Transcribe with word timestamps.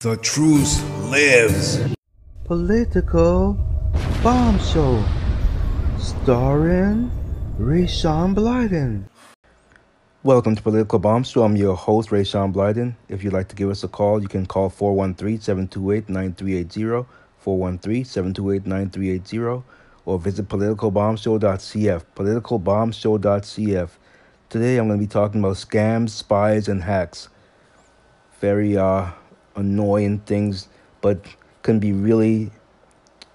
The 0.00 0.16
truth 0.18 0.80
lives. 1.10 1.80
Political 2.44 3.54
Bomb 4.22 4.60
Show, 4.60 5.04
starring 5.98 7.10
Rayshawn 7.58 8.32
Blyden. 8.32 9.08
Welcome 10.22 10.54
to 10.54 10.62
Political 10.62 11.00
Bomb 11.00 11.24
Show. 11.24 11.42
I'm 11.42 11.56
your 11.56 11.74
host, 11.74 12.10
Rayshawn 12.10 12.52
Blyden. 12.52 12.94
If 13.08 13.24
you'd 13.24 13.32
like 13.32 13.48
to 13.48 13.56
give 13.56 13.70
us 13.70 13.82
a 13.82 13.88
call, 13.88 14.22
you 14.22 14.28
can 14.28 14.46
call 14.46 14.70
413-728-9380, 14.70 17.04
413-728-9380, 17.44 19.64
or 20.04 20.18
visit 20.20 20.48
politicalbombshow.cf, 20.48 22.04
politicalbombshow.cf. 22.14 23.90
Today 24.48 24.76
I'm 24.76 24.86
going 24.86 25.00
to 25.00 25.04
be 25.04 25.10
talking 25.10 25.40
about 25.40 25.56
scams, 25.56 26.10
spies, 26.10 26.68
and 26.68 26.84
hacks. 26.84 27.28
Very 28.40 28.76
uh, 28.76 29.10
annoying 29.58 30.20
things, 30.20 30.68
but 31.00 31.20
can 31.62 31.78
be 31.78 31.92
really 31.92 32.50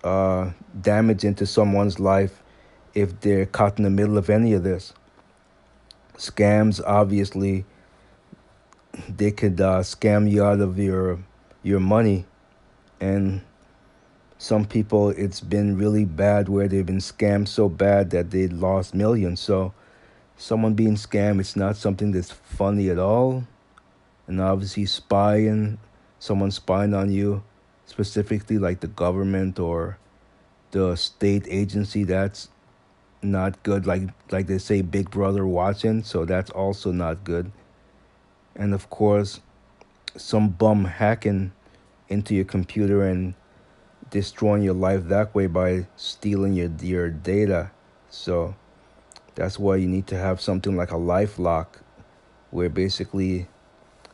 uh, 0.04 0.50
damaging 0.82 1.36
to 1.36 1.46
someone's 1.46 2.00
life 2.00 2.42
if 2.94 3.20
they're 3.20 3.46
caught 3.46 3.78
in 3.78 3.84
the 3.84 3.90
middle 3.90 4.18
of 4.18 4.30
any 4.30 4.54
of 4.54 4.64
this. 4.64 4.94
Scams, 6.16 6.82
obviously, 6.86 7.66
they 9.10 9.32
could 9.32 9.60
uh, 9.60 9.80
scam 9.80 10.30
you 10.30 10.44
out 10.44 10.62
of 10.62 10.78
your 10.78 11.20
your 11.64 11.80
money, 11.80 12.26
and 13.00 13.42
some 14.38 14.66
people 14.66 15.10
it's 15.10 15.42
been 15.42 15.78
really 15.78 16.06
bad 16.06 16.50
where 16.50 16.68
they've 16.68 16.86
been 16.86 16.98
scammed 16.98 17.48
so 17.48 17.68
bad 17.68 18.12
that 18.12 18.30
they 18.32 18.48
lost 18.48 18.94
millions. 18.94 19.40
So, 19.40 19.74
someone 20.38 20.76
being 20.76 20.96
scammed, 20.96 21.40
it's 21.40 21.56
not 21.56 21.76
something 21.76 22.12
that's 22.12 22.32
funny 22.32 22.90
at 22.90 23.00
all, 23.00 23.44
and 24.28 24.40
obviously 24.40 24.86
spying 24.86 25.80
someone 26.24 26.50
spying 26.50 26.94
on 26.94 27.12
you, 27.12 27.44
specifically 27.86 28.58
like 28.58 28.80
the 28.80 28.88
government 28.88 29.60
or 29.60 29.98
the 30.72 30.96
state 30.96 31.46
agency, 31.50 32.06
that's 32.06 32.48
not 33.22 33.62
good. 33.64 33.86
Like 33.86 34.04
like 34.32 34.48
they 34.48 34.58
say, 34.58 34.82
Big 34.82 35.12
Brother 35.12 35.46
watching, 35.46 36.02
so 36.02 36.24
that's 36.24 36.50
also 36.50 36.94
not 36.94 37.26
good. 37.26 37.52
And 38.56 38.74
of 38.74 38.90
course, 38.90 39.42
some 40.16 40.48
bum 40.48 40.86
hacking 40.86 41.52
into 42.08 42.34
your 42.36 42.46
computer 42.46 43.04
and 43.04 43.34
destroying 44.10 44.64
your 44.64 44.76
life 44.76 45.04
that 45.10 45.36
way 45.36 45.48
by 45.48 45.88
stealing 45.98 46.54
your 46.54 46.72
your 46.82 47.10
data. 47.10 47.72
So 48.10 48.56
that's 49.36 49.60
why 49.60 49.76
you 49.76 49.90
need 49.90 50.08
to 50.08 50.18
have 50.18 50.40
something 50.40 50.78
like 50.78 50.92
a 50.92 51.02
LifeLock, 51.12 51.68
where 52.52 52.70
basically 52.70 53.48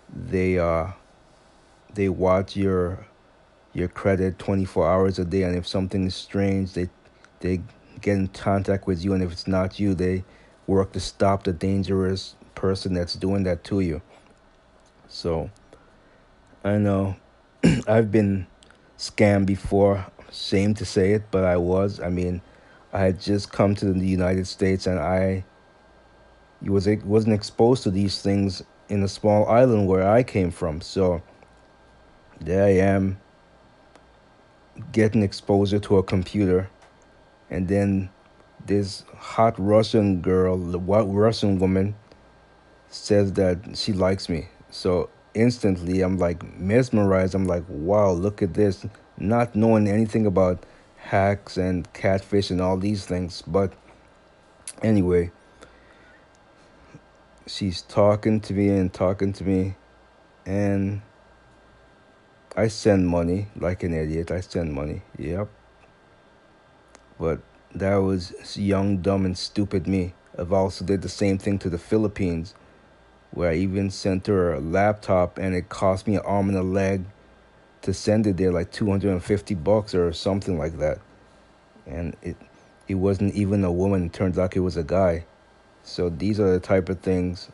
they 0.10 0.58
uh 0.58 0.94
they 1.94 2.10
watch 2.10 2.56
your 2.56 3.06
your 3.74 3.88
credit 3.88 4.40
24 4.40 4.88
hours 4.88 5.20
a 5.20 5.26
day 5.26 5.44
and 5.44 5.56
if 5.56 5.68
something 5.68 6.06
is 6.06 6.16
strange 6.16 6.74
they 6.74 6.90
they 7.40 7.62
get 8.02 8.18
in 8.18 8.28
contact 8.30 8.88
with 8.88 9.04
you 9.04 9.14
and 9.14 9.24
if 9.24 9.32
it's 9.32 9.48
not 9.48 9.80
you 9.80 9.94
they 9.94 10.24
work 10.68 10.92
to 10.92 11.00
stop 11.00 11.44
the 11.44 11.54
dangerous 11.54 12.36
person 12.56 12.94
that's 12.94 13.14
doing 13.14 13.44
that 13.44 13.64
to 13.64 13.80
you. 13.80 14.02
So 15.08 15.50
i 16.64 16.78
know 16.78 17.16
i've 17.88 18.12
been 18.12 18.46
scammed 18.98 19.46
before 19.46 20.06
shame 20.32 20.74
to 20.74 20.86
say 20.86 21.14
it 21.14 21.24
but 21.32 21.44
i 21.44 21.58
was. 21.58 22.00
I 22.00 22.10
mean 22.10 22.42
i 22.94 23.00
had 23.00 23.20
just 23.20 23.52
come 23.52 23.76
to 23.76 23.94
the 23.94 24.06
united 24.06 24.48
states 24.48 24.88
and 24.88 25.00
i 25.00 25.44
was 26.62 26.88
wasn't 27.06 27.34
exposed 27.34 27.84
to 27.84 27.92
these 27.92 28.22
things 28.22 28.64
in 28.90 29.04
a 29.04 29.08
small 29.08 29.48
island 29.48 29.88
where 29.88 30.10
i 30.10 30.24
came 30.24 30.52
from. 30.52 30.82
So 30.82 31.22
there 32.40 32.66
I 32.66 32.78
am 32.78 33.20
getting 34.92 35.24
exposure 35.24 35.80
to 35.80 35.98
a 35.98 36.04
computer, 36.04 36.70
and 37.50 37.68
then 37.68 38.10
this 38.66 39.04
hot 39.18 39.56
Russian 39.58 40.22
girl, 40.22 40.58
the 40.58 40.80
white 40.80 41.08
Russian 41.08 41.60
woman, 41.60 41.96
says 42.90 43.34
that 43.34 43.78
she 43.78 43.94
likes 43.94 44.30
me. 44.30 44.48
So 44.70 45.10
instantly, 45.34 46.02
I'm 46.02 46.18
like 46.18 46.44
mesmerized. 46.58 47.36
I'm 47.36 47.46
like, 47.46 47.64
wow, 47.68 48.12
look 48.12 48.42
at 48.42 48.54
this. 48.54 48.86
Not 49.18 49.56
knowing 49.56 49.88
anything 49.88 50.26
about 50.26 50.66
hacks 50.98 51.58
and 51.58 51.92
catfish 51.94 52.52
and 52.52 52.62
all 52.62 52.78
these 52.78 53.06
things. 53.06 53.42
But 53.46 53.74
anyway, 54.82 55.32
she's 57.48 57.82
talking 57.82 58.40
to 58.42 58.54
me 58.54 58.70
and 58.70 58.94
talking 58.94 59.34
to 59.34 59.44
me, 59.44 59.76
and 60.46 61.02
I 62.56 62.68
send 62.68 63.08
money 63.08 63.48
like 63.56 63.84
an 63.84 63.94
idiot. 63.94 64.32
I 64.32 64.42
send 64.42 64.74
money. 64.74 65.02
Yep. 65.18 65.50
But 67.20 67.40
that 67.76 67.96
was 67.98 68.58
young, 68.58 68.98
dumb, 68.98 69.26
and 69.26 69.38
stupid 69.38 69.88
me. 69.88 70.14
I've 70.38 70.54
also 70.54 70.86
did 70.86 71.02
the 71.02 71.10
same 71.10 71.38
thing 71.38 71.60
to 71.60 71.70
the 71.70 71.78
Philippines, 71.78 72.56
where 73.32 73.52
I 73.52 73.56
even 73.56 73.92
sent 73.92 74.28
her 74.28 74.54
a 74.54 74.60
laptop, 74.60 75.38
and 75.38 75.54
it 75.54 75.70
cost 75.70 76.08
me 76.08 76.16
an 76.16 76.22
arm 76.26 76.50
and 76.50 76.58
a 76.58 76.64
leg 76.64 77.06
to 77.82 77.94
send 77.94 78.26
it 78.26 78.38
there, 78.38 78.52
like 78.52 78.72
two 78.72 78.90
hundred 78.90 79.12
and 79.12 79.24
fifty 79.24 79.56
bucks 79.56 79.94
or 79.94 80.12
something 80.14 80.58
like 80.58 80.78
that. 80.80 81.00
And 81.86 82.16
it, 82.22 82.38
it 82.88 82.96
wasn't 82.96 83.36
even 83.36 83.64
a 83.64 83.72
woman. 83.72 84.06
It 84.06 84.14
turns 84.14 84.40
out 84.40 84.56
it 84.56 84.62
was 84.62 84.78
a 84.78 84.84
guy. 84.84 85.26
So 85.84 86.10
these 86.10 86.40
are 86.40 86.52
the 86.52 86.60
type 86.60 86.90
of 86.90 87.00
things 87.00 87.50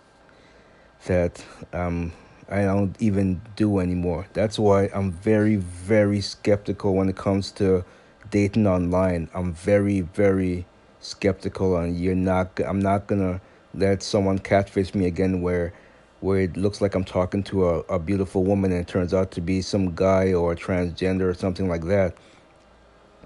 that 1.06 1.44
um 1.74 2.12
I 2.50 2.62
don't 2.62 2.96
even 3.02 3.42
do 3.56 3.80
anymore. 3.80 4.28
That's 4.34 4.60
why 4.60 4.90
I'm 4.94 5.12
very, 5.12 5.56
very 5.56 6.22
skeptical 6.22 6.94
when 6.94 7.10
it 7.10 7.16
comes 7.16 7.52
to 7.54 7.84
dating 8.30 8.68
online. 8.68 9.30
I'm 9.34 9.54
very, 9.54 10.02
very 10.02 10.66
skeptical, 11.00 11.76
and 11.78 12.00
you're 12.00 12.16
not. 12.16 12.60
I'm 12.60 12.80
not 12.80 13.08
gonna 13.08 13.42
let 13.74 14.04
someone 14.04 14.38
catfish 14.40 14.94
me 14.94 15.08
again, 15.08 15.42
where, 15.42 15.74
where 16.20 16.42
it 16.42 16.56
looks 16.56 16.82
like 16.82 16.94
I'm 16.94 17.04
talking 17.04 17.42
to 17.44 17.68
a, 17.68 17.80
a 17.82 18.00
beautiful 18.00 18.44
woman, 18.44 18.72
and 18.72 18.82
it 18.82 18.88
turns 18.88 19.14
out 19.14 19.32
to 19.32 19.42
be 19.42 19.62
some 19.62 19.96
guy 19.96 20.34
or 20.34 20.56
transgender 20.56 21.22
or 21.22 21.34
something 21.34 21.68
like 21.68 21.86
that. 21.86 22.16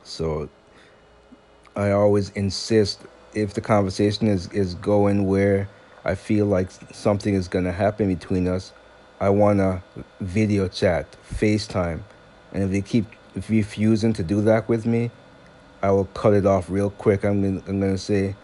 So, 0.04 0.50
I 1.76 1.92
always 1.92 2.30
insist 2.32 3.02
if 3.34 3.54
the 3.54 3.62
conversation 3.62 4.28
is 4.28 4.48
is 4.54 4.76
going 4.76 5.28
where 5.28 5.68
I 6.06 6.16
feel 6.16 6.46
like 6.46 6.72
something 6.94 7.34
is 7.34 7.50
gonna 7.50 7.74
happen 7.74 8.08
between 8.08 8.48
us 8.48 8.72
I 9.20 9.30
want 9.30 9.60
to 9.60 9.82
video 10.22 10.68
chat, 10.68 11.06
FaceTime. 11.30 12.02
And 12.54 12.64
if 12.64 12.72
they 12.72 12.82
keep 12.82 13.06
refusing 13.50 14.14
to 14.14 14.24
do 14.24 14.42
that 14.42 14.70
with 14.70 14.86
me, 14.86 15.12
I 15.82 15.92
will 15.92 16.06
cut 16.06 16.34
it 16.34 16.46
off 16.46 16.70
real 16.70 16.90
quick. 16.90 17.24
I'm 17.24 17.42
gonna, 17.42 17.62
I'm 17.68 17.80
gonna 17.80 17.98
say, 17.98 18.36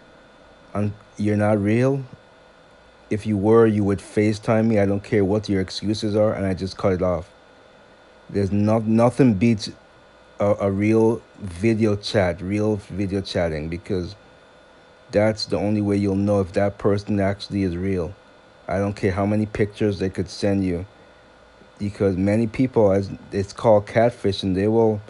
you're 1.17 1.37
not 1.37 1.61
real. 1.61 2.03
If 3.09 3.25
you 3.25 3.37
were, 3.37 3.65
you 3.65 3.83
would 3.83 3.99
FaceTime 3.99 4.67
me. 4.67 4.79
I 4.79 4.85
don't 4.85 5.03
care 5.03 5.23
what 5.23 5.47
your 5.47 5.61
excuses 5.61 6.15
are, 6.15 6.33
and 6.33 6.45
I 6.45 6.53
just 6.53 6.77
cut 6.77 6.93
it 6.93 7.01
off. 7.01 7.29
There's 8.29 8.51
not 8.51 8.85
nothing 8.85 9.35
beats 9.35 9.69
a, 10.39 10.55
a 10.59 10.71
real 10.71 11.21
video 11.39 11.95
chat, 11.95 12.41
real 12.41 12.77
video 12.77 13.21
chatting, 13.21 13.69
because 13.69 14.15
that's 15.11 15.45
the 15.45 15.57
only 15.57 15.81
way 15.81 15.95
you'll 15.95 16.15
know 16.15 16.41
if 16.41 16.51
that 16.53 16.77
person 16.77 17.19
actually 17.19 17.63
is 17.63 17.77
real. 17.77 18.13
I 18.67 18.79
don't 18.79 18.95
care 18.95 19.11
how 19.11 19.25
many 19.25 19.45
pictures 19.45 19.99
they 19.99 20.09
could 20.09 20.29
send 20.29 20.63
you 20.63 20.85
because 21.77 22.15
many 22.15 22.47
people 22.47 22.91
as 22.91 23.09
it's 23.31 23.53
called 23.53 23.85
catfishing 23.85 24.55
they 24.55 24.67
will 24.67 25.01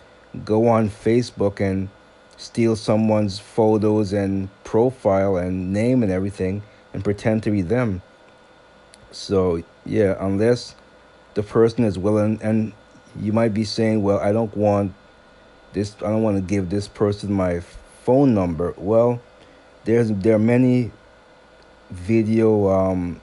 go 0.44 0.68
on 0.68 0.90
Facebook 0.90 1.60
and 1.60 1.90
steal 2.38 2.76
someone's 2.76 3.40
photos 3.40 4.12
and 4.12 4.50
profile 4.64 5.38
and 5.38 5.72
name 5.72 6.04
and 6.04 6.12
everything 6.12 6.62
and 6.94 7.04
pretend 7.04 7.44
to 7.44 7.52
be 7.52 7.62
them. 7.62 8.02
So, 9.12 9.64
yeah, 9.86 10.16
unless 10.20 10.76
the 11.36 11.44
person 11.44 11.86
is 11.86 11.98
willing 11.98 12.40
and 12.42 12.74
you 13.18 13.32
might 13.32 13.54
be 13.54 13.64
saying, 13.64 14.04
"Well, 14.04 14.20
I 14.20 14.34
don't 14.34 14.56
want 14.58 14.94
this 15.72 15.96
I 15.98 16.10
don't 16.10 16.24
want 16.24 16.36
to 16.38 16.42
give 16.42 16.70
this 16.70 16.88
person 16.88 17.32
my 17.32 17.62
phone 18.04 18.34
number." 18.34 18.74
Well, 18.78 19.22
there's 19.86 20.12
there 20.12 20.36
are 20.36 20.40
many 20.40 20.92
video 21.90 22.68
um 22.70 23.22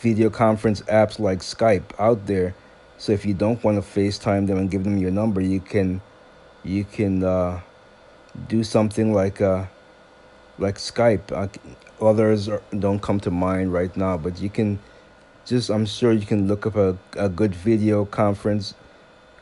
video 0.00 0.30
conference 0.30 0.82
apps 0.82 1.18
like 1.18 1.40
Skype 1.40 1.84
out 1.98 2.26
there. 2.26 2.54
So 2.98 3.12
if 3.12 3.26
you 3.26 3.34
don't 3.34 3.62
want 3.62 3.82
to 3.82 4.00
FaceTime 4.00 4.46
them 4.46 4.58
and 4.58 4.70
give 4.70 4.84
them 4.84 4.98
your 4.98 5.10
number, 5.10 5.40
you 5.40 5.60
can 5.60 6.00
you 6.64 6.84
can 6.84 7.22
uh, 7.22 7.60
do 8.48 8.64
something 8.64 9.12
like 9.12 9.40
uh, 9.40 9.66
like 10.58 10.76
Skype. 10.76 11.32
Uh, 11.32 11.48
others 12.04 12.48
are, 12.48 12.62
don't 12.78 13.00
come 13.00 13.20
to 13.20 13.30
mind 13.30 13.72
right 13.72 13.94
now, 13.96 14.16
but 14.16 14.40
you 14.40 14.50
can 14.50 14.78
just 15.44 15.70
I'm 15.70 15.86
sure 15.86 16.12
you 16.12 16.26
can 16.26 16.48
look 16.48 16.66
up 16.66 16.76
a, 16.76 16.96
a 17.16 17.28
good 17.28 17.54
video 17.54 18.04
conference 18.04 18.74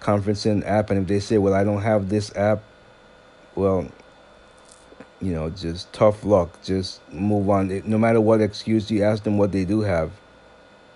conferencing 0.01 0.67
app 0.67 0.91
and 0.91 1.01
if 1.01 1.09
they 1.09 1.21
say, 1.21 1.39
"Well, 1.39 1.55
I 1.55 1.65
don't 1.65 1.83
have 1.83 2.09
this 2.09 2.35
app." 2.37 2.63
Well, 3.55 3.89
you 5.21 5.33
know, 5.33 5.49
just 5.51 5.93
tough 5.93 6.25
luck. 6.25 6.61
Just 6.63 7.01
move 7.13 7.49
on. 7.49 7.83
No 7.87 7.99
matter 7.99 8.21
what 8.21 8.41
excuse 8.41 8.91
you 8.91 9.05
ask 9.05 9.23
them 9.23 9.39
what 9.39 9.53
they 9.53 9.65
do 9.65 9.81
have 9.83 10.11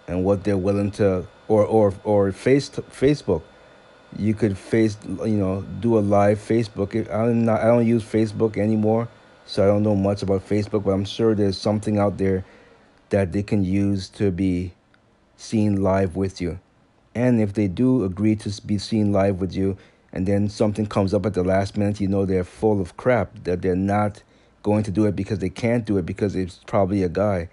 and 0.09 0.25
what 0.25 0.43
they're 0.43 0.57
willing 0.59 0.91
to 0.93 1.27
or 1.47 1.65
or 1.65 1.95
or 2.03 2.33
face 2.33 2.69
Facebook. 2.71 3.43
You 4.17 4.35
could 4.35 4.57
face 4.57 4.97
you 5.07 5.37
know 5.37 5.63
do 5.81 5.99
a 5.99 6.01
live 6.01 6.39
Facebook. 6.39 7.09
I'm 7.13 7.45
not 7.45 7.61
I 7.61 7.67
don't 7.67 7.87
use 7.87 8.03
Facebook 8.03 8.57
anymore, 8.57 9.09
so 9.47 9.63
I 9.63 9.67
don't 9.67 9.83
know 9.83 9.95
much 9.95 10.23
about 10.23 10.49
Facebook. 10.49 10.85
But 10.85 10.93
I'm 10.93 11.05
sure 11.05 11.35
there's 11.35 11.59
something 11.59 11.99
out 11.99 12.19
there 12.19 12.45
that 13.11 13.33
they 13.33 13.43
can 13.43 13.65
use 13.65 14.09
to 14.11 14.31
be 14.31 14.73
seen 15.37 15.83
live 15.83 16.17
with 16.17 16.41
you. 16.41 16.59
And 17.15 17.41
if 17.41 17.55
they 17.55 17.69
do 17.69 18.05
agree 18.05 18.37
to 18.37 18.63
be 18.63 18.79
seen 18.79 19.13
live 19.13 19.41
with 19.41 19.55
you, 19.55 19.77
and 20.13 20.27
then 20.27 20.49
something 20.49 20.87
comes 20.87 21.13
up 21.13 21.27
at 21.27 21.35
the 21.35 21.45
last 21.45 21.77
minute, 21.77 22.01
you 22.01 22.09
know 22.09 22.25
they're 22.25 22.45
full 22.45 22.81
of 22.81 22.97
crap, 22.97 23.45
that 23.45 23.63
they're 23.63 23.77
not 23.77 24.23
going 24.63 24.83
to 24.85 24.91
do 24.91 25.07
it 25.07 25.17
because 25.17 25.39
they 25.39 25.49
can't 25.49 25.85
do 25.85 25.99
it 25.99 26.07
because 26.07 26.35
it's 26.35 26.61
probably 26.67 27.03
a 27.03 27.09
guy. 27.09 27.49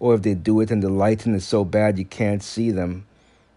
Or 0.00 0.14
if 0.14 0.22
they 0.22 0.34
do 0.34 0.60
it 0.60 0.70
and 0.70 0.82
the 0.82 0.88
lighting 0.88 1.34
is 1.34 1.46
so 1.46 1.64
bad 1.64 1.98
you 1.98 2.04
can't 2.04 2.42
see 2.42 2.70
them, 2.70 3.06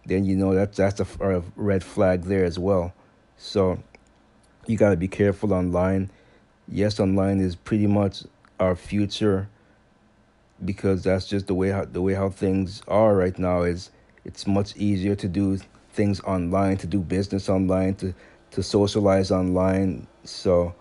then 0.06 0.24
you 0.24 0.36
know 0.36 0.54
that's 0.54 0.76
that's 0.76 1.00
a, 1.00 1.06
a 1.20 1.42
red 1.56 1.84
flag 1.84 2.22
there 2.24 2.44
as 2.44 2.58
well. 2.58 2.92
So 3.36 3.82
you 4.66 4.76
got 4.76 4.90
to 4.90 4.96
be 4.96 5.08
careful 5.08 5.52
online. 5.52 6.10
Yes, 6.68 6.98
online 6.98 7.40
is 7.40 7.54
pretty 7.54 7.86
much 7.86 8.24
our 8.58 8.74
future 8.76 9.48
because 10.64 11.02
that's 11.02 11.26
just 11.26 11.46
the 11.46 11.54
way 11.54 11.70
how 11.70 11.84
the 11.84 12.02
way 12.02 12.14
how 12.14 12.28
things 12.28 12.82
are 12.88 13.16
right 13.16 13.38
now 13.38 13.62
is 13.62 13.90
it's 14.24 14.46
much 14.46 14.76
easier 14.76 15.14
to 15.16 15.28
do 15.28 15.58
things 15.92 16.20
online, 16.20 16.76
to 16.78 16.86
do 16.86 17.00
business 17.00 17.48
online, 17.48 17.94
to 17.96 18.14
to 18.52 18.62
socialize 18.62 19.30
online. 19.30 20.06
So 20.24 20.74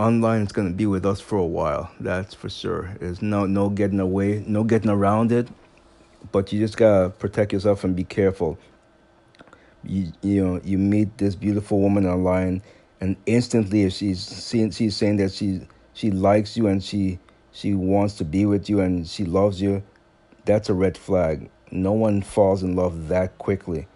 online 0.00 0.40
is 0.40 0.52
going 0.52 0.68
to 0.68 0.74
be 0.74 0.86
with 0.86 1.04
us 1.04 1.20
for 1.20 1.36
a 1.36 1.46
while. 1.46 1.90
That's 2.00 2.32
for 2.34 2.48
sure. 2.48 2.96
There's 3.00 3.20
no 3.20 3.44
no 3.46 3.68
getting 3.68 4.00
away, 4.00 4.42
no 4.46 4.64
getting 4.64 4.90
around 4.90 5.30
it. 5.30 5.48
But 6.32 6.52
you 6.52 6.58
just 6.58 6.76
gotta 6.76 7.10
protect 7.10 7.52
yourself 7.52 7.84
and 7.84 7.94
be 7.94 8.04
careful. 8.04 8.58
You 9.84 10.12
you 10.22 10.44
know 10.44 10.60
you 10.64 10.78
meet 10.78 11.18
this 11.18 11.34
beautiful 11.34 11.80
woman 11.80 12.06
online, 12.06 12.62
and 13.00 13.16
instantly 13.26 13.82
if 13.82 13.92
she's 13.92 14.20
seeing 14.20 14.70
she's 14.70 14.96
saying 14.96 15.16
that 15.18 15.32
she 15.32 15.66
she 15.92 16.10
likes 16.10 16.56
you 16.56 16.66
and 16.66 16.82
she 16.82 17.18
she 17.52 17.74
wants 17.74 18.14
to 18.14 18.24
be 18.24 18.46
with 18.46 18.68
you 18.70 18.80
and 18.80 19.06
she 19.06 19.24
loves 19.24 19.60
you, 19.60 19.82
that's 20.44 20.68
a 20.68 20.74
red 20.74 20.96
flag. 20.96 21.50
No 21.70 21.92
one 21.92 22.22
falls 22.22 22.62
in 22.62 22.74
love 22.74 23.08
that 23.08 23.36
quickly. 23.38 23.86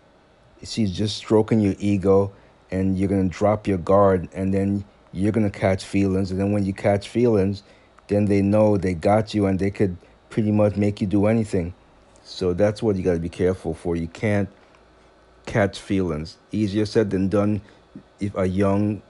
She's 0.62 0.96
just 0.96 1.16
stroking 1.16 1.60
your 1.60 1.74
ego 1.78 2.32
and 2.70 2.98
you're 2.98 3.08
to 3.08 3.28
drop 3.28 3.66
your 3.66 3.78
guard 3.78 4.28
and 4.32 4.52
then 4.52 4.84
you're 5.14 5.32
going 5.32 5.50
to 5.50 5.58
catch 5.58 5.84
feelings 5.84 6.30
and 6.30 6.40
then 6.40 6.52
when 6.52 6.64
you 6.64 6.72
catch 6.72 7.08
feelings, 7.08 7.62
then 8.08 8.26
they 8.26 8.42
know 8.42 8.76
they 8.76 8.94
got 8.94 9.32
you 9.32 9.46
and 9.46 9.58
they 9.58 9.70
could 9.70 9.96
pretty 10.28 10.50
much 10.50 10.76
make 10.76 11.00
you 11.00 11.06
do 11.06 11.26
anything. 11.26 11.72
So 12.24 12.52
that's 12.52 12.82
what 12.82 12.96
you 12.96 13.02
got 13.02 13.14
to 13.14 13.20
be 13.20 13.28
careful 13.28 13.74
for. 13.74 13.96
You 13.96 14.08
can't 14.08 14.48
catch 15.46 15.78
feelings. 15.78 16.36
Easier 16.50 16.86
said 16.86 17.10
than 17.10 17.28
done 17.28 17.60
if 18.18 18.34
a 18.36 18.46
young 18.46 19.02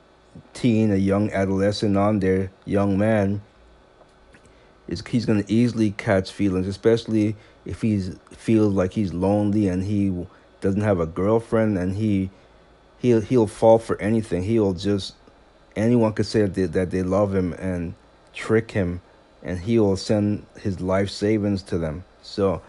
teen, 0.52 0.92
a 0.92 0.96
young 0.96 1.32
adolescent 1.32 1.96
on 1.96 2.20
there, 2.20 2.50
young 2.64 2.98
man 2.98 3.40
is 4.88 5.02
he's 5.06 5.24
going 5.24 5.42
to 5.42 5.52
easily 5.52 5.92
catch 5.92 6.30
feelings, 6.30 6.66
especially 6.66 7.36
if 7.64 7.80
he's 7.80 8.16
feels 8.30 8.74
like 8.74 8.92
he's 8.92 9.14
lonely 9.14 9.68
and 9.68 9.84
he 9.84 10.26
doesn't 10.60 10.82
have 10.82 11.00
a 11.00 11.06
girlfriend 11.06 11.78
and 11.78 11.96
he 11.96 12.30
he'll 12.98 13.20
he'll 13.20 13.46
fall 13.46 13.78
for 13.78 14.00
anything. 14.00 14.42
He'll 14.42 14.74
just 14.74 15.14
anyone 15.76 16.12
could 16.12 16.26
say 16.26 16.42
that 16.42 16.54
they, 16.54 16.66
that 16.66 16.90
they 16.90 17.02
love 17.02 17.34
him 17.34 17.52
and 17.54 17.94
trick 18.32 18.70
him, 18.70 19.00
and 19.42 19.58
he 19.58 19.78
will 19.78 19.96
send 19.96 20.46
his 20.60 20.80
life 20.80 21.10
savings 21.10 21.62
to 21.64 21.78
them. 21.78 22.04
So 22.22 22.62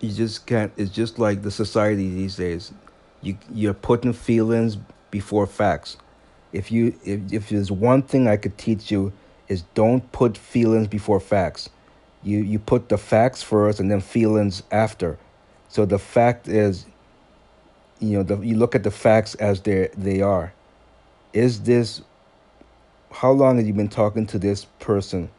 you 0.00 0.12
just 0.12 0.46
can't. 0.46 0.72
It's 0.76 0.90
just 0.90 1.18
like 1.18 1.42
the 1.42 1.50
society 1.50 2.08
these 2.10 2.36
days. 2.36 2.72
You 3.20 3.36
you're 3.52 3.74
putting 3.74 4.12
feelings 4.12 4.76
before 5.10 5.46
facts. 5.46 5.96
If 6.52 6.70
you 6.70 6.94
if 7.04 7.32
if 7.32 7.48
there's 7.48 7.70
one 7.70 8.02
thing 8.02 8.28
I 8.28 8.36
could 8.36 8.56
teach 8.58 8.90
you 8.90 9.12
is 9.48 9.62
don't 9.74 10.10
put 10.12 10.36
feelings 10.36 10.88
before 10.88 11.20
facts. 11.20 11.68
You 12.22 12.38
you 12.38 12.58
put 12.58 12.88
the 12.88 12.98
facts 12.98 13.42
first 13.42 13.80
and 13.80 13.90
then 13.90 14.00
feelings 14.00 14.62
after. 14.70 15.18
So 15.68 15.84
the 15.84 15.98
fact 15.98 16.48
is, 16.48 16.86
you 17.98 18.18
know, 18.18 18.22
the, 18.22 18.38
you 18.38 18.56
look 18.56 18.74
at 18.74 18.84
the 18.84 18.90
facts 18.90 19.34
as 19.36 19.60
they 19.62 19.88
they 19.96 20.20
are. 20.20 20.52
Is 21.32 21.62
this? 21.62 22.02
How 23.10 23.30
long 23.30 23.56
have 23.56 23.66
you 23.66 23.72
been 23.72 23.88
talking 23.88 24.26
to 24.26 24.38
this 24.38 24.64
person? 24.80 25.30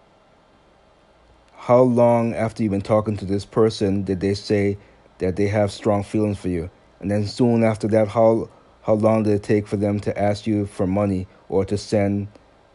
How 1.56 1.82
long 1.82 2.34
after 2.34 2.64
you've 2.64 2.72
been 2.72 2.82
talking 2.82 3.16
to 3.18 3.26
this 3.26 3.46
person 3.46 4.04
did 4.04 4.22
they 4.22 4.34
say 4.34 4.78
that 5.20 5.36
they 5.36 5.48
have 5.48 5.72
strong 5.72 6.04
feelings 6.04 6.40
for 6.40 6.50
you? 6.50 6.70
And 7.00 7.12
then 7.12 7.28
soon 7.28 7.64
after 7.64 7.88
that, 7.90 8.08
how 8.08 8.50
how 8.82 8.94
long 8.94 9.24
did 9.24 9.34
it 9.34 9.44
take 9.44 9.68
for 9.68 9.78
them 9.78 10.00
to 10.02 10.20
ask 10.20 10.48
you 10.48 10.66
for 10.66 10.88
money 10.88 11.28
or 11.48 11.66
to 11.66 11.78
send 11.78 12.28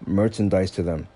merchandise 0.07 0.71
to 0.73 0.83
them? 0.83 1.09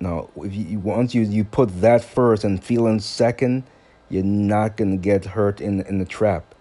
Now, 0.00 0.28
if 0.36 0.54
you 0.54 0.78
once 0.78 1.14
you 1.14 1.22
you 1.22 1.44
put 1.44 1.80
that 1.80 2.04
first 2.04 2.44
and 2.44 2.62
feeling 2.62 3.00
second, 3.00 3.64
you're 4.08 4.24
not 4.24 4.76
gonna 4.76 4.96
get 4.96 5.24
hurt 5.24 5.60
in 5.60 5.82
in 5.82 5.98
the 5.98 6.04
trap. 6.04 6.54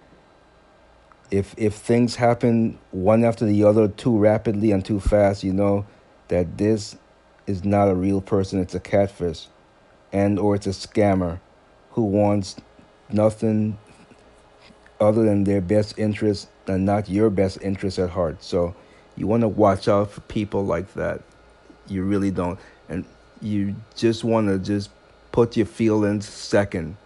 If 1.32 1.56
if 1.58 1.74
things 1.74 2.16
happen 2.16 2.78
one 2.92 3.24
after 3.24 3.46
the 3.46 3.64
other 3.64 3.88
too 3.88 4.18
rapidly 4.18 4.72
and 4.72 4.86
too 4.86 5.00
fast, 5.00 5.44
you 5.44 5.54
know 5.54 5.86
that 6.28 6.58
this 6.58 6.96
is 7.48 7.64
not 7.64 7.90
a 7.90 7.96
real 7.96 8.22
person. 8.22 8.60
It's 8.60 8.76
a 8.76 8.80
catfish, 8.80 9.48
and 10.14 10.38
or 10.38 10.56
it's 10.56 10.68
a 10.68 10.72
scammer 10.72 11.40
who 11.92 12.04
wants 12.04 12.56
nothing 13.10 13.78
other 15.00 15.24
than 15.24 15.44
their 15.44 15.62
best 15.62 15.98
interest 15.98 16.48
and 16.68 16.86
not 16.86 17.10
your 17.10 17.30
best 17.30 17.62
interest 17.62 18.00
at 18.00 18.10
heart. 18.12 18.44
So 18.44 18.76
you 19.16 19.28
want 19.28 19.42
to 19.42 19.48
watch 19.48 19.88
out 19.88 20.12
for 20.12 20.22
people 20.22 20.66
like 20.66 20.94
that. 20.94 21.22
You 21.88 22.04
really 22.04 22.32
don't. 22.32 22.60
And 22.90 23.06
you 23.42 23.76
just 23.96 24.24
want 24.24 24.48
to 24.48 24.60
just 24.60 24.90
put 25.32 25.58
your 25.58 25.66
feelings 25.66 26.28
second. 26.28 26.98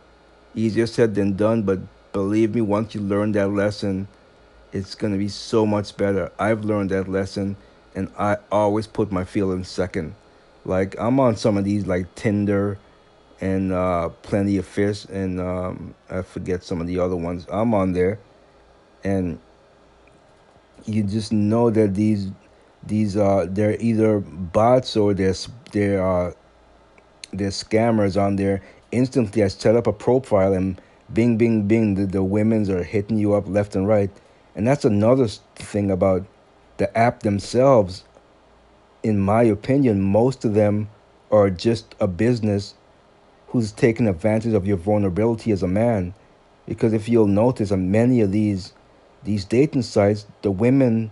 Easier 0.55 0.87
said 0.87 1.15
than 1.15 1.35
done, 1.35 1.63
but 1.63 1.79
believe 2.11 2.55
me, 2.55 2.61
once 2.61 2.95
you 2.95 3.01
learn 3.01 3.31
that 3.33 3.49
lesson, 3.49 4.07
it's 4.71 4.95
going 4.95 5.13
to 5.13 5.19
be 5.19 5.27
so 5.27 5.65
much 5.65 5.95
better. 5.97 6.31
I've 6.39 6.63
learned 6.63 6.91
that 6.91 7.07
lesson, 7.07 7.55
and 7.95 8.11
I 8.17 8.37
always 8.51 8.87
put 8.87 9.11
my 9.11 9.23
feelings 9.23 9.67
second. 9.67 10.15
Like, 10.65 10.95
I'm 10.99 11.19
on 11.19 11.35
some 11.35 11.57
of 11.57 11.63
these, 11.63 11.87
like 11.87 12.13
Tinder 12.15 12.77
and 13.41 13.71
uh, 13.71 14.09
Plenty 14.21 14.57
of 14.57 14.65
Fish, 14.65 15.05
and 15.05 15.39
um, 15.39 15.95
I 16.09 16.21
forget 16.21 16.63
some 16.63 16.81
of 16.81 16.87
the 16.87 16.99
other 16.99 17.15
ones. 17.15 17.47
I'm 17.51 17.73
on 17.73 17.93
there, 17.93 18.19
and 19.03 19.39
you 20.85 21.03
just 21.03 21.31
know 21.31 21.69
that 21.69 21.95
these 21.95 22.29
these 22.83 23.17
uh 23.17 23.45
they're 23.49 23.79
either 23.79 24.19
bots 24.19 24.95
or 24.95 25.13
they're 25.13 25.35
they're 25.71 26.05
uh 26.05 26.31
they're 27.33 27.49
scammers 27.49 28.19
on 28.19 28.37
there 28.37 28.61
instantly 28.91 29.43
i 29.43 29.47
set 29.47 29.75
up 29.75 29.85
a 29.85 29.93
profile 29.93 30.53
and 30.53 30.81
bing 31.13 31.37
bing 31.37 31.67
bing 31.67 31.95
the, 31.95 32.05
the 32.05 32.23
women's 32.23 32.69
are 32.69 32.83
hitting 32.83 33.17
you 33.17 33.33
up 33.33 33.47
left 33.47 33.75
and 33.75 33.87
right 33.87 34.09
and 34.55 34.67
that's 34.67 34.85
another 34.85 35.27
thing 35.55 35.89
about 35.91 36.25
the 36.77 36.97
app 36.97 37.21
themselves 37.21 38.03
in 39.03 39.19
my 39.19 39.43
opinion 39.43 40.01
most 40.01 40.45
of 40.45 40.53
them 40.53 40.89
are 41.31 41.49
just 41.49 41.95
a 41.99 42.07
business 42.07 42.75
who's 43.47 43.71
taking 43.71 44.07
advantage 44.07 44.53
of 44.53 44.67
your 44.67 44.77
vulnerability 44.77 45.51
as 45.51 45.63
a 45.63 45.67
man 45.67 46.13
because 46.67 46.93
if 46.93 47.09
you'll 47.09 47.27
notice 47.27 47.71
on 47.71 47.91
many 47.91 48.21
of 48.21 48.31
these 48.31 48.73
these 49.23 49.45
dating 49.45 49.81
sites 49.81 50.25
the 50.41 50.51
women 50.51 51.11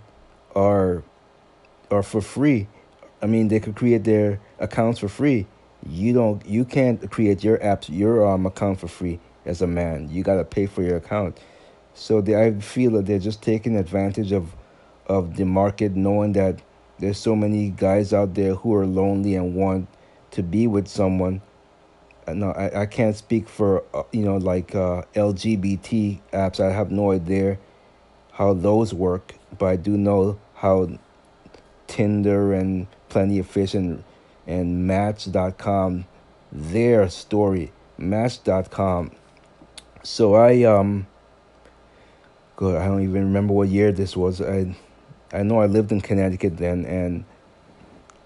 are 0.55 1.03
or 1.89 2.03
for 2.03 2.21
free. 2.21 2.67
I 3.21 3.25
mean, 3.25 3.47
they 3.47 3.59
could 3.59 3.75
create 3.75 4.03
their 4.03 4.39
accounts 4.59 4.99
for 4.99 5.07
free. 5.07 5.47
You 5.87 6.13
don't. 6.13 6.45
You 6.45 6.65
can't 6.65 7.09
create 7.09 7.43
your 7.43 7.57
apps, 7.59 7.87
your 7.89 8.27
um 8.27 8.45
account 8.45 8.79
for 8.79 8.87
free 8.87 9.19
as 9.47 9.61
a 9.61 9.67
man. 9.67 10.09
You 10.09 10.23
gotta 10.23 10.43
pay 10.43 10.65
for 10.67 10.83
your 10.83 10.97
account. 10.97 11.39
So 11.93 12.21
they, 12.21 12.35
I 12.35 12.53
feel 12.59 12.91
that 12.91 13.07
they're 13.07 13.17
just 13.17 13.41
taking 13.41 13.75
advantage 13.75 14.31
of, 14.31 14.55
of 15.07 15.35
the 15.35 15.45
market, 15.45 15.95
knowing 15.95 16.33
that 16.33 16.61
there's 16.99 17.17
so 17.17 17.35
many 17.35 17.69
guys 17.69 18.13
out 18.13 18.35
there 18.35 18.53
who 18.53 18.75
are 18.75 18.85
lonely 18.85 19.35
and 19.35 19.55
want 19.55 19.87
to 20.31 20.43
be 20.43 20.67
with 20.67 20.87
someone. 20.87 21.41
No, 22.27 22.51
I, 22.51 22.81
I 22.81 22.85
can't 22.85 23.15
speak 23.15 23.47
for 23.47 23.83
uh, 23.93 24.03
you 24.11 24.25
know 24.25 24.37
like 24.37 24.75
uh, 24.75 25.03
LGBT 25.15 26.19
apps. 26.33 26.59
I 26.59 26.71
have 26.71 26.91
no 26.91 27.11
idea 27.11 27.57
how 28.33 28.53
those 28.53 28.93
work, 28.93 29.33
but 29.57 29.65
I 29.65 29.75
do 29.77 29.97
know 29.97 30.37
how 30.55 30.89
Tinder 31.87 32.53
and 32.53 32.87
Plenty 33.09 33.39
of 33.39 33.47
Fish 33.47 33.73
and, 33.73 34.03
and 34.45 34.85
Match.com, 34.85 36.05
their 36.51 37.09
story, 37.09 37.71
Match.com. 37.97 39.11
So 40.07 40.35
I, 40.35 40.63
um, 40.63 41.05
good, 42.55 42.77
I 42.77 42.85
don't 42.85 43.03
even 43.03 43.25
remember 43.25 43.53
what 43.53 43.67
year 43.67 43.91
this 43.91 44.15
was. 44.15 44.39
I, 44.39 44.73
I 45.33 45.43
know 45.43 45.59
I 45.59 45.65
lived 45.65 45.91
in 45.91 45.99
Connecticut 45.99 46.55
then, 46.55 46.85
and 46.85 47.25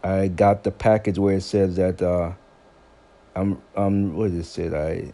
I 0.03 0.27
got 0.27 0.63
the 0.63 0.69
package 0.69 1.17
where 1.17 1.37
it 1.37 1.41
says 1.41 1.77
that, 1.77 1.99
uh, 2.03 2.33
I'm, 3.35 3.59
what 4.15 4.29
did 4.29 4.45
it? 4.59 4.73
I, 4.75 5.11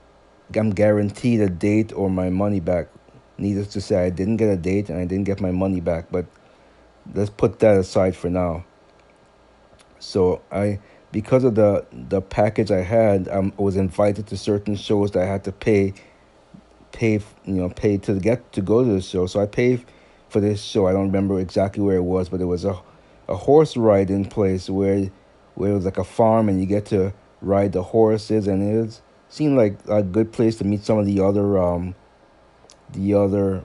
I'm 0.59 0.71
guaranteed 0.71 1.39
a 1.39 1.49
date 1.49 1.93
or 1.93 2.09
my 2.09 2.29
money 2.29 2.59
back. 2.59 2.89
Needless 3.37 3.67
to 3.69 3.79
say, 3.79 4.03
I 4.03 4.09
didn't 4.09 4.35
get 4.35 4.49
a 4.49 4.57
date 4.57 4.89
and 4.89 4.99
I 4.99 5.05
didn't 5.05 5.23
get 5.23 5.39
my 5.39 5.51
money 5.51 5.79
back, 5.79 6.11
but 6.11 6.25
let's 7.13 7.29
put 7.29 7.59
that 7.59 7.77
aside 7.77 8.13
for 8.13 8.29
now. 8.29 8.65
So 9.99 10.41
I, 10.51 10.79
because 11.13 11.45
of 11.45 11.55
the 11.55 11.85
the 11.93 12.21
package 12.21 12.71
I 12.71 12.81
had, 12.81 13.29
um, 13.29 13.53
I 13.57 13.61
was 13.61 13.77
invited 13.77 14.27
to 14.27 14.37
certain 14.37 14.75
shows 14.75 15.11
that 15.11 15.23
I 15.23 15.25
had 15.25 15.45
to 15.45 15.53
pay, 15.53 15.93
pay 16.97 17.19
you 17.45 17.53
know 17.53 17.69
pay 17.69 17.97
to 17.99 18.19
get 18.19 18.51
to 18.53 18.61
go 18.61 18.83
to 18.83 18.91
the 18.91 19.01
show. 19.01 19.27
So 19.27 19.39
I 19.39 19.45
paid 19.45 19.85
for 20.29 20.39
this 20.41 20.61
show. 20.61 20.87
I 20.87 20.93
don't 20.93 21.05
remember 21.05 21.39
exactly 21.39 21.83
where 21.83 21.95
it 21.95 22.03
was, 22.03 22.27
but 22.27 22.41
it 22.41 22.45
was 22.45 22.65
a 22.65 22.75
a 23.27 23.35
horse 23.35 23.77
riding 23.77 24.25
place 24.25 24.69
where 24.69 25.11
where 25.55 25.71
it 25.71 25.75
was 25.75 25.85
like 25.85 25.99
a 25.99 26.03
farm 26.03 26.49
and 26.49 26.59
you 26.59 26.65
get 26.65 26.87
to 26.87 27.13
ride 27.41 27.71
the 27.73 27.83
horses 27.83 28.47
and 28.47 28.63
it 28.63 29.01
seemed 29.29 29.57
like 29.57 29.77
a 29.87 30.01
good 30.01 30.31
place 30.31 30.55
to 30.57 30.63
meet 30.63 30.83
some 30.83 30.97
of 30.97 31.05
the 31.05 31.19
other 31.19 31.57
um 31.57 31.93
the 32.93 33.13
other 33.13 33.63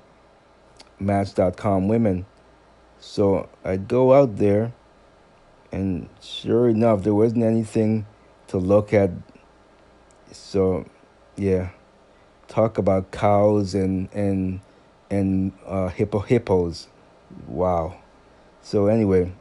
match.com 0.99 1.89
women 1.89 2.27
so 2.99 3.49
i'd 3.65 3.89
go 3.89 4.13
out 4.13 4.37
there 4.37 4.73
and 5.71 6.09
sure 6.21 6.69
enough 6.69 7.03
there 7.03 7.15
wasn't 7.15 7.43
anything 7.43 8.05
to 8.47 8.59
look 8.59 8.93
at 8.93 9.11
so 10.33 10.85
yeah 11.37 11.71
talk 12.53 12.79
about 12.79 13.11
cows 13.11 13.75
and 13.75 14.09
and 14.13 14.61
and 15.11 15.53
uh, 15.67 15.89
hippo 15.89 16.19
hippos 16.19 16.89
wow 17.49 17.97
so 18.63 18.87
anyway 18.87 19.33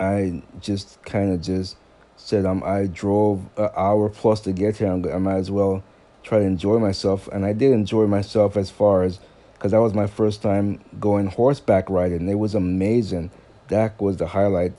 I 0.00 0.42
just 0.60 1.02
kind 1.02 1.30
of 1.32 1.42
just 1.42 1.76
said 2.16 2.46
um, 2.46 2.62
I 2.64 2.86
drove 2.86 3.44
an 3.58 3.68
hour 3.76 4.08
plus 4.08 4.40
to 4.40 4.52
get 4.52 4.78
here. 4.78 4.90
i 4.90 5.18
might 5.18 5.36
as 5.36 5.50
well 5.50 5.84
try 6.22 6.38
to 6.38 6.44
enjoy 6.44 6.78
myself, 6.78 7.28
and 7.28 7.44
I 7.44 7.52
did 7.52 7.72
enjoy 7.72 8.06
myself 8.06 8.56
as 8.56 8.70
far 8.70 9.02
as 9.02 9.20
because 9.52 9.72
that 9.72 9.80
was 9.80 9.92
my 9.92 10.06
first 10.06 10.40
time 10.40 10.80
going 10.98 11.26
horseback 11.26 11.90
riding. 11.90 12.26
It 12.28 12.38
was 12.38 12.54
amazing. 12.54 13.30
That 13.68 14.00
was 14.00 14.16
the 14.16 14.26
highlight 14.26 14.72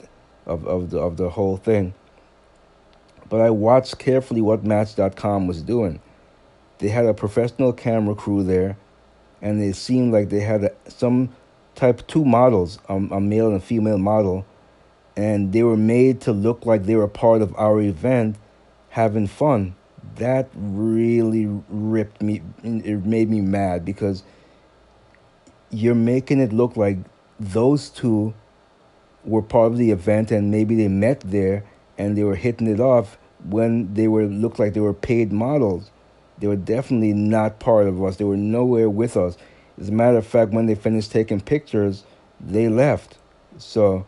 of, 0.47 0.65
of 0.65 0.89
the 0.89 0.99
of 0.99 1.17
the 1.17 1.29
whole 1.29 1.57
thing. 1.57 1.93
But 3.29 3.41
I 3.41 3.51
watched 3.51 3.99
carefully 3.99 4.41
what 4.41 4.63
Match.com 4.63 5.47
was 5.47 5.61
doing. 5.61 6.01
They 6.81 6.89
had 6.89 7.05
a 7.05 7.13
professional 7.13 7.71
camera 7.71 8.15
crew 8.15 8.43
there, 8.43 8.75
and 9.41 9.63
it 9.63 9.77
seemed 9.77 10.11
like 10.11 10.29
they 10.29 10.41
had 10.41 10.65
a, 10.65 10.71
some 10.89 11.29
type 11.75 12.05
two 12.07 12.25
models, 12.25 12.77
um, 12.89 13.09
a 13.13 13.21
male 13.21 13.47
and 13.51 13.63
female 13.63 13.97
model 13.97 14.45
and 15.15 15.51
they 15.51 15.63
were 15.63 15.77
made 15.77 16.21
to 16.21 16.31
look 16.31 16.65
like 16.65 16.85
they 16.85 16.95
were 16.95 17.07
part 17.07 17.41
of 17.41 17.53
our 17.55 17.81
event 17.81 18.37
having 18.89 19.27
fun. 19.27 19.75
That 20.15 20.49
really 20.55 21.47
ripped 21.69 22.21
me 22.21 22.41
it 22.63 23.05
made 23.05 23.29
me 23.29 23.41
mad 23.41 23.85
because 23.85 24.23
you're 25.69 25.95
making 25.95 26.39
it 26.39 26.51
look 26.51 26.75
like 26.75 26.97
those 27.39 27.89
two 27.89 28.33
were 29.23 29.41
part 29.41 29.71
of 29.71 29.77
the 29.77 29.91
event 29.91 30.31
and 30.31 30.51
maybe 30.51 30.75
they 30.75 30.87
met 30.87 31.21
there 31.21 31.63
and 31.97 32.17
they 32.17 32.23
were 32.23 32.35
hitting 32.35 32.67
it 32.67 32.79
off 32.79 33.17
when 33.43 33.93
they 33.93 34.07
were 34.07 34.25
looked 34.25 34.59
like 34.59 34.73
they 34.73 34.79
were 34.79 34.93
paid 34.93 35.31
models 35.31 35.91
they 36.41 36.47
were 36.47 36.57
definitely 36.57 37.13
not 37.13 37.59
part 37.59 37.87
of 37.87 38.03
us 38.03 38.17
they 38.17 38.25
were 38.25 38.35
nowhere 38.35 38.89
with 38.89 39.15
us 39.15 39.37
as 39.79 39.87
a 39.87 39.91
matter 39.93 40.17
of 40.17 40.27
fact 40.27 40.51
when 40.51 40.65
they 40.65 40.75
finished 40.75 41.11
taking 41.11 41.39
pictures 41.39 42.03
they 42.39 42.67
left 42.67 43.17
so 43.57 44.05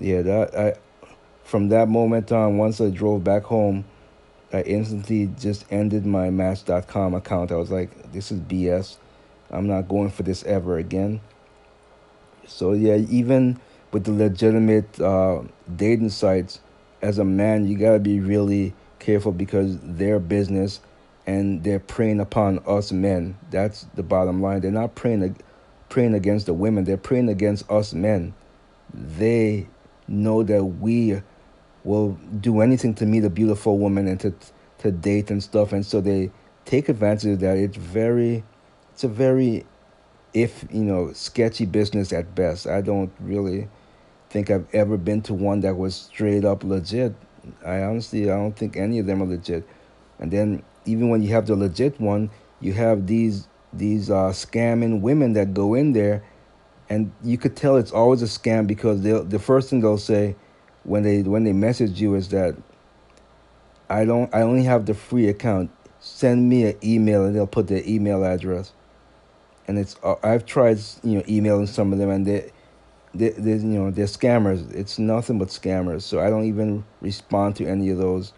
yeah, 0.00 0.22
that 0.22 0.56
I 0.56 0.74
from 1.44 1.68
that 1.68 1.88
moment 1.88 2.32
on, 2.32 2.58
once 2.58 2.80
I 2.80 2.90
drove 2.90 3.24
back 3.24 3.42
home, 3.42 3.84
I 4.52 4.62
instantly 4.62 5.30
just 5.38 5.64
ended 5.70 6.06
my 6.06 6.30
Match.com 6.30 7.14
account. 7.14 7.52
I 7.52 7.56
was 7.56 7.70
like, 7.70 8.12
this 8.12 8.30
is 8.30 8.40
BS. 8.40 8.96
I'm 9.50 9.66
not 9.66 9.88
going 9.88 10.10
for 10.10 10.22
this 10.22 10.44
ever 10.44 10.78
again. 10.78 11.20
So 12.46 12.72
yeah, 12.72 12.96
even 12.96 13.60
with 13.92 14.04
the 14.04 14.12
legitimate 14.12 15.00
uh, 15.00 15.42
dating 15.74 16.10
sites, 16.10 16.60
as 17.02 17.18
a 17.18 17.24
man, 17.24 17.66
you 17.66 17.76
gotta 17.76 17.98
be 17.98 18.20
really 18.20 18.72
careful 18.98 19.32
because 19.32 19.78
their 19.80 20.18
business 20.18 20.80
and 21.26 21.62
they're 21.62 21.80
preying 21.80 22.20
upon 22.20 22.60
us 22.66 22.92
men. 22.92 23.38
That's 23.50 23.86
the 23.94 24.02
bottom 24.02 24.40
line. 24.40 24.60
They're 24.60 24.70
not 24.70 24.94
preying 24.94 25.36
preying 25.88 26.14
against 26.14 26.46
the 26.46 26.54
women. 26.54 26.84
They're 26.84 26.96
preying 26.96 27.28
against 27.28 27.70
us 27.70 27.92
men. 27.92 28.34
They 28.92 29.68
know 30.08 30.42
that 30.42 30.64
we 30.64 31.22
will 31.84 32.18
do 32.40 32.60
anything 32.60 32.94
to 32.94 33.06
meet 33.06 33.24
a 33.24 33.30
beautiful 33.30 33.78
woman 33.78 34.06
and 34.06 34.20
to 34.20 34.34
to 34.78 34.90
date 34.90 35.30
and 35.30 35.42
stuff 35.42 35.72
and 35.72 35.84
so 35.84 36.00
they 36.00 36.30
take 36.64 36.88
advantage 36.88 37.32
of 37.32 37.40
that 37.40 37.56
it's 37.56 37.76
very 37.76 38.42
it's 38.92 39.04
a 39.04 39.08
very 39.08 39.64
if 40.32 40.64
you 40.70 40.84
know 40.84 41.12
sketchy 41.12 41.66
business 41.66 42.12
at 42.12 42.34
best 42.34 42.66
i 42.66 42.80
don't 42.80 43.12
really 43.20 43.68
think 44.30 44.50
i've 44.50 44.66
ever 44.72 44.96
been 44.96 45.20
to 45.20 45.34
one 45.34 45.60
that 45.60 45.76
was 45.76 45.94
straight 45.94 46.44
up 46.44 46.64
legit 46.64 47.14
i 47.64 47.82
honestly 47.82 48.30
i 48.30 48.34
don't 48.34 48.56
think 48.56 48.76
any 48.76 48.98
of 48.98 49.06
them 49.06 49.22
are 49.22 49.26
legit 49.26 49.66
and 50.18 50.30
then 50.30 50.62
even 50.84 51.08
when 51.08 51.22
you 51.22 51.28
have 51.28 51.46
the 51.46 51.54
legit 51.54 52.00
one 52.00 52.30
you 52.60 52.72
have 52.72 53.06
these 53.06 53.46
these 53.72 54.10
uh, 54.10 54.30
scamming 54.30 55.00
women 55.00 55.32
that 55.34 55.54
go 55.54 55.74
in 55.74 55.92
there 55.92 56.22
and 56.88 57.12
you 57.22 57.38
could 57.38 57.56
tell 57.56 57.76
it's 57.76 57.92
always 57.92 58.20
a 58.20 58.26
scam 58.26 58.66
because 58.66 59.02
they 59.02 59.12
the 59.12 59.38
first 59.38 59.70
thing 59.70 59.80
they'll 59.80 59.96
say 59.96 60.34
when 60.84 61.02
they 61.02 61.22
when 61.22 61.44
they 61.44 61.52
message 61.52 62.00
you 62.00 62.14
is 62.14 62.28
that 62.30 62.56
I 63.88 64.04
don't 64.04 64.32
I 64.34 64.42
only 64.42 64.64
have 64.64 64.86
the 64.86 64.94
free 64.94 65.28
account. 65.28 65.70
Send 65.98 66.48
me 66.48 66.64
an 66.64 66.76
email 66.82 67.24
and 67.24 67.34
they'll 67.34 67.46
put 67.46 67.68
their 67.68 67.82
email 67.84 68.24
address. 68.24 68.72
And 69.68 69.78
it's 69.78 69.96
uh, 70.02 70.14
I've 70.22 70.46
tried 70.46 70.78
you 71.02 71.18
know 71.18 71.24
emailing 71.28 71.66
some 71.66 71.92
of 71.92 71.98
them 71.98 72.10
and 72.10 72.26
they 72.26 72.50
they, 73.14 73.30
they 73.30 73.52
you 73.52 73.78
know 73.78 73.90
they're 73.90 74.06
scammers. 74.06 74.72
It's 74.72 74.98
nothing 74.98 75.38
but 75.38 75.48
scammers. 75.48 76.02
So 76.02 76.20
I 76.20 76.30
don't 76.30 76.44
even 76.44 76.84
respond 77.00 77.56
to 77.56 77.66
any 77.66 77.90
of 77.90 77.98
those 77.98 78.32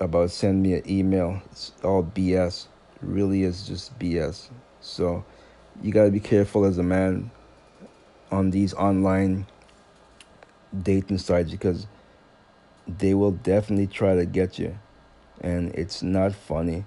about 0.00 0.30
send 0.30 0.62
me 0.62 0.74
an 0.74 0.82
email. 0.88 1.42
It's 1.50 1.72
all 1.82 2.02
BS. 2.02 2.66
It 2.96 3.02
really 3.02 3.42
is 3.42 3.66
just 3.66 3.98
BS. 3.98 4.48
So 4.80 5.24
you 5.82 5.92
got 5.92 6.04
to 6.04 6.10
be 6.10 6.20
careful 6.20 6.64
as 6.64 6.78
a 6.78 6.82
man 6.82 7.30
on 8.30 8.50
these 8.50 8.74
online 8.74 9.46
dating 10.82 11.18
sites 11.18 11.50
because 11.50 11.86
they 12.86 13.14
will 13.14 13.32
definitely 13.32 13.86
try 13.86 14.14
to 14.14 14.24
get 14.24 14.58
you 14.58 14.78
and 15.40 15.74
it's 15.74 16.02
not 16.02 16.34
funny 16.34 16.84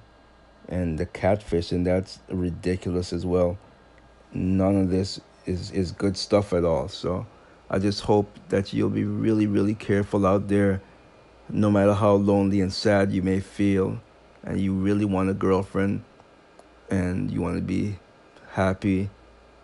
and 0.68 0.98
the 0.98 1.06
catfishing 1.06 1.84
that's 1.84 2.20
ridiculous 2.30 3.14
as 3.14 3.26
well 3.26 3.58
none 4.34 4.76
of 4.76 4.90
this 4.90 5.20
is 5.46 5.72
is 5.72 5.92
good 5.92 6.16
stuff 6.16 6.54
at 6.54 6.64
all 6.64 6.88
so 6.88 7.26
i 7.70 7.80
just 7.80 8.02
hope 8.02 8.30
that 8.50 8.74
you'll 8.74 8.90
be 8.90 9.04
really 9.04 9.48
really 9.48 9.76
careful 9.76 10.26
out 10.26 10.48
there 10.48 10.82
no 11.52 11.70
matter 11.70 11.94
how 11.94 12.14
lonely 12.14 12.62
and 12.62 12.72
sad 12.72 13.12
you 13.12 13.22
may 13.22 13.40
feel 13.40 14.00
and 14.44 14.60
you 14.60 14.74
really 14.74 15.06
want 15.06 15.30
a 15.30 15.34
girlfriend 15.34 16.04
and 16.90 17.32
you 17.32 17.42
want 17.42 17.56
to 17.56 17.62
be 17.62 17.98
happy, 18.52 19.10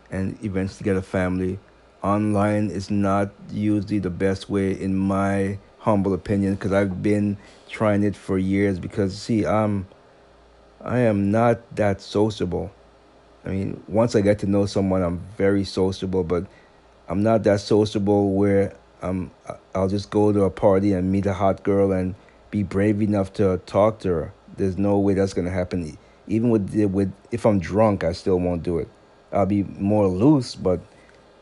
and 0.09 0.37
eventually 0.43 0.85
get 0.85 0.95
a 0.95 1.01
family. 1.01 1.59
Online 2.01 2.69
is 2.69 2.89
not 2.89 3.31
usually 3.51 3.99
the 3.99 4.09
best 4.09 4.49
way, 4.49 4.71
in 4.71 4.95
my 4.95 5.59
humble 5.79 6.13
opinion, 6.13 6.55
because 6.55 6.71
I've 6.71 7.03
been 7.03 7.37
trying 7.67 8.03
it 8.03 8.15
for 8.15 8.37
years. 8.37 8.79
Because 8.79 9.17
see, 9.19 9.45
I'm, 9.45 9.87
I 10.81 10.99
am 10.99 11.31
not 11.31 11.75
that 11.75 11.99
sociable. 12.01 12.71
I 13.45 13.49
mean, 13.49 13.83
once 13.87 14.15
I 14.15 14.21
get 14.21 14.39
to 14.39 14.45
know 14.45 14.65
someone, 14.65 15.01
I'm 15.03 15.19
very 15.37 15.63
sociable, 15.63 16.23
but 16.23 16.45
I'm 17.09 17.23
not 17.23 17.43
that 17.43 17.59
sociable 17.59 18.33
where 18.33 18.73
I'm. 19.01 19.31
I'll 19.75 19.87
just 19.87 20.09
go 20.09 20.31
to 20.31 20.43
a 20.43 20.49
party 20.49 20.93
and 20.93 21.11
meet 21.11 21.25
a 21.25 21.33
hot 21.33 21.63
girl 21.63 21.91
and 21.91 22.15
be 22.49 22.63
brave 22.63 23.01
enough 23.01 23.33
to 23.33 23.59
talk 23.65 23.99
to 23.99 24.09
her. 24.09 24.33
There's 24.55 24.77
no 24.77 24.97
way 24.97 25.13
that's 25.13 25.33
gonna 25.33 25.51
happen 25.51 25.97
even 26.27 26.49
with 26.49 26.75
with 26.91 27.11
if 27.31 27.45
I'm 27.45 27.59
drunk, 27.59 28.03
I 28.03 28.11
still 28.11 28.39
won't 28.39 28.63
do 28.63 28.77
it. 28.79 28.89
I'll 29.31 29.45
be 29.45 29.63
more 29.63 30.07
loose, 30.07 30.55
but 30.55 30.79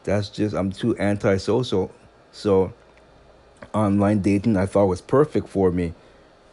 that's 0.03 0.29
just 0.29 0.55
I'm 0.55 0.71
too 0.71 0.97
antisocial. 0.97 1.91
So 2.31 2.73
online 3.73 4.21
dating 4.21 4.57
I 4.57 4.65
thought 4.65 4.85
was 4.85 5.01
perfect 5.01 5.47
for 5.47 5.71
me 5.71 5.93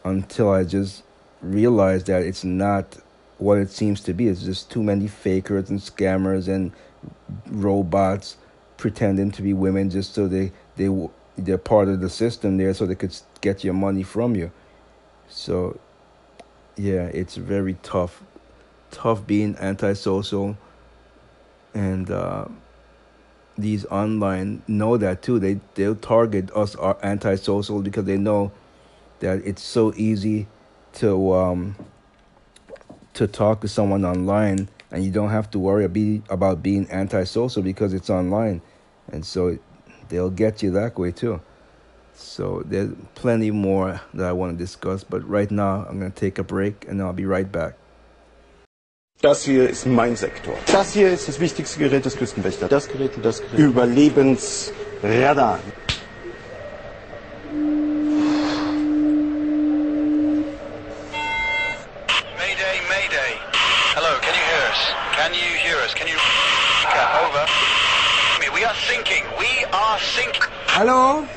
until 0.03 0.49
I 0.49 0.63
just 0.63 1.03
realized 1.41 2.07
that 2.07 2.23
it's 2.23 2.43
not 2.43 2.97
what 3.37 3.57
it 3.57 3.69
seems 3.69 4.01
to 4.01 4.13
be. 4.13 4.27
It's 4.27 4.43
just 4.43 4.71
too 4.71 4.83
many 4.83 5.07
fakers 5.07 5.69
and 5.69 5.79
scammers 5.79 6.47
and 6.47 6.71
robots 7.47 8.37
pretending 8.77 9.31
to 9.31 9.41
be 9.41 9.53
women 9.53 9.89
just 9.89 10.13
so 10.13 10.27
they 10.27 10.51
they 10.75 10.89
they're 11.37 11.57
part 11.57 11.87
of 11.87 11.99
the 11.99 12.09
system 12.09 12.57
there 12.57 12.73
so 12.73 12.85
they 12.85 12.95
could 12.95 13.15
get 13.41 13.63
your 13.63 13.73
money 13.73 14.03
from 14.03 14.35
you. 14.35 14.51
So 15.29 15.79
yeah, 16.75 17.05
it's 17.05 17.35
very 17.35 17.75
tough. 17.83 18.23
Tough 18.91 19.25
being 19.25 19.55
antisocial, 19.59 20.55
and 21.73 22.09
uh, 22.11 22.45
these 23.57 23.85
online 23.85 24.61
know 24.67 24.97
that 24.97 25.23
too. 25.23 25.39
They 25.39 25.59
they'll 25.73 25.95
target 25.95 26.51
us 26.55 26.75
are 26.75 26.97
antisocial 27.01 27.81
because 27.81 28.05
they 28.05 28.17
know 28.17 28.51
that 29.19 29.41
it's 29.45 29.63
so 29.63 29.93
easy 29.95 30.45
to 30.93 31.33
um, 31.33 31.75
to 33.15 33.25
talk 33.25 33.61
to 33.61 33.67
someone 33.67 34.05
online, 34.05 34.69
and 34.91 35.03
you 35.03 35.09
don't 35.09 35.31
have 35.31 35.49
to 35.51 35.59
worry 35.59 35.85
about 36.29 36.61
being 36.61 36.87
antisocial 36.91 37.63
because 37.63 37.95
it's 37.95 38.11
online, 38.11 38.61
and 39.11 39.25
so 39.25 39.57
they'll 40.13 40.29
get 40.29 40.61
you 40.61 40.71
that 40.71 40.97
way 40.97 41.11
too. 41.11 41.41
So 42.15 42.61
there's 42.63 42.91
plenty 43.15 43.49
more 43.49 44.01
that 44.13 44.27
I 44.27 44.31
want 44.31 44.57
to 44.57 44.57
discuss, 44.57 45.03
but 45.03 45.27
right 45.27 45.49
now 45.49 45.85
I'm 45.89 45.99
going 45.99 46.11
to 46.11 46.19
take 46.19 46.37
a 46.37 46.43
break 46.43 46.85
and 46.87 47.01
I'll 47.01 47.13
be 47.13 47.25
right 47.25 47.51
back. 47.51 47.73
Das 49.21 49.43
hier 49.43 49.69
ist 49.69 49.85
mein 49.85 50.15
Sektor. 50.15 50.53
Das 50.71 50.93
hier 50.93 51.11
ist 51.11 51.27
das 51.27 51.39
wichtigste 51.39 51.79
Gerät 51.79 52.05
des 52.05 52.17
Küstenwächters. 52.17 52.69
Das 52.69 52.87
Gerät 52.89 53.15
und 53.15 53.23
das 53.23 53.41
Gerät. 53.41 53.57
Überlebensradar. 53.57 55.59
Hello? 70.75 71.27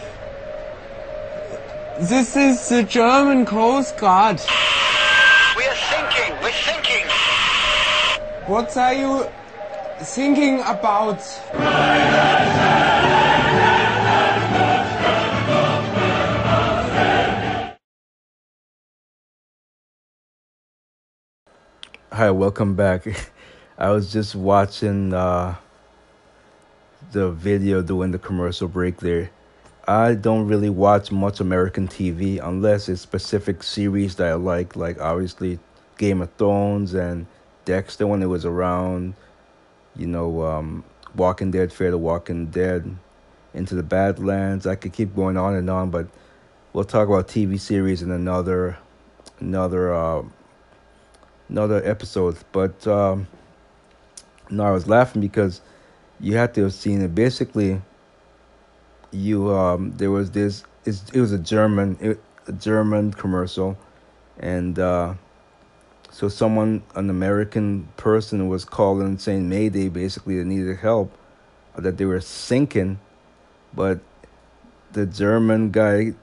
This 2.00 2.36
is 2.36 2.70
the 2.70 2.82
German 2.82 3.44
Coast 3.44 3.98
Guard. 3.98 4.40
We 5.58 5.64
are 5.66 5.74
thinking, 5.92 6.32
We're 6.42 6.52
sinking. 6.52 7.06
What 8.46 8.74
are 8.78 8.94
you 8.94 9.26
thinking 10.00 10.60
about? 10.60 11.20
Hi, 22.10 22.30
welcome 22.30 22.74
back. 22.74 23.06
I 23.78 23.90
was 23.90 24.10
just 24.10 24.34
watching 24.34 25.12
uh, 25.12 25.56
the 27.12 27.30
video 27.30 27.82
during 27.82 28.10
the 28.10 28.18
commercial 28.18 28.68
break 28.68 28.98
there 28.98 29.30
I 29.88 30.14
don't 30.14 30.48
really 30.48 30.68
watch 30.68 31.12
much 31.12 31.38
American 31.38 31.86
TV 31.86 32.40
unless 32.42 32.88
it's 32.88 33.00
specific 33.00 33.62
series 33.62 34.16
that 34.16 34.26
I 34.26 34.34
like, 34.34 34.74
like 34.74 35.00
obviously 35.00 35.60
Game 35.96 36.20
of 36.20 36.32
Thrones 36.38 36.92
and 36.92 37.26
Dexter 37.64 38.04
when 38.08 38.20
it 38.20 38.26
was 38.26 38.44
around. 38.44 39.14
You 39.94 40.08
know, 40.08 40.42
um, 40.42 40.82
Walking 41.14 41.52
Dead, 41.52 41.72
Fear 41.72 41.92
the 41.92 41.98
Walking 41.98 42.46
Dead, 42.46 42.96
Into 43.54 43.76
the 43.76 43.84
Badlands. 43.84 44.66
I 44.66 44.74
could 44.74 44.92
keep 44.92 45.14
going 45.14 45.36
on 45.36 45.54
and 45.54 45.70
on, 45.70 45.90
but 45.90 46.08
we'll 46.72 46.84
talk 46.84 47.06
about 47.06 47.28
TV 47.28 47.58
series 47.58 48.02
in 48.02 48.10
another 48.10 48.76
another 49.38 49.94
uh, 49.94 50.24
another 51.48 51.80
episode. 51.88 52.36
But 52.50 52.84
um, 52.88 53.28
no, 54.50 54.64
I 54.64 54.72
was 54.72 54.88
laughing 54.88 55.20
because 55.20 55.60
you 56.20 56.36
had 56.36 56.54
to 56.54 56.62
have 56.64 56.74
seen 56.74 57.02
it. 57.02 57.14
Basically, 57.14 57.80
you 59.10 59.52
um, 59.52 59.92
there 59.96 60.10
was 60.10 60.30
this 60.30 60.64
it 60.84 61.20
was 61.20 61.32
a 61.32 61.38
German 61.38 61.96
it, 62.00 62.20
a 62.46 62.52
German 62.52 63.12
commercial, 63.12 63.76
and 64.38 64.78
uh, 64.78 65.14
so 66.10 66.28
someone 66.28 66.82
an 66.94 67.10
American 67.10 67.88
person 67.96 68.48
was 68.48 68.64
calling 68.64 69.18
saying 69.18 69.48
Mayday 69.48 69.88
basically 69.88 70.38
they 70.38 70.44
needed 70.44 70.76
help, 70.78 71.12
that 71.76 71.98
they 71.98 72.04
were 72.04 72.20
sinking, 72.20 72.98
but 73.74 74.00
the 74.92 75.06
German 75.06 75.70
guy 75.70 76.14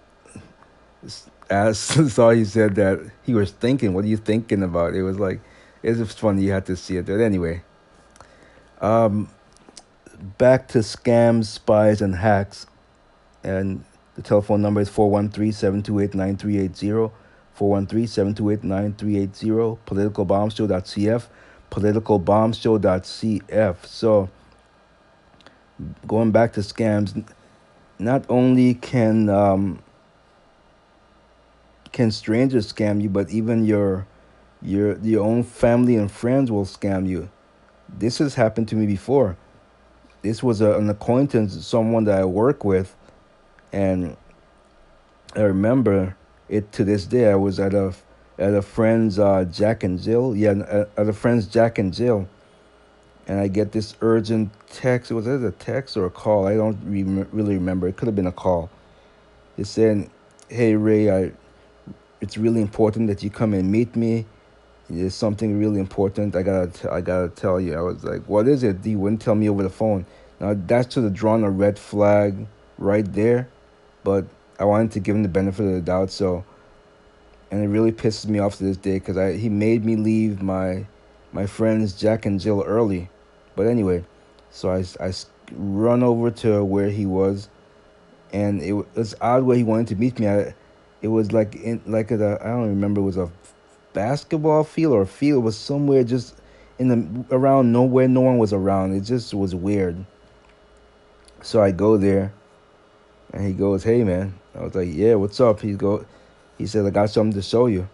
asked 1.50 2.10
saw 2.10 2.32
he 2.32 2.46
said 2.46 2.76
that 2.76 3.00
he 3.24 3.34
was 3.34 3.52
thinking 3.52 3.94
what 3.94 4.06
are 4.06 4.08
you 4.08 4.18
thinking 4.18 4.64
about 4.64 4.94
it 4.96 5.04
was 5.04 5.20
like 5.20 5.40
it 5.84 5.98
was 5.98 6.12
funny 6.14 6.44
you 6.44 6.52
had 6.52 6.66
to 6.66 6.76
see 6.76 6.98
it 6.98 7.06
but 7.06 7.20
anyway 7.20 7.62
um 8.82 9.30
back 10.38 10.68
to 10.70 10.80
scams 10.80 11.46
spies 11.46 12.02
and 12.02 12.16
hacks. 12.16 12.66
And 13.44 13.84
the 14.16 14.22
telephone 14.22 14.62
number 14.62 14.80
is 14.82 14.90
413-728-9380 14.90 17.12
413-728-9380 17.58 19.78
politicalbombshow.cf 19.86 21.28
politicalbombshow.cf 21.72 23.86
so 23.86 24.30
going 26.08 26.32
back 26.32 26.54
to 26.54 26.62
scams 26.62 27.28
not 28.00 28.26
only 28.30 28.74
can 28.76 29.28
um, 29.30 29.80
can 31.92 32.12
strangers 32.12 32.72
scam 32.72 33.02
you 33.02 33.10
but 33.10 33.30
even 33.30 33.66
your 33.66 34.08
your 34.62 34.98
your 35.00 35.22
own 35.24 35.44
family 35.44 35.96
and 35.96 36.12
friends 36.12 36.52
will 36.52 36.66
scam 36.66 37.08
you. 37.08 37.30
This 37.90 38.20
has 38.20 38.36
happened 38.36 38.68
to 38.70 38.76
me 38.76 38.86
before 38.86 39.36
this 40.24 40.42
was 40.42 40.62
a, 40.62 40.78
an 40.78 40.90
acquaintance 40.90 41.66
someone 41.66 42.06
that 42.06 42.20
i 42.20 42.26
work 42.26 42.64
with 42.64 42.96
and 43.72 44.18
I 45.36 45.42
remember 45.42 46.16
it 46.48 46.72
to 46.74 46.84
this 46.84 47.06
day. 47.06 47.32
I 47.32 47.36
was 47.36 47.60
at 47.60 47.74
a 47.74 47.94
at 48.38 48.54
a 48.54 48.62
friend's 48.62 49.18
uh, 49.18 49.46
Jack 49.46 49.84
and 49.84 50.00
Jill. 50.00 50.36
Yeah, 50.36 50.86
at 50.96 51.08
a 51.10 51.14
friend's 51.14 51.48
Jack 51.48 51.80
and 51.80 51.92
Jill, 51.92 52.28
and 53.28 53.40
I 53.40 53.48
get 53.48 53.72
this 53.72 53.96
urgent 54.02 54.52
text. 54.70 55.12
Was 55.12 55.26
it 55.26 55.44
a 55.44 55.52
text 55.52 55.98
or 55.98 56.06
a 56.06 56.12
call? 56.12 56.46
I 56.46 56.56
don't 56.56 56.78
re- 56.86 57.26
really 57.32 57.56
remember. 57.56 57.88
It 57.88 57.98
could 57.98 58.08
have 58.08 58.16
been 58.16 58.28
a 58.28 58.32
call. 58.32 58.70
It 59.58 59.66
said, 59.66 60.10
"Hey 60.50 60.76
Ray, 60.76 61.10
I, 61.10 61.32
it's 62.22 62.38
really 62.38 62.62
important 62.62 63.08
that 63.08 63.24
you 63.24 63.32
come 63.32 63.54
and 63.54 63.72
meet 63.72 63.96
me. 63.96 64.26
There's 64.90 65.16
something 65.16 65.60
really 65.60 65.80
important. 65.80 66.36
I 66.36 66.44
gotta 66.44 66.68
t- 66.68 66.88
I 66.88 67.02
gotta 67.02 67.30
tell 67.30 67.60
you." 67.60 67.76
I 67.76 67.82
was 67.82 68.04
like, 68.04 68.24
"What 68.28 68.48
is 68.48 68.64
it?" 68.64 68.78
He 68.84 68.96
wouldn't 68.96 69.22
tell 69.22 69.36
me 69.36 69.50
over 69.50 69.64
the 69.64 69.70
phone. 69.70 70.06
Now 70.40 70.56
that's 70.56 70.94
should 70.94 71.04
have 71.04 71.14
drawn 71.14 71.44
a 71.44 71.50
red 71.50 71.80
flag 71.80 72.48
right 72.78 73.12
there 73.14 73.48
but 74.04 74.26
I 74.60 74.66
wanted 74.66 74.92
to 74.92 75.00
give 75.00 75.16
him 75.16 75.24
the 75.24 75.30
benefit 75.30 75.66
of 75.66 75.74
the 75.74 75.82
doubt. 75.82 76.12
So, 76.12 76.44
and 77.52 77.64
it 77.64 77.68
really 77.68 77.92
pisses 77.92 78.28
me 78.28 78.40
off 78.40 78.58
to 78.58 78.64
this 78.64 78.78
day 78.78 79.00
because 79.00 79.18
I 79.18 79.34
he 79.34 79.50
made 79.50 79.86
me 79.86 79.96
leave 79.96 80.42
my 80.42 80.86
my 81.32 81.46
friends 81.46 81.94
Jack 81.94 82.26
and 82.26 82.40
Jill 82.40 82.64
early. 82.66 83.10
But 83.56 83.68
anyway, 83.68 84.04
so 84.52 84.72
I 84.72 84.84
I 85.00 85.14
run 85.52 86.04
over 86.04 86.32
to 86.32 86.64
where 86.64 86.90
he 86.90 87.06
was, 87.06 87.50
and 88.32 88.62
it 88.62 88.74
was 88.74 89.16
odd 89.22 89.44
where 89.44 89.58
he 89.58 89.64
wanted 89.64 89.88
to 89.88 89.96
meet 89.96 90.20
me. 90.20 90.28
I, 90.28 90.54
it 91.02 91.08
was 91.08 91.32
like 91.32 91.56
in 91.56 91.82
like 91.86 92.12
a 92.12 92.40
I 92.42 92.48
don't 92.48 92.70
remember 92.70 93.02
it 93.02 93.06
was 93.06 93.18
a 93.18 93.30
basketball 93.94 94.64
field 94.64 94.94
or 94.94 95.06
field. 95.06 95.44
Was 95.44 95.58
somewhere 95.58 96.04
just 96.04 96.36
in 96.80 96.88
the 96.88 97.36
around 97.36 97.72
nowhere. 97.72 98.08
No 98.08 98.22
one 98.22 98.38
was 98.38 98.54
around. 98.54 98.94
It 98.96 99.02
just 99.02 99.34
was 99.34 99.56
weird. 99.56 100.06
So 101.42 101.62
I 101.62 101.72
go 101.72 101.98
there 101.98 102.34
and 103.32 103.46
he 103.46 103.54
goes, 103.54 103.84
"Hey, 103.84 104.04
man." 104.04 104.36
I 104.56 104.64
was 104.64 104.76
like, 104.76 104.90
"Yeah, 104.92 105.16
what's 105.16 105.40
up?" 105.40 105.62
He 105.62 105.74
go, 105.74 106.06
he 106.58 106.68
said, 106.68 106.86
"I 106.86 106.90
got 106.92 107.10
something 107.10 107.34
to 107.34 107.42
show 107.42 107.66
you." 107.66 107.88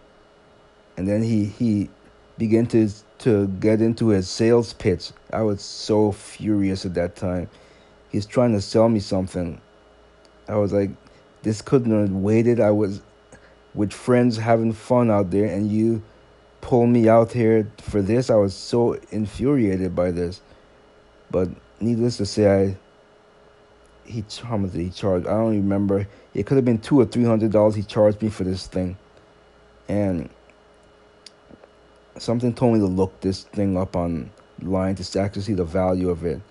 And 0.97 1.07
then 1.07 1.23
he 1.23 1.45
he 1.45 1.89
began 2.37 2.67
to 2.67 2.89
to 3.19 3.47
get 3.47 3.81
into 3.81 4.09
his 4.09 4.29
sales 4.29 4.73
pitch. 4.73 5.11
I 5.31 5.41
was 5.41 5.61
so 5.61 6.11
furious 6.11 6.85
at 6.85 6.93
that 6.95 7.15
time. 7.15 7.49
He's 8.09 8.25
trying 8.25 8.53
to 8.53 8.61
sell 8.61 8.89
me 8.89 8.99
something. 8.99 9.61
I 10.47 10.55
was 10.55 10.73
like, 10.73 10.91
"This 11.43 11.61
couldn't 11.61 11.91
have 11.91 12.11
waited." 12.11 12.59
I 12.59 12.71
was 12.71 13.01
with 13.73 13.93
friends 13.93 14.37
having 14.37 14.73
fun 14.73 15.11
out 15.11 15.31
there, 15.31 15.45
and 15.45 15.71
you 15.71 16.01
pull 16.61 16.87
me 16.87 17.07
out 17.07 17.31
here 17.31 17.71
for 17.77 18.01
this. 18.01 18.29
I 18.29 18.35
was 18.35 18.53
so 18.53 18.93
infuriated 19.11 19.95
by 19.95 20.11
this. 20.11 20.41
But 21.31 21.49
needless 21.79 22.17
to 22.17 22.25
say, 22.25 22.47
I 22.69 22.77
he 24.05 24.25
how 24.43 24.57
much 24.57 24.71
did 24.71 24.81
he 24.81 24.89
charge? 24.89 25.25
I 25.25 25.29
don't 25.29 25.51
remember. 25.51 26.07
It 26.33 26.45
could 26.45 26.55
have 26.55 26.65
been 26.65 26.79
two 26.79 26.99
or 26.99 27.05
three 27.05 27.23
hundred 27.23 27.51
dollars 27.51 27.75
he 27.75 27.83
charged 27.83 28.21
me 28.21 28.29
for 28.29 28.43
this 28.43 28.67
thing, 28.67 28.97
and 29.87 30.29
something 32.17 32.53
told 32.53 32.73
me 32.73 32.79
to 32.79 32.87
look 32.87 33.19
this 33.21 33.43
thing 33.43 33.77
up 33.77 33.95
online 33.95 34.95
to 34.95 35.19
actually 35.19 35.43
see 35.43 35.53
the 35.53 35.63
value 35.63 36.09
of 36.09 36.25
it. 36.25 36.41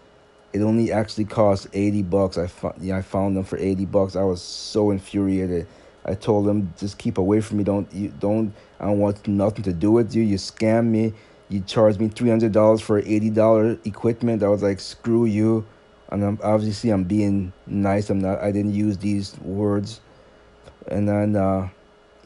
It 0.52 0.62
only 0.62 0.92
actually 0.92 1.26
cost 1.26 1.66
eighty 1.72 2.02
bucks. 2.02 2.38
I 2.38 2.46
found 2.46 2.76
yeah, 2.80 2.96
I 2.96 3.02
found 3.02 3.36
them 3.36 3.44
for 3.44 3.58
eighty 3.58 3.84
bucks. 3.84 4.16
I 4.16 4.22
was 4.22 4.40
so 4.40 4.90
infuriated. 4.90 5.66
I 6.04 6.14
told 6.14 6.46
them 6.46 6.72
just 6.78 6.98
keep 6.98 7.18
away 7.18 7.40
from 7.40 7.58
me. 7.58 7.64
Don't 7.64 7.92
you 7.92 8.12
don't 8.18 8.54
I 8.80 8.86
don't 8.86 8.98
want 8.98 9.26
nothing 9.26 9.64
to 9.64 9.72
do 9.72 9.92
with 9.92 10.14
you. 10.14 10.22
You 10.22 10.36
scam 10.36 10.86
me. 10.86 11.14
You 11.48 11.60
charge 11.60 11.98
me 11.98 12.08
three 12.08 12.30
hundred 12.30 12.52
dollars 12.52 12.80
for 12.80 12.98
eighty 12.98 13.30
dollar 13.30 13.78
equipment. 13.84 14.42
I 14.42 14.48
was 14.48 14.62
like 14.62 14.80
screw 14.80 15.24
you 15.24 15.66
and 16.10 16.24
I'm, 16.24 16.38
obviously 16.42 16.90
I'm 16.90 17.04
being 17.04 17.52
nice. 17.66 18.10
I'm 18.10 18.20
not. 18.20 18.40
I 18.40 18.50
didn't 18.50 18.72
use 18.72 18.98
these 18.98 19.38
words, 19.40 20.00
and 20.86 21.08
then 21.08 21.36
uh, 21.36 21.68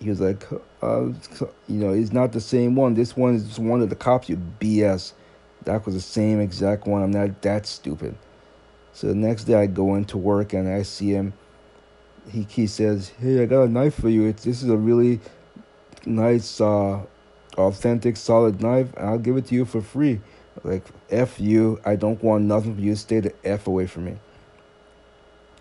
he 0.00 0.08
was 0.08 0.20
like, 0.20 0.46
uh, 0.82 1.04
you 1.04 1.50
know, 1.68 1.92
it's 1.92 2.12
not 2.12 2.32
the 2.32 2.40
same 2.40 2.74
one. 2.76 2.94
This 2.94 3.16
one 3.16 3.34
is 3.34 3.58
one 3.58 3.82
of 3.82 3.90
the 3.90 3.96
cops. 3.96 4.28
You 4.28 4.40
BS. 4.60 5.12
That 5.64 5.86
was 5.86 5.94
the 5.94 6.00
same 6.00 6.40
exact 6.40 6.86
one. 6.86 7.02
I'm 7.02 7.12
not 7.12 7.40
that 7.42 7.66
stupid. 7.66 8.16
So 8.92 9.06
the 9.06 9.14
next 9.14 9.44
day 9.44 9.54
I 9.54 9.66
go 9.66 9.94
into 9.94 10.18
work 10.18 10.52
and 10.52 10.68
I 10.68 10.82
see 10.82 11.10
him. 11.10 11.32
He 12.28 12.46
he 12.48 12.66
says, 12.66 13.12
"Hey, 13.20 13.42
I 13.42 13.46
got 13.46 13.62
a 13.62 13.68
knife 13.68 13.94
for 13.94 14.08
you. 14.08 14.26
It's, 14.26 14.44
this 14.44 14.62
is 14.62 14.70
a 14.70 14.76
really 14.76 15.20
nice 16.06 16.60
uh, 16.60 17.00
authentic, 17.56 18.16
solid 18.16 18.60
knife, 18.60 18.88
I'll 18.96 19.18
give 19.18 19.36
it 19.36 19.46
to 19.46 19.54
you 19.54 19.64
for 19.64 19.80
free. 19.80 20.20
Like, 20.64 20.84
F 21.10 21.40
you, 21.40 21.80
I 21.84 21.96
don't 21.96 22.22
want 22.22 22.44
nothing 22.44 22.74
from 22.74 22.84
you. 22.84 22.94
Stay 22.94 23.20
the 23.20 23.34
F 23.44 23.66
away 23.66 23.86
from 23.86 24.04
me. 24.04 24.16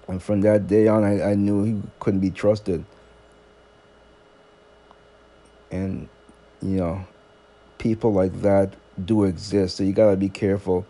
And 0.08 0.22
from 0.22 0.42
that 0.42 0.68
day 0.68 0.88
on, 0.88 1.04
I, 1.04 1.32
I 1.32 1.36
knew 1.36 1.64
he 1.64 1.82
couldn't 2.00 2.20
be 2.20 2.32
trusted. 2.32 2.84
And, 5.72 6.10
you 6.62 6.78
know, 6.78 7.08
people 7.78 8.12
like 8.12 8.42
that 8.42 8.74
do 9.04 9.24
exist. 9.24 9.78
So 9.78 9.84
you 9.84 9.94
gotta 9.94 10.18
be 10.18 10.30
careful. 10.30 10.86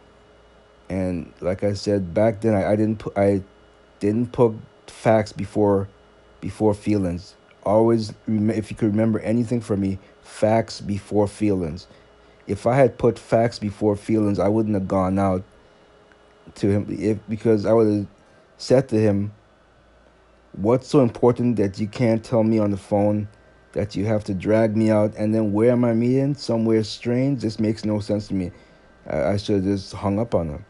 And 0.90 1.32
like 1.40 1.64
I 1.64 1.74
said 1.74 2.14
back 2.14 2.42
then, 2.42 2.56
I, 2.56 2.72
I 2.72 2.76
didn't 2.76 3.00
put 3.00 3.18
I 3.18 3.44
didn't 4.00 4.32
put 4.32 4.56
facts 4.92 5.32
before 5.32 5.88
before 6.42 6.74
feelings. 6.74 7.36
Always, 7.64 8.14
if 8.28 8.72
you 8.72 8.78
could 8.78 8.90
remember 8.90 9.20
anything 9.20 9.62
from 9.62 9.82
me, 9.82 10.00
facts 10.22 10.82
before 10.82 11.28
feelings. 11.28 11.88
If 12.48 12.66
I 12.66 12.76
had 12.76 12.98
put 12.98 13.20
facts 13.20 13.60
before 13.60 13.96
feelings, 13.96 14.40
I 14.40 14.48
wouldn't 14.48 14.74
have 14.74 14.88
gone 14.88 15.20
out 15.20 15.44
to 16.56 16.70
him 16.70 16.86
if 16.90 17.20
because 17.30 17.66
I 17.66 17.74
would 17.74 17.88
have 17.88 18.08
said 18.58 18.90
to 18.90 19.00
him, 19.00 19.32
"What's 20.54 20.88
so 20.88 21.02
important 21.02 21.58
that 21.58 21.80
you 21.80 21.88
can't 21.88 22.24
tell 22.24 22.44
me 22.44 22.60
on 22.60 22.72
the 22.72 22.78
phone?" 22.78 23.28
that 23.74 23.96
you 23.96 24.06
have 24.06 24.24
to 24.26 24.34
drag 24.34 24.76
me 24.76 24.90
out 24.90 25.14
and 25.16 25.34
then 25.34 25.54
where 25.54 25.72
am 25.72 25.86
I 25.86 25.94
meeting? 25.94 26.36
Somewhere 26.36 26.84
strange? 26.84 27.42
This 27.42 27.60
makes 27.60 27.86
no 27.86 28.00
sense 28.00 28.28
to 28.28 28.34
me. 28.34 28.52
I, 29.08 29.24
I 29.24 29.38
should 29.38 29.58
have 29.58 29.64
just 29.64 29.94
hung 29.94 30.20
up 30.20 30.36
on 30.36 30.50
him. 30.50 30.66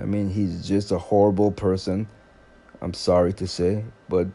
I 0.00 0.04
mean, 0.04 0.28
he's 0.28 0.66
just 0.66 0.90
a 0.90 0.98
horrible 0.98 1.52
person. 1.52 2.08
I'm 2.80 2.94
sorry 2.94 3.32
to 3.34 3.46
say, 3.46 3.84
but 4.08 4.26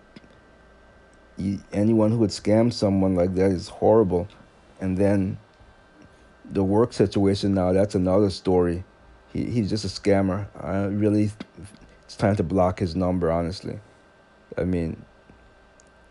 he, 1.37 1.59
anyone 1.71 2.11
who 2.11 2.17
would 2.19 2.31
scam 2.31 2.71
someone 2.71 3.15
like 3.15 3.35
that 3.35 3.51
is 3.51 3.69
horrible. 3.69 4.27
And 4.81 4.97
then 4.97 5.37
the 6.45 6.63
work 6.63 6.93
situation 6.93 7.53
now, 7.53 7.73
that's 7.73 7.95
another 7.95 8.29
story. 8.29 8.83
He, 9.31 9.45
he's 9.45 9.69
just 9.69 9.85
a 9.85 9.87
scammer. 9.87 10.47
I 10.59 10.85
really, 10.85 11.31
it's 12.03 12.15
time 12.15 12.35
to 12.37 12.43
block 12.43 12.79
his 12.79 12.95
number, 12.95 13.31
honestly. 13.31 13.79
I 14.57 14.63
mean, 14.63 15.05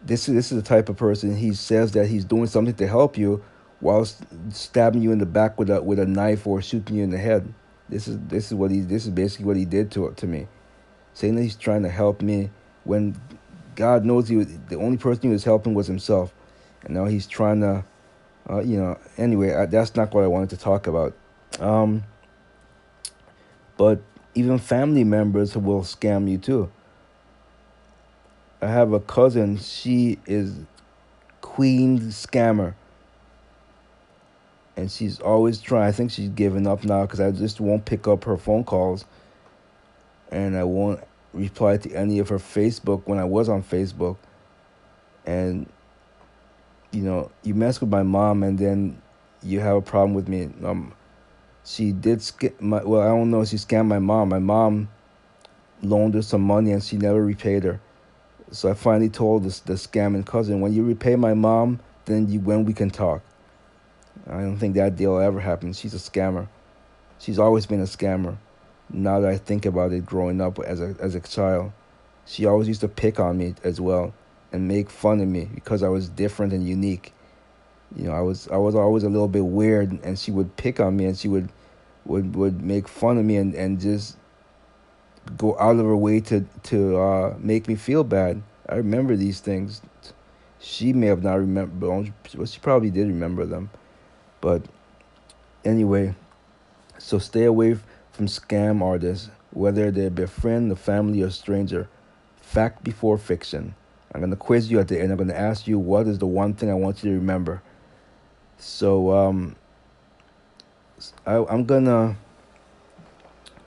this 0.03 0.29
is 0.29 0.35
this 0.35 0.53
is 0.53 0.57
the 0.57 0.67
type 0.67 0.89
of 0.89 0.97
person 0.97 1.37
he 1.37 1.53
says 1.53 1.93
that 1.93 2.07
he's 2.07 2.25
doing 2.25 2.47
something 2.47 2.75
to 2.75 2.87
help 2.87 3.19
you 3.19 3.43
while 3.81 4.07
stabbing 4.51 5.03
you 5.03 5.13
in 5.13 5.19
the 5.19 5.27
back 5.27 5.59
with 5.59 5.71
a 5.71 5.83
with 5.83 5.99
a 5.99 6.07
knife 6.07 6.47
or 6.47 6.63
shooting 6.63 6.97
you 6.97 7.05
in 7.05 7.11
the 7.11 7.19
head. 7.19 7.53
This 7.89 8.07
is 8.07 8.19
this 8.29 8.47
is 8.47 8.55
what 8.55 8.71
he 8.71 8.81
this 8.81 9.05
is 9.05 9.11
basically 9.11 9.47
what 9.47 9.57
he 9.57 9.65
did 9.65 9.91
to 9.93 10.13
to 10.13 10.27
me, 10.27 10.47
saying 11.19 11.35
that 11.35 11.43
he's 11.43 11.57
trying 11.57 11.83
to 11.83 11.89
help 11.89 12.23
me 12.23 12.49
when 12.85 13.21
God 13.75 14.05
knows 14.05 14.29
he 14.29 14.37
was, 14.37 14.47
the 14.69 14.77
only 14.77 14.99
person 14.99 15.23
he 15.23 15.29
was 15.31 15.43
helping 15.43 15.75
was 15.75 15.89
himself, 15.89 16.33
and 16.85 16.95
now 16.95 17.07
he's 17.07 17.27
trying 17.27 17.61
to, 17.61 17.85
uh, 18.49 18.61
you 18.61 18.79
know. 18.79 18.97
Anyway, 19.17 19.53
I, 19.53 19.67
that's 19.67 19.97
not 19.97 20.15
what 20.15 20.23
I 20.23 20.29
wanted 20.29 20.51
to 20.51 20.57
talk 20.57 20.87
about. 20.87 21.17
Um, 21.59 22.05
but 23.77 24.01
even 24.37 24.59
family 24.59 25.03
members 25.03 25.57
will 25.57 25.83
scam 25.83 26.31
you 26.31 26.39
too. 26.39 26.71
I 28.63 28.69
have 28.69 28.93
a 28.93 29.01
cousin. 29.01 29.59
She 29.59 30.21
is 30.25 30.55
queen 31.41 31.99
scammer, 31.99 32.75
and 34.77 34.89
she's 34.89 35.19
always 35.19 35.61
trying. 35.61 35.89
I 35.89 35.91
think 35.91 36.13
she's 36.13 36.29
given 36.29 36.69
up 36.69 36.85
now 36.85 37.03
because 37.03 37.19
I 37.19 37.33
just 37.33 37.61
won't 37.61 37.85
pick 37.85 38.07
up 38.07 38.23
her 38.23 38.37
phone 38.37 38.63
calls, 38.63 39.05
and 40.31 40.57
I 40.57 40.63
won't 40.63 41.01
reply 41.39 41.77
to 41.79 41.93
any 41.93 42.19
of 42.19 42.29
her 42.29 42.39
Facebook 42.39 43.03
when 43.07 43.19
I 43.19 43.25
was 43.25 43.49
on 43.49 43.63
Facebook, 43.63 44.17
and 45.27 45.67
you 46.91 47.03
know, 47.03 47.31
you 47.43 47.55
mess 47.55 47.81
with 47.81 47.91
my 47.91 48.03
mom, 48.03 48.43
and 48.43 48.59
then 48.59 49.01
you 49.43 49.61
have 49.61 49.77
a 49.77 49.83
problem 49.83 50.15
with 50.15 50.29
me. 50.29 50.51
Um, 50.65 50.93
she 51.65 51.93
did 51.93 52.23
skip 52.23 52.61
my. 52.61 52.83
Well, 52.83 53.03
I 53.03 53.09
don't 53.09 53.31
know. 53.31 53.45
She 53.45 53.57
scammed 53.57 53.89
my 53.89 53.99
mom. 53.99 54.31
My 54.31 54.39
mom 54.39 54.89
loaned 55.83 56.15
her 56.15 56.23
some 56.23 56.43
money, 56.43 56.73
and 56.73 56.83
she 56.83 56.97
never 56.97 57.25
repaid 57.25 57.65
her 57.65 57.81
so 58.51 58.71
I 58.71 58.75
finally 58.75 59.09
told 59.09 59.45
this 59.45 59.61
the 59.61 59.75
scamming 59.75 60.25
cousin, 60.25 60.61
when 60.61 60.73
you 60.73 60.85
repay 60.85 61.17
my 61.17 61.35
mom, 61.35 61.81
then 62.07 62.29
you 62.29 62.41
when 62.41 62.65
we 62.65 62.73
can 62.73 62.91
talk. 62.91 63.23
I 64.27 64.41
don't 64.41 64.59
think 64.59 64.75
that 64.75 64.97
deal 64.97 65.19
ever 65.19 65.41
happened. 65.41 65.77
She's 65.77 65.95
a 65.95 65.99
scammer. 65.99 66.49
She's 67.19 67.39
always 67.39 67.67
been 67.67 67.81
a 67.81 67.85
scammer. 67.85 68.37
Now 68.91 69.21
that 69.21 69.31
I 69.31 69.37
think 69.37 69.67
about 69.67 69.93
it, 69.93 70.07
growing 70.07 70.41
up 70.41 70.59
as 70.61 70.81
a 70.81 70.95
as 71.01 71.15
a 71.15 71.21
child, 71.21 71.73
she 72.25 72.47
always 72.47 72.69
used 72.69 72.81
to 72.81 72.89
pick 72.89 73.21
on 73.21 73.39
me 73.39 73.55
as 73.63 73.81
well 73.81 74.15
and 74.53 74.67
make 74.67 74.91
fun 74.91 75.21
of 75.21 75.29
me 75.29 75.49
because 75.55 75.83
I 75.83 75.89
was 75.89 76.09
different 76.09 76.53
and 76.53 76.67
unique. 76.67 77.13
You 77.97 78.05
know, 78.05 78.13
I 78.13 78.21
was 78.21 78.49
I 78.49 78.57
was 78.57 78.75
always 78.75 79.03
a 79.03 79.09
little 79.09 79.29
bit 79.29 79.45
weird, 79.45 79.93
and 80.03 80.19
she 80.19 80.31
would 80.31 80.57
pick 80.57 80.81
on 80.81 80.97
me 80.97 81.05
and 81.07 81.17
she 81.17 81.29
would 81.29 81.51
would 82.05 82.35
would 82.35 82.63
make 82.63 82.89
fun 82.89 83.19
of 83.19 83.25
me 83.25 83.37
and 83.37 83.55
and 83.55 83.81
just 83.81 84.17
go 85.37 85.59
out 85.59 85.77
of 85.77 85.85
her 85.85 85.97
way 85.97 86.21
to 86.21 86.47
to 86.65 86.97
uh, 86.99 87.35
make 87.39 87.69
me 87.69 87.75
feel 87.75 88.05
bad. 88.05 88.43
I 88.69 88.77
remember 88.77 89.17
these 89.17 89.41
things. 89.41 89.83
She 90.61 90.93
may 90.93 91.07
have 91.07 91.23
not 91.23 91.35
remembered, 91.35 92.13
but 92.37 92.49
she 92.49 92.59
probably 92.59 92.91
did 92.91 93.07
remember 93.07 93.47
them. 93.47 93.71
But 94.41 94.63
anyway, 95.65 96.15
so 96.99 97.19
stay 97.19 97.45
away 97.45 97.79
from 98.19 98.27
scam 98.27 98.83
artists, 98.83 99.31
whether 99.53 99.93
they 99.93 100.09
be 100.09 100.25
a 100.25 100.27
friend, 100.27 100.73
a 100.73 100.77
family, 100.77 101.23
or 101.23 101.31
stranger. 101.31 101.89
Fact 102.37 102.83
before 102.83 103.17
fiction. 103.17 103.77
I'm 104.13 104.21
gonna 104.21 104.35
quiz 104.35 104.73
you 104.73 104.81
at 104.81 104.89
the 104.89 105.01
end. 105.01 105.13
I'm 105.13 105.19
gonna 105.19 105.35
ask 105.35 105.69
you 105.69 105.79
what 105.79 106.09
is 106.09 106.19
the 106.19 106.27
one 106.27 106.53
thing 106.55 106.69
I 106.69 106.75
want 106.75 107.05
you 107.05 107.13
to 107.13 107.17
remember. 107.17 107.63
So 108.57 109.15
um, 109.15 109.55
I, 111.25 111.37
I'm 111.45 111.65
gonna 111.65 112.17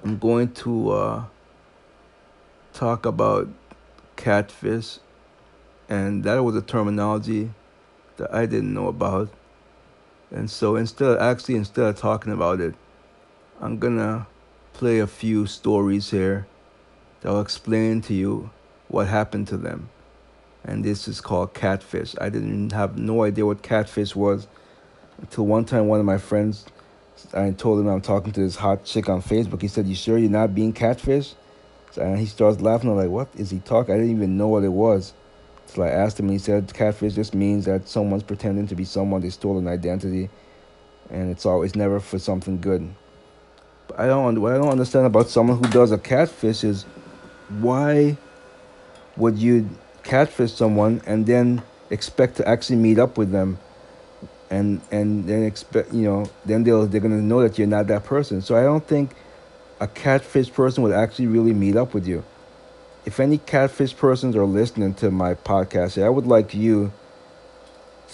I'm 0.04 0.18
going 0.18 0.52
to 0.56 0.92
uh, 0.92 1.24
talk 2.74 3.06
about 3.06 3.48
catfish, 4.18 5.00
and 5.88 6.26
that 6.26 6.44
was 6.44 6.58
a 6.58 6.62
terminology 6.62 7.52
that 8.18 8.34
I 8.34 8.48
didn't 8.48 8.74
know 8.74 8.90
about. 8.90 9.30
And 10.30 10.52
so 10.52 10.76
instead 10.76 11.20
actually 11.20 11.56
instead 11.56 11.86
of 11.86 11.96
talking 11.96 12.34
about 12.34 12.60
it, 12.60 12.76
I'm 13.62 13.80
gonna 13.80 14.28
play 14.82 14.98
a 14.98 15.06
few 15.06 15.46
stories 15.46 16.10
here 16.10 16.48
that 17.20 17.30
will 17.30 17.39
explain 17.39 18.02
to 18.02 18.15
you 18.15 18.50
what 18.88 19.06
happened 19.06 19.48
to 19.48 19.56
them. 19.56 19.88
And 20.63 20.84
this 20.84 21.08
is 21.08 21.22
called 21.22 21.54
catfish. 21.54 22.15
I 22.20 22.30
didn't 22.30 22.72
have 22.72 22.98
no 22.98 23.24
idea 23.24 23.46
what 23.46 23.62
catfish 23.62 24.15
was 24.15 24.48
until 25.20 25.46
one 25.46 25.65
time 25.65 25.86
one 25.86 26.00
of 26.00 26.06
my 26.08 26.17
friends 26.17 26.65
I 27.32 27.52
told 27.52 27.80
him 27.80 27.89
I'm 27.89 28.02
talking 28.02 28.32
to 28.32 28.39
this 28.39 28.56
hot 28.56 28.84
chick 28.84 29.08
on 29.08 29.22
Facebook. 29.22 29.62
He 29.62 29.67
said, 29.67 29.86
You 29.86 29.94
sure 29.94 30.17
you're 30.17 30.32
not 30.32 30.56
being 30.56 30.74
catfish? 30.74 31.36
And 31.96 32.17
he 32.17 32.26
starts 32.26 32.60
laughing. 32.60 32.89
I'm 32.89 32.96
like, 32.96 33.10
what 33.10 33.30
is 33.36 33.52
he 33.52 33.60
talking? 33.60 33.94
I 33.94 33.98
didn't 34.00 34.15
even 34.15 34.36
know 34.36 34.48
what 34.48 34.63
it 34.63 34.74
was. 34.74 35.13
So 35.67 35.84
I 35.84 35.89
asked 35.89 36.20
him, 36.20 36.26
and 36.26 36.34
he 36.34 36.39
said, 36.39 36.74
catfish 36.74 37.13
just 37.13 37.36
means 37.36 37.65
that 37.65 37.88
someone's 37.88 38.24
pretending 38.24 38.65
to 38.65 38.76
be 38.76 38.86
someone. 38.86 39.22
They 39.22 39.30
stole 39.30 39.60
an 39.60 39.67
identity, 39.67 40.32
and 41.12 41.30
it's 41.30 41.46
always 41.46 41.76
never 41.76 42.00
for 42.00 42.17
something 42.17 42.60
good. 42.60 42.96
I 43.98 44.08
don't. 44.08 44.39
What 44.41 44.54
I 44.54 44.58
don't 44.58 44.70
understand 44.70 45.06
about 45.06 45.30
someone 45.30 45.58
who 45.58 45.70
does 45.70 45.91
a 45.91 45.98
catfish 45.98 46.63
is 46.63 46.84
why 47.60 48.17
would 49.17 49.38
you 49.38 49.70
catfish 50.04 50.54
someone 50.54 51.02
and 51.06 51.26
then 51.26 51.62
expect 51.89 52.38
to 52.38 52.48
actually 52.48 52.78
meet 52.78 52.98
up 52.98 53.17
with 53.17 53.32
them 53.32 53.60
and 54.50 54.82
and 54.91 55.26
then 55.28 55.44
expect 55.44 55.94
you 55.94 56.04
know 56.04 56.26
then 56.46 56.63
they'll 56.63 56.88
they're 56.88 57.02
gonna 57.02 57.22
know 57.22 57.41
that 57.41 57.58
you're 57.58 57.67
not 57.67 57.88
that 57.88 58.04
person 58.06 58.41
so 58.41 58.56
i 58.56 58.63
don't 58.63 58.88
think 58.88 59.12
a 59.82 59.88
catfish 59.88 60.54
person 60.54 60.84
would 60.84 60.94
actually 60.94 61.26
really 61.26 61.54
meet 61.54 61.76
up 61.76 61.96
with 61.96 62.08
you. 62.08 62.24
If 63.04 63.20
any 63.20 63.39
catfish 63.39 63.98
persons 63.98 64.36
are 64.36 64.46
listening 64.46 64.94
to 64.96 65.10
my 65.10 65.34
podcast, 65.34 66.02
I 66.02 66.08
would 66.08 66.28
like 66.28 66.54
you 66.54 66.94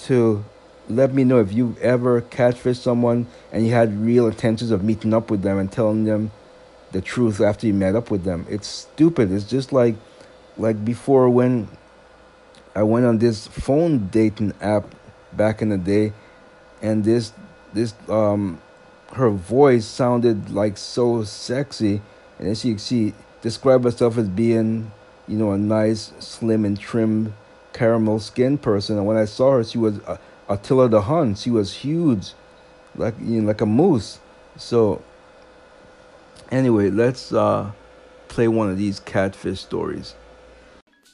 to 0.06 0.46
let 0.90 1.14
me 1.14 1.24
know 1.24 1.40
if 1.40 1.52
you've 1.52 1.78
ever 1.80 2.22
catfished 2.22 2.82
someone 2.82 3.28
and 3.52 3.66
you 3.66 3.74
had 3.74 4.00
real 4.00 4.28
intentions 4.28 4.72
of 4.72 4.84
meeting 4.84 5.14
up 5.14 5.30
with 5.30 5.42
them 5.42 5.58
and 5.58 5.72
telling 5.72 6.06
them 6.06 6.32
the 6.92 7.02
truth 7.02 7.42
after 7.42 7.68
you 7.68 7.74
met 7.74 7.96
up 7.96 8.10
with 8.10 8.24
them. 8.24 8.46
It's 8.50 8.68
stupid. 8.68 9.32
It's 9.32 9.46
just 9.46 9.74
like 9.74 9.96
like 10.58 10.84
before 10.84 11.30
when 11.30 11.68
I 12.76 12.84
went 12.84 13.06
on 13.06 13.18
this 13.18 13.48
phone 13.48 14.08
dating 14.08 14.54
app 14.62 14.96
back 15.34 15.62
in 15.62 15.70
the 15.70 15.78
day 15.78 16.14
and 16.82 17.04
this 17.04 17.34
this 17.74 17.94
um 18.10 18.62
her 19.14 19.30
voice 19.30 19.86
sounded 19.86 20.50
like 20.50 20.78
so 20.78 21.24
sexy, 21.24 22.02
and 22.38 22.48
then 22.48 22.56
she 22.56 22.78
she 22.78 23.14
described 23.42 23.84
herself 23.84 24.18
as 24.18 24.28
being, 24.28 24.92
you 25.28 25.38
know, 25.38 25.52
a 25.52 25.58
nice, 25.58 26.12
slim 26.20 26.66
and 26.66 26.80
trim 26.80 27.34
caramel 27.74 28.20
skin 28.20 28.58
person. 28.58 28.98
And 28.98 29.06
when 29.06 29.18
I 29.18 29.26
saw 29.26 29.52
her, 29.54 29.64
she 29.64 29.78
was 29.78 30.00
uh, 30.00 30.18
Attila 30.50 30.90
the 30.90 31.02
Hun. 31.02 31.36
She 31.36 31.52
was 31.52 31.74
huge, 31.74 32.34
like 32.96 33.16
you 33.20 33.42
know, 33.42 33.48
like 33.48 33.62
a 33.62 33.66
moose. 33.66 34.20
So 34.58 35.02
anyway, 36.52 36.90
let's 36.90 37.34
uh, 37.34 37.72
play 38.28 38.48
one 38.48 38.70
of 38.70 38.78
these 38.78 39.00
catfish 39.00 39.62
stories. 39.62 40.16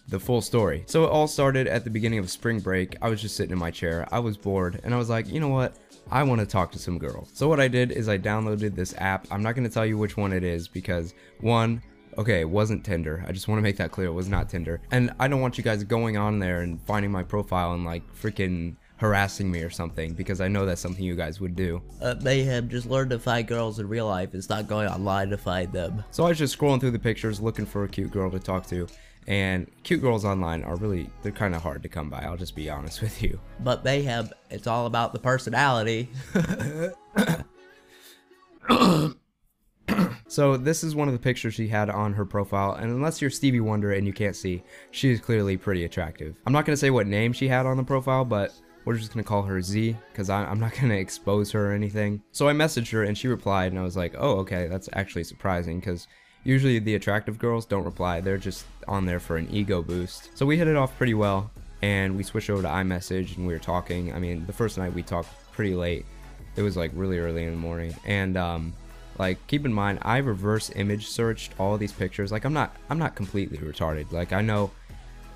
the 0.08 0.20
full 0.20 0.42
story. 0.42 0.84
So 0.88 1.04
it 1.06 1.10
all 1.10 1.28
started 1.28 1.68
at 1.68 1.84
the 1.84 1.90
beginning 1.90 2.20
of 2.20 2.30
spring 2.30 2.60
break. 2.60 2.96
I 3.02 3.10
was 3.10 3.22
just 3.22 3.36
sitting 3.36 3.54
in 3.54 3.58
my 3.60 3.72
chair. 3.72 4.08
I 4.12 4.20
was 4.20 4.38
bored 4.38 4.80
and 4.84 4.94
I 4.94 4.98
was 4.98 5.10
like, 5.10 5.28
you 5.28 5.40
know 5.40 5.50
what? 5.50 5.74
I 6.12 6.24
want 6.24 6.42
to 6.42 6.46
talk 6.48 6.72
to 6.74 6.80
some 6.80 6.98
girls. 6.98 7.32
So 7.34 7.48
what 7.48 7.60
I 7.60 7.68
did 7.68 7.92
is 7.92 8.10
I 8.10 8.18
downloaded 8.18 8.76
this 8.76 8.94
app. 8.98 9.28
I'm 9.32 9.42
not 9.42 9.56
going 9.56 9.68
to 9.68 9.74
tell 9.74 9.86
you 9.86 9.98
which 9.98 10.18
one 10.18 10.34
it 10.34 10.44
is 10.44 10.68
because 10.68 11.14
one, 11.40 11.82
okay, 12.18 12.42
it 12.42 12.50
wasn't 12.50 12.84
Tinder. 12.84 13.24
I 13.28 13.32
just 13.32 13.48
want 13.48 13.60
to 13.60 13.64
make 13.64 13.78
that 13.78 13.92
clear. 13.92 14.08
It 14.08 14.14
was 14.14 14.28
not 14.30 14.50
Tinder. 14.50 14.82
And 14.92 15.14
I 15.20 15.28
don't 15.28 15.42
want 15.42 15.58
you 15.58 15.64
guys 15.64 15.84
going 15.84 16.18
on 16.18 16.40
there 16.40 16.62
and 16.62 16.82
finding 16.82 17.12
my 17.12 17.24
profile 17.24 17.74
and 17.74 17.86
like 17.86 18.04
freaking 18.14 18.76
harassing 19.04 19.52
me 19.52 19.62
or 19.62 19.70
something 19.70 20.14
because 20.14 20.40
I 20.40 20.48
know 20.48 20.66
that's 20.66 20.80
something 20.80 21.04
you 21.04 21.18
guys 21.18 21.42
would 21.42 21.58
do. 21.58 21.82
Uh, 22.02 22.16
Mayhem, 22.22 22.70
just 22.70 22.86
learn 22.86 23.10
to 23.10 23.20
find 23.20 23.46
girls 23.46 23.78
in 23.78 23.90
real 23.90 24.08
life. 24.08 24.34
It's 24.34 24.48
not 24.48 24.66
going 24.66 24.88
online 24.88 25.30
to 25.32 25.38
find 25.38 25.74
them. 25.74 26.06
So 26.12 26.24
I 26.24 26.30
was 26.30 26.38
just 26.38 26.58
scrolling 26.58 26.80
through 26.80 26.92
the 26.92 27.00
pictures 27.00 27.42
looking 27.42 27.66
for 27.66 27.84
a 27.84 27.90
cute 27.90 28.12
girl 28.12 28.32
to 28.32 28.40
talk 28.40 28.66
to. 28.68 28.88
And 29.28 29.70
cute 29.84 30.00
girls 30.00 30.24
online 30.24 30.64
are 30.64 30.78
really, 30.78 31.10
they're 31.22 31.34
kind 31.34 31.54
of 31.54 31.62
hard 31.62 31.84
to 31.84 31.90
come 31.90 32.10
by. 32.10 32.22
I'll 32.22 32.38
just 32.38 32.56
be 32.56 32.70
honest 32.70 33.02
with 33.02 33.22
you. 33.22 33.42
But 33.60 33.84
Mayhem, 33.84 34.30
it's 34.50 34.68
all 34.68 34.86
about 34.86 35.12
the 35.12 35.20
personality. 35.20 36.10
So 40.34 40.58
this 40.58 40.84
is 40.84 40.96
one 40.96 41.08
of 41.08 41.14
the 41.14 41.20
pictures 41.20 41.54
she 41.54 41.68
had 41.68 41.92
on 41.92 42.14
her 42.14 42.26
profile, 42.26 42.74
and 42.74 42.90
unless 42.90 43.22
you're 43.22 43.30
Stevie 43.30 43.60
Wonder 43.60 43.92
and 43.92 44.08
you 44.08 44.14
can't 44.14 44.36
see, 44.36 44.64
she 44.90 45.12
is 45.12 45.20
clearly 45.20 45.58
pretty 45.58 45.86
attractive. 45.86 46.36
I'm 46.48 46.54
not 46.54 46.66
gonna 46.66 46.76
say 46.76 46.90
what 46.90 47.06
name 47.06 47.34
she 47.34 47.48
had 47.48 47.68
on 47.68 47.78
the 47.78 47.84
profile, 47.84 48.26
but 48.26 48.52
we're 48.86 48.96
just 48.96 49.14
gonna 49.14 49.24
call 49.24 49.44
her 49.44 49.62
Z, 49.62 49.96
because 50.12 50.30
I'm 50.30 50.60
not 50.60 50.74
gonna 50.82 50.96
expose 50.96 51.52
her 51.52 51.72
or 51.72 51.74
anything. 51.74 52.22
So 52.32 52.48
I 52.48 52.54
messaged 52.54 52.92
her 52.92 53.04
and 53.04 53.18
she 53.18 53.28
replied, 53.28 53.72
and 53.72 53.80
I 53.80 53.84
was 53.84 53.98
like, 53.98 54.16
oh, 54.18 54.40
okay, 54.40 54.68
that's 54.68 54.90
actually 54.94 55.24
surprising, 55.24 55.80
because 55.80 56.08
usually 56.44 56.80
the 56.80 56.96
attractive 56.96 57.40
girls 57.40 57.66
don't 57.66 57.84
reply, 57.84 58.22
they're 58.22 58.38
just 58.38 58.66
on 58.88 59.06
there 59.06 59.20
for 59.20 59.38
an 59.38 59.48
ego 59.52 59.82
boost. 59.82 60.38
So 60.38 60.46
we 60.46 60.58
hit 60.58 60.68
it 60.68 60.76
off 60.76 60.98
pretty 60.98 61.14
well, 61.14 61.52
and 61.82 62.16
we 62.16 62.24
switched 62.24 62.50
over 62.50 62.62
to 62.62 62.68
iMessage, 62.68 63.38
and 63.38 63.48
we 63.48 63.54
were 63.54 63.60
talking. 63.60 64.14
I 64.14 64.20
mean, 64.20 64.46
the 64.46 64.54
first 64.54 64.78
night 64.78 64.94
we 64.94 65.04
talked 65.04 65.30
pretty 65.52 65.76
late. 65.76 66.06
It 66.56 66.62
was 66.62 66.78
like 66.78 66.92
really 66.94 67.20
early 67.20 67.44
in 67.44 67.52
the 67.52 67.58
morning, 67.58 67.96
and 68.06 68.38
um, 68.38 68.74
like 69.20 69.46
keep 69.48 69.66
in 69.66 69.74
mind 69.74 70.00
i 70.02 70.18
reverse 70.18 70.72
image 70.76 71.08
searched 71.08 71.54
all 71.60 71.78
these 71.78 71.92
pictures 71.92 72.32
like 72.32 72.46
i'm 72.46 72.54
not 72.54 72.76
i'm 72.90 72.98
not 72.98 73.16
completely 73.16 73.58
retarded 73.58 74.12
like 74.12 74.34
i 74.34 74.42
know 74.42 74.72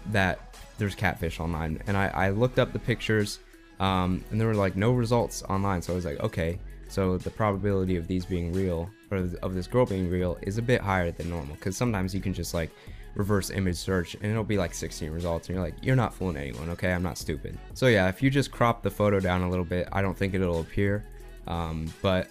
that 0.07 0.46
there's 0.77 0.95
catfish 0.95 1.39
online. 1.39 1.81
And 1.87 1.97
i, 1.97 2.07
I 2.07 2.29
looked 2.29 2.59
up 2.59 2.73
the 2.73 2.79
pictures 2.79 3.39
um, 3.79 4.23
and 4.31 4.39
there 4.39 4.47
were 4.47 4.55
like 4.55 4.75
no 4.75 4.91
results 4.91 5.43
online. 5.43 5.81
So 5.81 5.93
i 5.93 5.95
was 5.95 6.05
like 6.05 6.19
okay 6.21 6.59
so 6.89 7.17
the 7.17 7.29
probability 7.29 7.97
of 7.97 8.07
these 8.07 8.25
being 8.25 8.53
real 8.53 8.89
or 9.11 9.17
of 9.41 9.53
this 9.53 9.67
girl 9.67 9.85
being 9.85 10.09
real 10.09 10.37
is 10.41 10.57
a 10.57 10.61
bit 10.61 10.81
higher 10.81 11.11
than 11.11 11.29
normal. 11.29 11.55
Because 11.55 11.75
sometimes 11.75 12.13
you 12.13 12.21
can 12.21 12.33
just 12.33 12.53
like 12.53 12.71
reverse 13.15 13.49
image 13.49 13.77
search 13.77 14.13
and 14.15 14.25
it'll 14.25 14.43
be 14.43 14.57
like 14.57 14.73
16 14.73 15.09
results 15.11 15.47
and 15.47 15.55
you're 15.55 15.65
like 15.65 15.73
you're 15.81 15.95
not 15.95 16.13
fooling 16.13 16.37
anyone 16.37 16.69
okay? 16.69 16.93
I'm 16.93 17.03
not 17.03 17.17
stupid. 17.17 17.57
So 17.73 17.87
yeah 17.87 18.07
if 18.07 18.21
you 18.21 18.29
just 18.29 18.51
crop 18.51 18.83
the 18.83 18.91
photo 18.91 19.19
down 19.19 19.41
a 19.41 19.49
little 19.49 19.65
bit 19.65 19.89
i 19.91 20.01
don't 20.01 20.17
think 20.17 20.33
it'll 20.33 20.61
appear. 20.61 21.05
Um, 21.47 21.91
but 22.01 22.27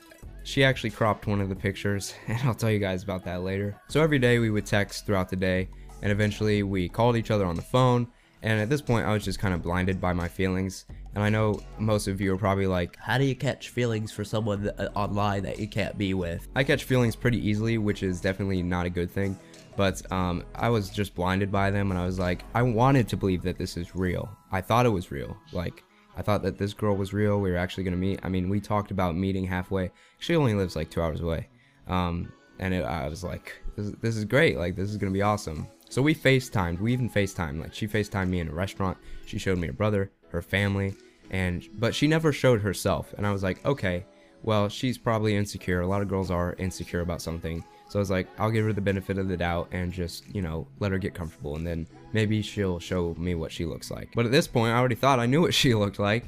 she 0.46 0.62
actually 0.62 0.90
cropped 0.90 1.26
one 1.26 1.40
of 1.40 1.48
the 1.48 1.56
pictures, 1.56 2.14
and 2.28 2.38
I'll 2.44 2.54
tell 2.54 2.70
you 2.70 2.78
guys 2.78 3.02
about 3.02 3.24
that 3.24 3.42
later. 3.42 3.76
So 3.88 4.00
every 4.00 4.18
day 4.18 4.38
we 4.38 4.50
would 4.50 4.64
text 4.64 5.04
throughout 5.04 5.28
the 5.28 5.36
day, 5.36 5.68
and 6.02 6.12
eventually 6.12 6.62
we 6.62 6.88
called 6.88 7.16
each 7.16 7.32
other 7.32 7.44
on 7.44 7.56
the 7.56 7.62
phone, 7.62 8.06
and 8.42 8.60
at 8.60 8.68
this 8.68 8.82
point 8.82 9.06
I 9.06 9.12
was 9.12 9.24
just 9.24 9.38
kind 9.38 9.54
of 9.54 9.62
blinded 9.62 10.00
by 10.00 10.12
my 10.12 10.28
feelings. 10.28 10.86
And 11.14 11.24
I 11.24 11.30
know 11.30 11.60
most 11.78 12.08
of 12.08 12.20
you 12.20 12.34
are 12.34 12.36
probably 12.36 12.66
like, 12.66 12.96
How 12.96 13.16
do 13.16 13.24
you 13.24 13.34
catch 13.34 13.70
feelings 13.70 14.12
for 14.12 14.22
someone 14.22 14.64
that, 14.64 14.78
uh, 14.78 14.90
online 14.94 15.42
that 15.44 15.58
you 15.58 15.66
can't 15.66 15.96
be 15.96 16.14
with? 16.14 16.46
I 16.54 16.62
catch 16.62 16.84
feelings 16.84 17.16
pretty 17.16 17.38
easily, 17.38 17.78
which 17.78 18.02
is 18.02 18.20
definitely 18.20 18.62
not 18.62 18.86
a 18.86 18.90
good 18.90 19.10
thing. 19.10 19.38
But 19.76 20.10
um, 20.10 20.42
I 20.54 20.68
was 20.70 20.88
just 20.88 21.14
blinded 21.14 21.52
by 21.52 21.70
them, 21.70 21.90
and 21.90 22.00
I 22.00 22.06
was 22.06 22.18
like, 22.18 22.44
I 22.54 22.62
wanted 22.62 23.08
to 23.08 23.16
believe 23.16 23.42
that 23.42 23.58
this 23.58 23.76
is 23.76 23.94
real. 23.94 24.28
I 24.50 24.62
thought 24.62 24.86
it 24.86 24.90
was 24.90 25.10
real. 25.10 25.36
Like, 25.52 25.84
I 26.16 26.22
thought 26.22 26.42
that 26.44 26.56
this 26.56 26.72
girl 26.72 26.96
was 26.96 27.12
real. 27.12 27.40
We 27.40 27.50
were 27.50 27.58
actually 27.58 27.84
going 27.84 27.92
to 27.92 27.98
meet. 27.98 28.20
I 28.22 28.30
mean, 28.30 28.48
we 28.48 28.58
talked 28.58 28.90
about 28.90 29.16
meeting 29.16 29.44
halfway. 29.44 29.90
She 30.18 30.34
only 30.34 30.54
lives 30.54 30.76
like 30.76 30.88
two 30.88 31.02
hours 31.02 31.20
away. 31.20 31.48
Um, 31.88 32.32
and 32.58 32.72
it, 32.72 32.84
I 32.84 33.06
was 33.08 33.22
like, 33.22 33.52
this, 33.76 33.92
this 34.00 34.16
is 34.16 34.24
great. 34.24 34.56
Like, 34.56 34.76
this 34.76 34.88
is 34.88 34.96
going 34.96 35.12
to 35.12 35.16
be 35.16 35.22
awesome. 35.22 35.66
So 35.88 36.02
we 36.02 36.14
FaceTimed. 36.14 36.80
We 36.80 36.92
even 36.92 37.08
FaceTimed. 37.08 37.60
Like, 37.60 37.74
she 37.74 37.86
FaceTimed 37.86 38.28
me 38.28 38.40
in 38.40 38.48
a 38.48 38.52
restaurant. 38.52 38.98
She 39.24 39.38
showed 39.38 39.58
me 39.58 39.68
her 39.68 39.72
brother, 39.72 40.10
her 40.30 40.42
family, 40.42 40.94
and 41.30 41.68
but 41.78 41.94
she 41.94 42.06
never 42.06 42.32
showed 42.32 42.60
herself. 42.60 43.14
And 43.16 43.26
I 43.26 43.32
was 43.32 43.42
like, 43.42 43.64
okay, 43.64 44.04
well, 44.42 44.68
she's 44.68 44.98
probably 44.98 45.36
insecure. 45.36 45.80
A 45.80 45.86
lot 45.86 46.02
of 46.02 46.08
girls 46.08 46.30
are 46.30 46.54
insecure 46.58 47.00
about 47.00 47.20
something. 47.20 47.64
So 47.88 47.98
I 47.98 48.00
was 48.00 48.10
like, 48.10 48.28
I'll 48.38 48.50
give 48.50 48.64
her 48.64 48.72
the 48.72 48.80
benefit 48.80 49.18
of 49.18 49.28
the 49.28 49.36
doubt 49.36 49.68
and 49.72 49.92
just, 49.92 50.24
you 50.34 50.42
know, 50.42 50.66
let 50.80 50.92
her 50.92 50.98
get 50.98 51.14
comfortable 51.14 51.56
and 51.56 51.66
then 51.66 51.86
maybe 52.12 52.42
she'll 52.42 52.78
show 52.78 53.14
me 53.18 53.34
what 53.34 53.52
she 53.52 53.64
looks 53.64 53.90
like. 53.90 54.10
But 54.14 54.26
at 54.26 54.32
this 54.32 54.46
point, 54.46 54.72
I 54.72 54.78
already 54.78 54.96
thought 54.96 55.18
I 55.18 55.26
knew 55.26 55.40
what 55.40 55.54
she 55.54 55.74
looked 55.82 55.98
like, 55.98 56.24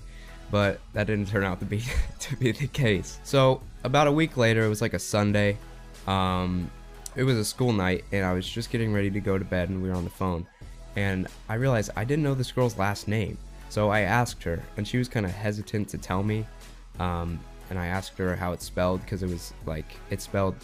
but 0.51 0.81
that 0.93 1.07
didn't 1.07 1.29
turn 1.29 1.45
out 1.45 1.59
to 1.61 1.67
be 1.67 1.83
to 2.21 2.37
be 2.37 2.53
the 2.53 2.69
case. 2.69 3.19
So 3.25 3.61
about 3.85 4.07
a 4.07 4.13
week 4.13 4.37
later, 4.37 4.65
it 4.65 4.69
was 4.69 4.81
like 4.81 4.95
a 4.95 4.99
Sunday. 4.99 5.59
Um, 6.07 6.71
it 7.17 7.25
was 7.25 7.37
a 7.37 7.45
school 7.45 7.73
night 7.73 8.05
and 8.13 8.25
I 8.25 8.33
was 8.33 8.49
just 8.49 8.71
getting 8.71 8.93
ready 8.93 9.11
to 9.11 9.21
go 9.21 9.39
to 9.39 9.45
bed 9.45 9.69
and 9.69 9.83
we 9.83 9.89
were 9.89 9.95
on 9.95 10.05
the 10.05 10.11
phone. 10.11 10.47
And 10.97 11.29
I 11.49 11.55
realized 11.55 11.91
I 11.97 12.05
didn't 12.05 12.25
know 12.25 12.35
this 12.35 12.53
girl's 12.53 12.79
last 12.79 13.09
name. 13.09 13.39
So 13.69 13.91
I 13.91 14.01
asked 14.01 14.43
her 14.45 14.63
and 14.77 14.87
she 14.87 14.99
was 14.99 15.09
kind 15.09 15.27
of 15.27 15.33
hesitant 15.33 15.89
to 15.91 15.99
tell 15.99 16.23
me. 16.23 16.47
Um, 16.99 17.39
and 17.71 17.79
I 17.79 17.87
asked 17.87 18.17
her 18.19 18.35
how 18.35 18.53
it's 18.53 18.65
spelled 18.65 19.03
because 19.03 19.23
it 19.23 19.29
was 19.29 19.53
like, 19.67 19.97
it's 20.11 20.25
spelled 20.25 20.57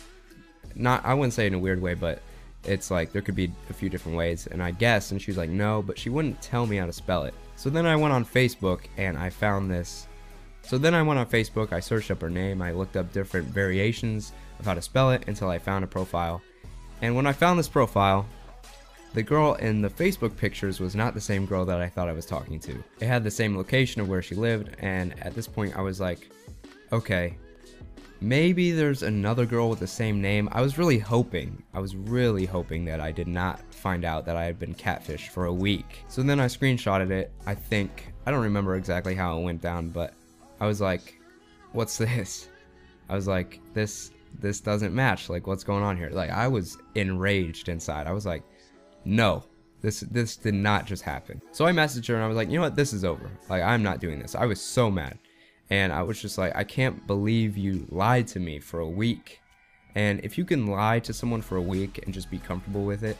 not 0.74 1.04
I 1.04 1.14
wouldn't 1.14 1.34
say 1.34 1.46
in 1.46 1.54
a 1.54 1.58
weird 1.58 1.80
way, 1.80 1.94
but 1.94 2.20
it's 2.64 2.90
like 2.90 3.12
there 3.12 3.22
could 3.22 3.36
be 3.36 3.52
a 3.70 3.72
few 3.72 3.88
different 3.88 4.16
ways. 4.16 4.46
And 4.46 4.62
I 4.62 4.70
guessed, 4.70 5.12
and 5.12 5.20
she 5.20 5.30
was 5.30 5.38
like, 5.38 5.50
no, 5.50 5.82
but 5.82 5.98
she 5.98 6.10
wouldn't 6.10 6.40
tell 6.40 6.66
me 6.66 6.76
how 6.76 6.86
to 6.86 6.92
spell 6.92 7.24
it. 7.24 7.34
So 7.56 7.70
then 7.70 7.86
I 7.86 7.96
went 7.96 8.12
on 8.12 8.24
Facebook 8.24 8.80
and 8.96 9.16
I 9.16 9.30
found 9.30 9.70
this. 9.70 10.08
So 10.62 10.78
then 10.78 10.94
I 10.94 11.02
went 11.02 11.20
on 11.20 11.26
Facebook, 11.26 11.72
I 11.72 11.80
searched 11.80 12.10
up 12.10 12.22
her 12.22 12.30
name, 12.30 12.62
I 12.62 12.72
looked 12.72 12.96
up 12.96 13.12
different 13.12 13.46
variations 13.48 14.32
of 14.58 14.64
how 14.64 14.74
to 14.74 14.82
spell 14.82 15.10
it 15.10 15.24
until 15.26 15.48
I 15.48 15.58
found 15.58 15.84
a 15.84 15.88
profile. 15.88 16.42
And 17.02 17.14
when 17.16 17.26
I 17.26 17.32
found 17.32 17.58
this 17.58 17.68
profile, 17.68 18.26
the 19.12 19.22
girl 19.22 19.54
in 19.54 19.80
the 19.80 19.90
Facebook 19.90 20.36
pictures 20.36 20.80
was 20.80 20.94
not 20.94 21.14
the 21.14 21.20
same 21.20 21.46
girl 21.46 21.64
that 21.64 21.80
I 21.80 21.88
thought 21.88 22.08
I 22.08 22.12
was 22.12 22.26
talking 22.26 22.58
to. 22.60 22.82
It 23.00 23.06
had 23.06 23.24
the 23.24 23.30
same 23.30 23.56
location 23.56 24.00
of 24.00 24.08
where 24.08 24.22
she 24.22 24.34
lived, 24.34 24.76
and 24.80 25.14
at 25.22 25.34
this 25.34 25.46
point 25.46 25.76
I 25.76 25.82
was 25.82 26.00
like, 26.00 26.30
okay, 26.92 27.36
Maybe 28.24 28.70
there's 28.70 29.02
another 29.02 29.44
girl 29.44 29.68
with 29.68 29.80
the 29.80 29.86
same 29.86 30.22
name. 30.22 30.48
I 30.50 30.62
was 30.62 30.78
really 30.78 30.98
hoping, 30.98 31.62
I 31.74 31.78
was 31.78 31.94
really 31.94 32.46
hoping 32.46 32.86
that 32.86 32.98
I 32.98 33.12
did 33.12 33.28
not 33.28 33.60
find 33.74 34.02
out 34.02 34.24
that 34.24 34.34
I 34.34 34.44
had 34.44 34.58
been 34.58 34.74
catfished 34.74 35.28
for 35.28 35.44
a 35.44 35.52
week. 35.52 36.04
So 36.08 36.22
then 36.22 36.40
I 36.40 36.46
screenshotted 36.46 37.10
it. 37.10 37.30
I 37.44 37.54
think, 37.54 38.14
I 38.24 38.30
don't 38.30 38.42
remember 38.42 38.76
exactly 38.76 39.14
how 39.14 39.38
it 39.38 39.42
went 39.42 39.60
down, 39.60 39.90
but 39.90 40.14
I 40.58 40.66
was 40.66 40.80
like, 40.80 41.20
what's 41.72 41.98
this? 41.98 42.48
I 43.10 43.14
was 43.14 43.28
like, 43.28 43.60
this, 43.74 44.10
this 44.40 44.60
doesn't 44.60 44.94
match. 44.94 45.28
Like, 45.28 45.46
what's 45.46 45.64
going 45.64 45.82
on 45.82 45.96
here? 45.96 46.10
Like, 46.10 46.30
I 46.30 46.48
was 46.48 46.78
enraged 46.94 47.68
inside. 47.68 48.06
I 48.06 48.12
was 48.12 48.26
like, 48.26 48.42
no, 49.04 49.44
this, 49.80 50.00
this 50.00 50.36
did 50.36 50.54
not 50.54 50.86
just 50.86 51.02
happen. 51.02 51.40
So 51.52 51.66
I 51.66 51.72
messaged 51.72 52.08
her 52.08 52.14
and 52.14 52.24
I 52.24 52.28
was 52.28 52.36
like, 52.36 52.48
you 52.48 52.56
know 52.56 52.62
what? 52.62 52.76
This 52.76 52.92
is 52.92 53.04
over. 53.04 53.30
Like, 53.48 53.62
I'm 53.62 53.82
not 53.82 54.00
doing 54.00 54.18
this. 54.18 54.34
I 54.34 54.46
was 54.46 54.60
so 54.60 54.90
mad. 54.90 55.18
And 55.70 55.92
I 55.92 56.02
was 56.02 56.20
just 56.20 56.36
like, 56.38 56.54
I 56.54 56.64
can't 56.64 57.06
believe 57.06 57.56
you 57.56 57.86
lied 57.90 58.26
to 58.28 58.40
me 58.40 58.60
for 58.60 58.80
a 58.80 58.88
week. 58.88 59.40
And 59.94 60.20
if 60.24 60.36
you 60.36 60.44
can 60.44 60.66
lie 60.66 60.98
to 61.00 61.12
someone 61.12 61.40
for 61.40 61.56
a 61.56 61.62
week 61.62 62.00
and 62.04 62.12
just 62.12 62.30
be 62.30 62.38
comfortable 62.38 62.84
with 62.84 63.02
it, 63.02 63.16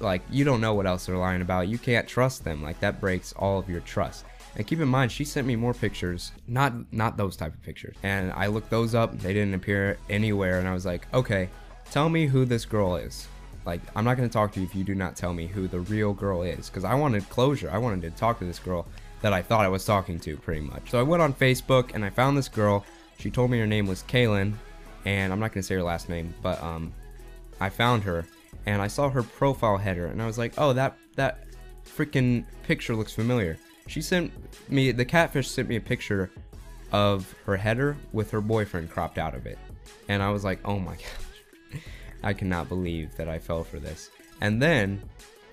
like 0.00 0.22
you 0.30 0.44
don't 0.44 0.60
know 0.60 0.74
what 0.74 0.86
else 0.86 1.06
they're 1.06 1.16
lying 1.16 1.42
about. 1.42 1.68
You 1.68 1.78
can't 1.78 2.06
trust 2.06 2.44
them. 2.44 2.62
Like 2.62 2.80
that 2.80 3.00
breaks 3.00 3.32
all 3.32 3.58
of 3.58 3.68
your 3.68 3.80
trust. 3.80 4.24
And 4.56 4.66
keep 4.66 4.80
in 4.80 4.88
mind, 4.88 5.10
she 5.10 5.24
sent 5.24 5.46
me 5.46 5.56
more 5.56 5.74
pictures, 5.74 6.32
not 6.46 6.92
not 6.92 7.16
those 7.16 7.36
type 7.36 7.52
of 7.52 7.62
pictures. 7.62 7.96
And 8.02 8.32
I 8.32 8.46
looked 8.46 8.70
those 8.70 8.94
up. 8.94 9.18
They 9.18 9.32
didn't 9.32 9.54
appear 9.54 9.98
anywhere. 10.08 10.58
And 10.58 10.68
I 10.68 10.72
was 10.72 10.86
like, 10.86 11.06
okay, 11.12 11.48
tell 11.90 12.08
me 12.08 12.26
who 12.26 12.44
this 12.44 12.64
girl 12.64 12.96
is. 12.96 13.26
Like, 13.66 13.80
I'm 13.96 14.04
not 14.04 14.16
gonna 14.16 14.28
talk 14.28 14.52
to 14.52 14.60
you 14.60 14.66
if 14.66 14.74
you 14.74 14.84
do 14.84 14.94
not 14.94 15.16
tell 15.16 15.32
me 15.32 15.46
who 15.46 15.66
the 15.66 15.80
real 15.80 16.12
girl 16.12 16.42
is, 16.42 16.68
because 16.68 16.84
I 16.84 16.94
wanted 16.94 17.28
closure. 17.30 17.70
I 17.72 17.78
wanted 17.78 18.02
to 18.02 18.10
talk 18.10 18.38
to 18.38 18.44
this 18.44 18.58
girl 18.58 18.86
that 19.22 19.32
I 19.32 19.40
thought 19.42 19.64
I 19.64 19.68
was 19.68 19.84
talking 19.84 20.20
to, 20.20 20.36
pretty 20.36 20.60
much. 20.60 20.90
So 20.90 21.00
I 21.00 21.02
went 21.02 21.22
on 21.22 21.32
Facebook 21.32 21.94
and 21.94 22.04
I 22.04 22.10
found 22.10 22.36
this 22.36 22.48
girl. 22.48 22.84
She 23.18 23.30
told 23.30 23.50
me 23.50 23.58
her 23.58 23.66
name 23.66 23.86
was 23.86 24.02
Kaylin, 24.02 24.52
and 25.04 25.32
I'm 25.32 25.40
not 25.40 25.52
gonna 25.52 25.62
say 25.62 25.76
her 25.76 25.82
last 25.82 26.08
name, 26.08 26.34
but 26.42 26.62
um, 26.62 26.92
I 27.60 27.70
found 27.70 28.02
her 28.04 28.26
and 28.66 28.80
I 28.80 28.86
saw 28.86 29.08
her 29.08 29.22
profile 29.22 29.76
header, 29.76 30.06
and 30.06 30.22
I 30.22 30.26
was 30.26 30.38
like, 30.38 30.52
oh, 30.58 30.72
that 30.74 30.96
that 31.16 31.44
freaking 31.84 32.44
picture 32.62 32.94
looks 32.94 33.12
familiar. 33.12 33.58
She 33.86 34.00
sent 34.00 34.32
me 34.70 34.92
the 34.92 35.04
catfish 35.04 35.48
sent 35.48 35.68
me 35.68 35.76
a 35.76 35.80
picture 35.80 36.30
of 36.92 37.34
her 37.44 37.56
header 37.56 37.96
with 38.12 38.30
her 38.30 38.40
boyfriend 38.40 38.90
cropped 38.90 39.18
out 39.18 39.34
of 39.34 39.46
it, 39.46 39.58
and 40.08 40.22
I 40.22 40.30
was 40.30 40.44
like, 40.44 40.60
oh 40.64 40.78
my 40.78 40.94
gosh, 41.72 41.80
I 42.22 42.32
cannot 42.32 42.68
believe 42.68 43.14
that 43.16 43.28
I 43.28 43.38
fell 43.38 43.64
for 43.64 43.78
this. 43.78 44.10
And 44.40 44.60
then 44.60 45.02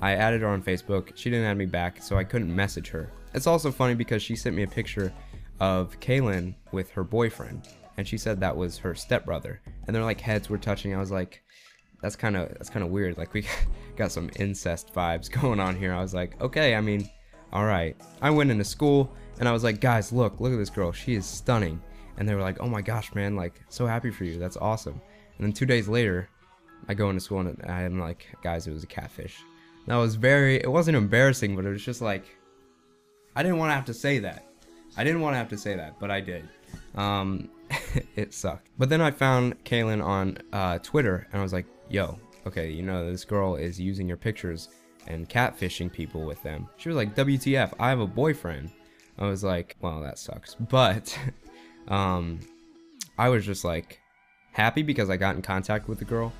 I 0.02 0.14
added 0.14 0.42
her 0.42 0.48
on 0.48 0.64
Facebook. 0.64 1.12
She 1.16 1.30
didn't 1.30 1.46
add 1.46 1.58
me 1.58 1.66
back, 1.66 2.02
so 2.02 2.18
I 2.18 2.24
couldn't 2.24 2.54
message 2.54 2.90
her. 2.90 3.10
It's 3.34 3.48
also 3.48 3.72
funny 3.72 3.96
because 3.96 4.22
she 4.22 4.36
sent 4.36 4.56
me 4.56 4.64
a 4.64 4.68
picture 4.68 5.14
of 5.60 6.00
Kaylin 6.00 6.56
with 6.72 6.90
her 6.92 7.04
boyfriend, 7.04 7.68
and 7.98 8.08
she 8.08 8.18
said 8.18 8.40
that 8.40 8.56
was 8.56 8.78
her 8.80 8.96
stepbrother, 8.96 9.62
and 9.86 9.96
their 9.96 10.04
like 10.04 10.20
heads 10.20 10.50
were 10.50 10.58
touching. 10.58 10.96
I 10.96 11.00
was 11.00 11.12
like, 11.12 11.44
that's 12.02 12.16
kind 12.16 12.36
of 12.36 12.50
that's 12.50 12.70
kind 12.70 12.84
of 12.84 12.92
weird. 12.92 13.18
Like 13.18 13.34
we 13.34 13.46
got 13.96 14.12
some 14.12 14.30
incest 14.38 14.94
vibes 14.94 15.30
going 15.42 15.60
on 15.60 15.76
here. 15.76 15.94
I 15.94 16.02
was 16.02 16.14
like, 16.14 16.40
okay, 16.42 16.76
I 16.76 16.82
mean, 16.82 17.10
all 17.52 17.66
right. 17.66 17.96
I 18.22 18.30
went 18.30 18.52
into 18.52 18.64
school 18.64 19.12
and 19.40 19.48
I 19.48 19.52
was 19.52 19.64
like, 19.64 19.82
guys, 19.82 20.12
look, 20.12 20.40
look 20.40 20.54
at 20.54 20.58
this 20.58 20.70
girl. 20.70 20.92
She 20.92 21.16
is 21.16 21.26
stunning. 21.26 21.82
And 22.18 22.28
they 22.28 22.36
were 22.36 22.42
like, 22.42 22.60
oh 22.60 22.68
my 22.68 22.82
gosh, 22.82 23.14
man, 23.16 23.36
like 23.36 23.62
so 23.70 23.86
happy 23.86 24.12
for 24.12 24.24
you. 24.24 24.38
That's 24.38 24.58
awesome. 24.58 25.02
And 25.38 25.48
then 25.48 25.54
two 25.54 25.66
days 25.66 25.88
later, 25.88 26.30
I 26.88 26.94
go 26.94 27.10
into 27.10 27.22
school 27.22 27.40
and 27.40 27.62
I'm 27.66 28.00
like, 28.00 28.28
guys, 28.44 28.68
it 28.68 28.74
was 28.74 28.84
a 28.84 28.88
catfish. 28.88 29.44
That 29.88 29.96
was 29.96 30.16
very. 30.16 30.58
It 30.58 30.72
wasn't 30.72 30.98
embarrassing, 30.98 31.56
but 31.56 31.66
it 31.66 31.70
was 31.70 31.84
just 31.84 32.02
like, 32.02 32.26
I 33.36 33.44
didn't 33.44 33.58
want 33.58 33.72
to 33.72 33.76
have 33.76 33.86
to 33.86 33.94
say 33.94 34.20
that. 34.20 34.46
I 34.98 35.04
didn't 35.04 35.22
want 35.22 35.34
to 35.34 35.38
have 35.38 35.50
to 35.50 35.58
say 35.58 35.76
that, 35.76 36.00
but 36.00 36.12
I 36.12 36.22
did. 36.22 36.48
Um, 36.96 37.50
it 38.16 38.34
sucked. 38.34 38.70
But 38.78 38.90
then 38.90 39.02
I 39.02 39.10
found 39.10 39.64
Kaylin 39.64 40.04
on 40.04 40.38
uh, 40.54 40.80
Twitter, 40.80 41.28
and 41.32 41.40
I 41.40 41.44
was 41.44 41.54
like, 41.54 41.66
yo, 41.90 42.20
okay, 42.46 42.70
you 42.70 42.84
know, 42.84 43.10
this 43.10 43.26
girl 43.26 43.56
is 43.56 43.80
using 43.80 44.08
your 44.08 44.18
pictures 44.18 44.70
and 45.08 45.30
catfishing 45.30 45.92
people 45.92 46.26
with 46.26 46.42
them. 46.44 46.68
She 46.78 46.90
was 46.90 46.96
like, 46.96 47.16
WTF, 47.16 47.74
I 47.80 47.90
have 47.90 48.00
a 48.00 48.08
boyfriend. 48.08 48.72
I 49.18 49.28
was 49.28 49.44
like, 49.44 49.76
well, 49.82 50.02
that 50.02 50.20
sucks. 50.20 50.56
But 50.70 51.18
um, 51.88 52.40
I 53.18 53.30
was 53.30 53.46
just 53.46 53.64
like 53.64 54.00
happy 54.52 54.84
because 54.84 55.10
I 55.10 55.18
got 55.18 55.36
in 55.36 55.42
contact 55.42 55.88
with 55.88 56.00
the 56.00 56.06
girl, 56.06 56.34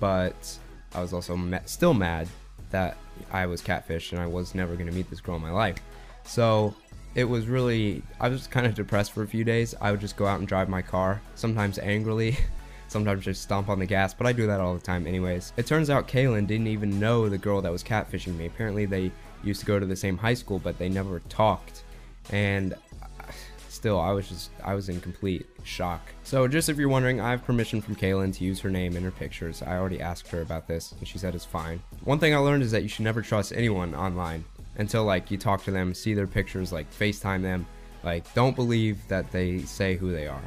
but 0.00 0.58
I 0.94 1.00
was 1.00 1.12
also 1.12 1.36
ma- 1.36 1.60
still 1.66 1.94
mad 1.94 2.28
that 2.70 2.96
I 3.32 3.46
was 3.46 3.62
catfished 3.62 4.12
and 4.12 4.20
I 4.20 4.26
was 4.26 4.54
never 4.54 4.74
going 4.74 4.88
to 4.88 4.92
meet 4.92 5.08
this 5.10 5.20
girl 5.20 5.36
in 5.36 5.42
my 5.42 5.50
life. 5.50 5.78
So 6.24 6.74
it 7.14 7.24
was 7.24 7.46
really, 7.46 8.02
I 8.20 8.28
was 8.28 8.46
kind 8.46 8.66
of 8.66 8.74
depressed 8.74 9.12
for 9.12 9.22
a 9.22 9.26
few 9.26 9.44
days. 9.44 9.74
I 9.80 9.90
would 9.90 10.00
just 10.00 10.16
go 10.16 10.26
out 10.26 10.38
and 10.38 10.46
drive 10.46 10.68
my 10.68 10.82
car, 10.82 11.20
sometimes 11.34 11.78
angrily, 11.78 12.36
sometimes 12.88 13.24
just 13.24 13.42
stomp 13.42 13.68
on 13.68 13.78
the 13.78 13.86
gas, 13.86 14.14
but 14.14 14.26
I 14.26 14.32
do 14.32 14.46
that 14.46 14.60
all 14.60 14.74
the 14.74 14.80
time 14.80 15.06
anyways. 15.06 15.52
It 15.56 15.66
turns 15.66 15.90
out 15.90 16.08
Kaylin 16.08 16.46
didn't 16.46 16.66
even 16.66 16.98
know 16.98 17.28
the 17.28 17.38
girl 17.38 17.60
that 17.62 17.72
was 17.72 17.84
catfishing 17.84 18.36
me. 18.36 18.46
Apparently 18.46 18.86
they 18.86 19.12
used 19.44 19.60
to 19.60 19.66
go 19.66 19.78
to 19.78 19.86
the 19.86 19.96
same 19.96 20.18
high 20.18 20.34
school, 20.34 20.58
but 20.58 20.78
they 20.78 20.88
never 20.88 21.20
talked. 21.28 21.84
And 22.30 22.74
still, 23.68 24.00
I 24.00 24.12
was 24.12 24.28
just, 24.28 24.50
I 24.64 24.74
was 24.74 24.88
in 24.88 25.00
complete 25.00 25.46
shock. 25.62 26.00
So 26.24 26.48
just 26.48 26.68
if 26.68 26.76
you're 26.76 26.88
wondering, 26.88 27.20
I 27.20 27.30
have 27.30 27.44
permission 27.44 27.80
from 27.80 27.94
Kaylin 27.94 28.34
to 28.34 28.44
use 28.44 28.60
her 28.60 28.70
name 28.70 28.96
in 28.96 29.04
her 29.04 29.10
pictures. 29.10 29.62
I 29.62 29.76
already 29.76 30.00
asked 30.00 30.28
her 30.28 30.42
about 30.42 30.66
this, 30.66 30.94
and 30.98 31.06
she 31.06 31.18
said 31.18 31.34
it's 31.34 31.44
fine. 31.44 31.80
One 32.04 32.18
thing 32.18 32.34
I 32.34 32.38
learned 32.38 32.62
is 32.62 32.72
that 32.72 32.82
you 32.82 32.88
should 32.88 33.04
never 33.04 33.22
trust 33.22 33.52
anyone 33.54 33.94
online 33.94 34.44
until 34.78 35.04
like 35.04 35.30
you 35.30 35.36
talk 35.36 35.64
to 35.64 35.70
them, 35.70 35.94
see 35.94 36.14
their 36.14 36.26
pictures, 36.26 36.72
like 36.72 36.90
FaceTime 36.92 37.42
them. 37.42 37.66
Like, 38.04 38.32
don't 38.32 38.54
believe 38.54 39.06
that 39.08 39.30
they 39.32 39.58
say 39.60 39.96
who 39.96 40.12
they 40.12 40.28
are. 40.28 40.42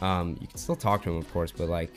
Um, 0.00 0.36
you 0.40 0.46
can 0.46 0.56
still 0.56 0.76
talk 0.76 1.02
to 1.04 1.10
them, 1.10 1.18
of 1.18 1.30
course, 1.32 1.52
but 1.52 1.68
like, 1.68 1.92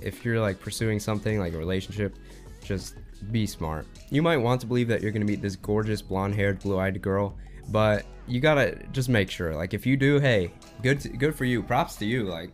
if 0.00 0.24
you're 0.24 0.40
like 0.40 0.60
pursuing 0.60 0.98
something 0.98 1.38
like 1.38 1.52
a 1.52 1.58
relationship, 1.58 2.16
just 2.62 2.96
be 3.30 3.46
smart. 3.46 3.86
You 4.10 4.22
might 4.22 4.38
want 4.38 4.60
to 4.62 4.66
believe 4.66 4.88
that 4.88 5.02
you're 5.02 5.12
gonna 5.12 5.24
meet 5.24 5.42
this 5.42 5.56
gorgeous 5.56 6.02
blonde-haired, 6.02 6.60
blue-eyed 6.60 7.00
girl, 7.02 7.36
but 7.68 8.04
you 8.26 8.40
gotta 8.40 8.78
just 8.92 9.08
make 9.08 9.30
sure. 9.30 9.54
Like, 9.54 9.74
if 9.74 9.86
you 9.86 9.96
do, 9.96 10.18
hey, 10.18 10.52
good, 10.82 11.00
to, 11.00 11.08
good 11.08 11.34
for 11.34 11.44
you. 11.44 11.62
Props 11.62 11.96
to 11.96 12.06
you. 12.06 12.24
Like, 12.24 12.50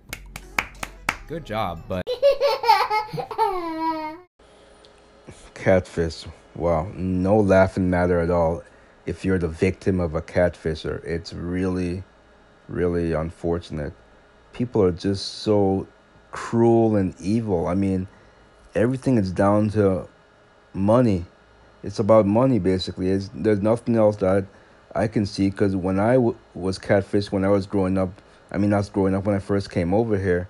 good 1.27 1.45
job. 1.45 1.83
But 1.89 2.03
catfish. 5.55 6.25
Wow, 6.55 6.91
no 6.95 7.39
laughing 7.39 7.89
matter 7.89 8.21
at 8.21 8.31
all. 8.31 8.63
If 9.07 9.25
you're 9.25 9.39
the 9.39 9.49
victim 9.49 10.01
of 10.01 10.15
a 10.15 10.23
catfisher, 10.23 11.03
it's 11.05 11.33
really, 11.33 12.03
really 12.69 13.13
unfortunate. 13.13 13.95
People 14.59 14.83
are 14.83 14.91
just 14.91 15.37
so 15.37 15.87
cruel 16.33 16.97
and 16.97 17.15
evil. 17.21 17.69
I 17.69 17.75
mean, 17.75 18.09
everything 18.75 19.17
is 19.17 19.31
down 19.31 19.69
to 19.71 20.09
money. 20.75 21.27
It's 21.85 22.01
about 22.01 22.27
money, 22.27 22.59
basically. 22.59 23.09
It's, 23.09 23.31
there's 23.33 23.63
nothing 23.63 23.95
else 23.95 24.17
that 24.17 24.47
I 24.93 25.07
can 25.07 25.27
see 25.27 25.49
because 25.49 25.77
when 25.77 26.01
I 26.01 26.15
w- 26.15 26.35
was 26.55 26.77
catfished 26.77 27.31
when 27.31 27.45
I 27.45 27.51
was 27.51 27.69
growing 27.69 27.97
up, 27.97 28.11
I 28.51 28.59
mean, 28.59 28.73
I 28.73 28.79
was 28.79 28.89
growing 28.89 29.15
up 29.15 29.27
when 29.27 29.37
I 29.37 29.39
first 29.39 29.71
came 29.71 29.95
over 29.95 30.19
here, 30.19 30.49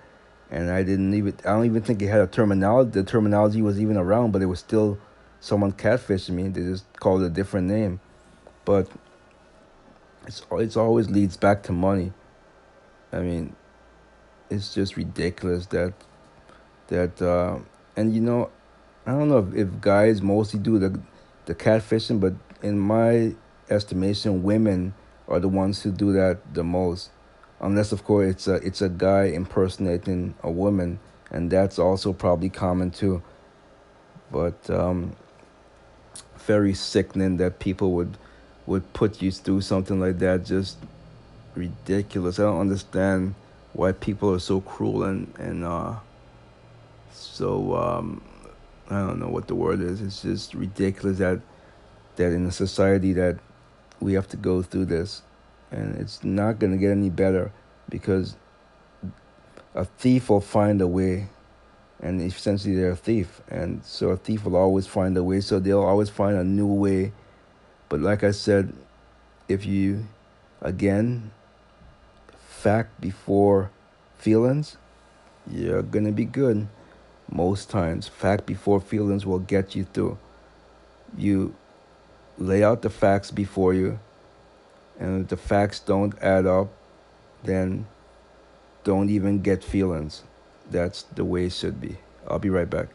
and 0.49 0.71
I 0.71 0.81
didn't 0.81 1.13
even, 1.13 1.35
I 1.45 1.49
don't 1.49 1.65
even 1.67 1.83
think 1.83 2.01
it 2.01 2.07
had 2.07 2.21
a 2.21 2.25
terminology. 2.25 2.89
The 2.89 3.03
terminology 3.03 3.61
was 3.61 3.79
even 3.79 3.95
around, 3.95 4.31
but 4.31 4.41
it 4.41 4.47
was 4.47 4.57
still 4.57 4.97
someone 5.39 5.71
catfishing 5.71 6.31
me. 6.31 6.47
They 6.47 6.61
just 6.61 6.85
called 6.99 7.21
it 7.21 7.25
a 7.25 7.29
different 7.29 7.67
name, 7.67 7.99
but 8.65 8.89
it's 10.25 10.41
it's 10.53 10.75
always 10.75 11.11
leads 11.11 11.37
back 11.37 11.61
to 11.63 11.71
money. 11.71 12.11
I 13.13 13.19
mean, 13.19 13.55
it's 14.49 14.73
just 14.73 14.97
ridiculous 14.97 15.65
that 15.67 15.93
that 16.87 17.21
uh, 17.21 17.59
and 17.95 18.13
you 18.13 18.21
know, 18.21 18.49
I 19.05 19.11
don't 19.11 19.29
know 19.29 19.39
if, 19.39 19.55
if 19.55 19.81
guys 19.81 20.21
mostly 20.21 20.59
do 20.59 20.79
the 20.79 20.99
the 21.45 21.55
catfishing, 21.55 22.19
but 22.19 22.33
in 22.61 22.79
my 22.79 23.35
estimation, 23.69 24.43
women 24.43 24.93
are 25.27 25.39
the 25.39 25.47
ones 25.47 25.81
who 25.81 25.91
do 25.91 26.11
that 26.13 26.53
the 26.53 26.63
most. 26.63 27.09
Unless, 27.61 27.91
of 27.91 28.03
course, 28.03 28.29
it's 28.31 28.47
a 28.47 28.55
it's 28.55 28.81
a 28.81 28.89
guy 28.89 29.25
impersonating 29.25 30.35
a 30.43 30.49
woman, 30.49 30.99
and 31.29 31.51
that's 31.51 31.77
also 31.77 32.13
probably 32.13 32.49
common 32.49 32.91
too. 32.91 33.21
But 34.31 34.69
um, 34.69 35.15
very 36.37 36.73
sickening 36.73 37.37
that 37.37 37.59
people 37.59 37.91
would 37.91 38.17
would 38.65 38.93
put 38.93 39.21
you 39.21 39.31
through 39.31 39.61
something 39.61 39.99
like 39.99 40.19
that. 40.19 40.45
Just 40.45 40.77
ridiculous. 41.55 42.39
I 42.39 42.43
don't 42.43 42.61
understand 42.61 43.35
why 43.73 43.91
people 43.91 44.33
are 44.33 44.39
so 44.39 44.61
cruel 44.61 45.03
and 45.03 45.33
and 45.37 45.63
uh, 45.63 45.95
so 47.11 47.75
um, 47.75 48.21
I 48.89 48.99
don't 48.99 49.19
know 49.19 49.29
what 49.29 49.47
the 49.47 49.55
word 49.55 49.81
is. 49.81 50.01
It's 50.01 50.21
just 50.21 50.53
ridiculous 50.53 51.19
that 51.19 51.39
that 52.15 52.33
in 52.33 52.45
a 52.45 52.51
society 52.51 53.13
that 53.13 53.39
we 53.99 54.13
have 54.13 54.27
to 54.29 54.37
go 54.37 54.61
through 54.61 54.85
this, 54.85 55.21
and 55.71 55.95
it's 55.97 56.23
not 56.23 56.59
going 56.59 56.71
to 56.71 56.77
get 56.77 56.91
any 56.91 57.09
better 57.09 57.51
because 57.89 58.35
a 59.75 59.85
thief 59.85 60.29
will 60.29 60.41
find 60.41 60.81
a 60.81 60.87
way, 60.87 61.27
and 62.01 62.21
essentially 62.21 62.75
they're 62.75 62.91
a 62.91 62.95
thief, 62.95 63.41
and 63.47 63.83
so 63.85 64.09
a 64.09 64.17
thief 64.17 64.45
will 64.45 64.55
always 64.55 64.87
find 64.87 65.15
a 65.17 65.23
way. 65.23 65.41
So 65.41 65.59
they'll 65.59 65.83
always 65.83 66.09
find 66.09 66.37
a 66.37 66.43
new 66.43 66.67
way. 66.67 67.11
But 67.89 68.01
like 68.01 68.23
I 68.23 68.31
said, 68.31 68.73
if 69.47 69.65
you 69.65 70.07
again 70.61 71.31
fact 72.59 72.99
before 72.99 73.71
feelings, 74.17 74.75
you're 75.49 75.81
gonna 75.81 76.11
be 76.11 76.25
good. 76.25 76.67
Most 77.31 77.69
times, 77.69 78.09
fact 78.09 78.45
before 78.45 78.81
feelings 78.81 79.25
will 79.25 79.39
get 79.39 79.75
you 79.75 79.85
through. 79.85 80.17
You 81.17 81.55
lay 82.37 82.61
out 82.61 82.81
the 82.81 82.89
facts 82.89 83.31
before 83.31 83.73
you, 83.73 83.99
and 84.99 85.21
if 85.21 85.29
the 85.29 85.37
facts 85.37 85.79
don't 85.79 86.13
add 86.21 86.45
up, 86.45 86.67
then 87.45 87.85
don't 88.83 89.09
even 89.09 89.41
get 89.41 89.63
feelings. 89.63 90.23
That's 90.69 91.03
the 91.03 91.23
way 91.23 91.45
it 91.45 91.53
should 91.53 91.79
be. 91.79 91.97
I'll 92.27 92.39
be 92.39 92.49
right 92.49 92.69
back. 92.69 92.87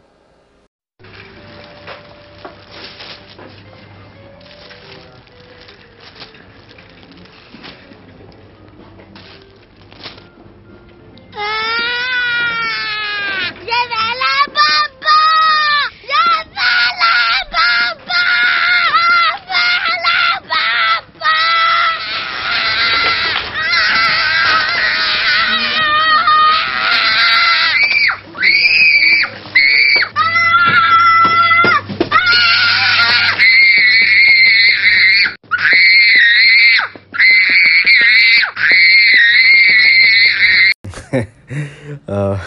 Uh 42.15 42.39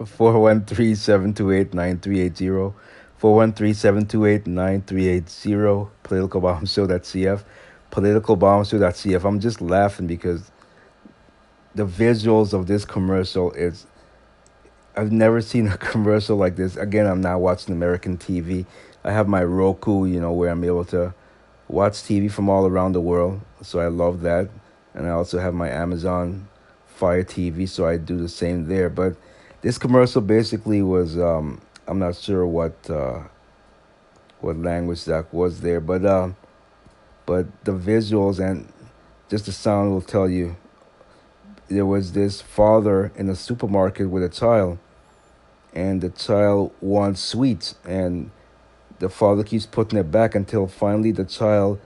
413-728-9380 0.00 2.74
413-728-9380 3.20 5.88
politicalbombshow.cf 6.02 7.44
politicalbombshow.cf 7.92 9.24
i'm 9.24 9.38
just 9.38 9.60
laughing 9.60 10.08
because 10.08 10.50
the 11.76 11.86
visuals 11.86 12.52
of 12.52 12.66
this 12.66 12.84
commercial 12.84 13.52
is 13.52 13.86
i've 14.96 15.12
never 15.12 15.40
seen 15.40 15.68
a 15.68 15.78
commercial 15.78 16.36
like 16.36 16.56
this. 16.56 16.76
Again 16.76 17.06
i'm 17.06 17.20
not 17.20 17.40
watching 17.40 17.72
american 17.72 18.18
tv 18.18 18.66
i 19.04 19.12
have 19.12 19.28
my 19.28 19.44
roku 19.44 20.04
you 20.04 20.20
know 20.20 20.32
where 20.32 20.50
i'm 20.50 20.64
able 20.64 20.84
to 20.86 21.14
watch 21.68 21.92
tv 21.92 22.28
from 22.28 22.50
all 22.50 22.66
around 22.66 22.90
the 22.92 23.00
world. 23.00 23.40
So 23.62 23.78
i 23.78 23.86
love 23.86 24.22
that. 24.22 24.48
And 24.94 25.06
i 25.06 25.10
also 25.10 25.38
have 25.38 25.54
my 25.54 25.70
amazon 25.70 26.48
Fire 27.02 27.24
TV, 27.24 27.68
so 27.68 27.84
I 27.84 27.96
do 27.96 28.16
the 28.16 28.28
same 28.28 28.68
there. 28.68 28.88
But 28.88 29.16
this 29.60 29.76
commercial 29.76 30.20
basically 30.20 30.82
was 30.82 31.18
um, 31.18 31.60
I'm 31.88 31.98
not 31.98 32.14
sure 32.14 32.46
what 32.46 32.76
uh, 32.88 33.22
what 34.40 34.56
language 34.56 35.04
that 35.06 35.34
was 35.34 35.62
there, 35.62 35.80
but 35.80 36.06
um, 36.06 36.36
but 37.26 37.46
the 37.64 37.72
visuals 37.72 38.38
and 38.38 38.72
just 39.28 39.46
the 39.46 39.52
sound 39.52 39.90
will 39.90 40.00
tell 40.00 40.28
you. 40.28 40.54
There 41.66 41.86
was 41.86 42.12
this 42.12 42.40
father 42.40 43.10
in 43.16 43.28
a 43.28 43.34
supermarket 43.34 44.08
with 44.08 44.22
a 44.22 44.28
child, 44.28 44.78
and 45.74 46.02
the 46.02 46.10
child 46.10 46.72
wants 46.80 47.20
sweets, 47.20 47.74
and 47.84 48.30
the 49.00 49.08
father 49.08 49.42
keeps 49.42 49.66
putting 49.66 49.98
it 49.98 50.12
back 50.12 50.36
until 50.36 50.68
finally 50.68 51.10
the 51.10 51.24
child 51.24 51.80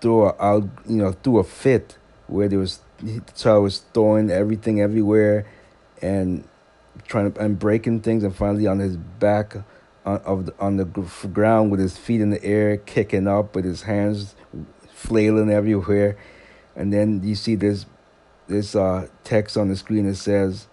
threw 0.00 0.24
a, 0.24 0.34
out, 0.40 0.66
you 0.88 0.96
know, 0.96 1.12
threw 1.12 1.36
a 1.38 1.44
fit 1.44 1.98
where 2.26 2.48
there 2.48 2.58
was 2.58 2.80
the 3.02 3.50
I 3.50 3.56
was 3.56 3.78
throwing 3.92 4.30
everything 4.30 4.80
everywhere, 4.80 5.46
and 6.02 6.44
trying 7.06 7.32
to 7.32 7.40
and 7.40 7.58
breaking 7.58 8.00
things, 8.00 8.24
and 8.24 8.34
finally 8.34 8.66
on 8.66 8.78
his 8.78 8.96
back 8.96 9.56
on 10.04 10.18
of 10.18 10.46
the, 10.46 10.54
on 10.58 10.76
the 10.76 10.84
ground 11.32 11.70
with 11.70 11.80
his 11.80 11.96
feet 11.96 12.20
in 12.20 12.30
the 12.30 12.42
air, 12.44 12.76
kicking 12.76 13.26
up 13.26 13.54
with 13.54 13.64
his 13.64 13.82
hands 13.82 14.34
flailing 14.88 15.50
everywhere, 15.50 16.16
and 16.76 16.92
then 16.92 17.22
you 17.24 17.34
see 17.34 17.54
this 17.54 17.86
this 18.46 18.74
uh, 18.74 19.06
text 19.24 19.56
on 19.56 19.68
the 19.68 19.76
screen 19.76 20.06
that 20.06 20.16
says 20.16 20.66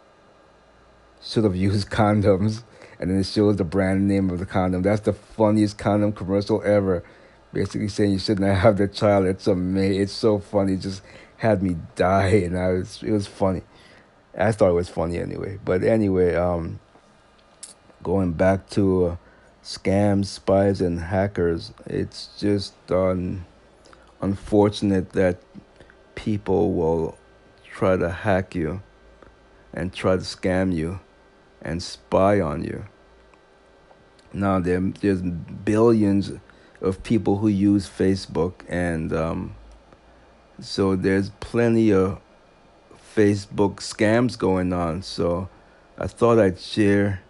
should 1.21 1.43
have 1.43 1.55
used 1.55 1.89
condoms, 1.91 2.63
and 2.99 3.09
then 3.09 3.19
it 3.19 3.25
shows 3.25 3.57
the 3.57 3.63
brand 3.63 4.07
name 4.07 4.29
of 4.29 4.39
the 4.39 4.45
condom. 4.45 4.81
That's 4.81 5.01
the 5.01 5.13
funniest 5.13 5.77
condom 5.77 6.11
commercial 6.11 6.61
ever. 6.63 7.03
Basically 7.53 7.87
saying 7.87 8.11
you 8.11 8.19
shouldn't 8.19 8.45
have 8.45 8.77
the 8.77 8.87
child. 8.89 9.25
It's 9.25 9.47
amazing. 9.47 10.01
It's 10.01 10.11
so 10.11 10.37
funny. 10.37 10.75
Just 10.75 11.01
had 11.37 11.63
me 11.63 11.77
die, 11.95 12.43
and 12.45 12.57
I 12.57 12.69
was 12.69 13.01
it 13.03 13.11
was 13.11 13.27
funny. 13.27 13.61
I 14.37 14.51
thought 14.51 14.69
it 14.69 14.73
was 14.73 14.89
funny 14.89 15.17
anyway. 15.17 15.59
But 15.63 15.83
anyway, 15.83 16.35
um, 16.35 16.79
going 18.03 18.33
back 18.33 18.69
to 18.71 19.05
uh, 19.05 19.15
scams, 19.63 20.25
spies, 20.25 20.79
and 20.79 20.99
hackers, 20.99 21.73
it's 21.87 22.29
just 22.37 22.73
um, 22.91 23.45
unfortunate 24.21 25.11
that 25.11 25.39
people 26.15 26.73
will 26.73 27.17
try 27.63 27.97
to 27.97 28.09
hack 28.09 28.55
you 28.55 28.81
and 29.73 29.93
try 29.93 30.15
to 30.15 30.21
scam 30.21 30.73
you 30.73 30.99
and 31.61 31.81
spy 31.81 32.39
on 32.39 32.63
you. 32.63 32.85
Now 34.33 34.59
there, 34.59 34.79
there's 34.79 35.21
billions 35.21 36.31
of 36.81 37.03
people 37.03 37.37
who 37.37 37.47
use 37.47 37.89
Facebook, 37.89 38.53
and 38.67 39.11
um, 39.13 39.55
so 40.59 40.95
there's 40.95 41.29
plenty 41.39 41.91
of 41.91 42.19
Facebook 43.15 43.77
scams 43.77 44.37
going 44.37 44.73
on. 44.73 45.01
So 45.01 45.49
I 45.97 46.07
thought 46.07 46.39
I'd 46.39 46.59
share 46.59 47.21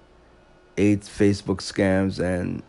eight 0.77 1.01
Facebook 1.01 1.57
scams 1.57 2.19
and 2.19 2.61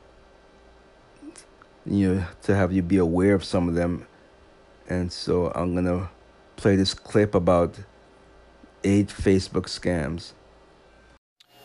you 1.84 2.14
know 2.14 2.24
to 2.42 2.54
have 2.54 2.72
you 2.72 2.82
be 2.82 2.96
aware 2.96 3.34
of 3.34 3.44
some 3.44 3.68
of 3.68 3.74
them. 3.74 4.06
And 4.88 5.12
so 5.12 5.52
I'm 5.54 5.74
gonna 5.74 6.10
play 6.56 6.76
this 6.76 6.94
clip 6.94 7.34
about 7.34 7.74
eight 8.84 9.08
Facebook 9.08 9.66
scams. 9.66 10.32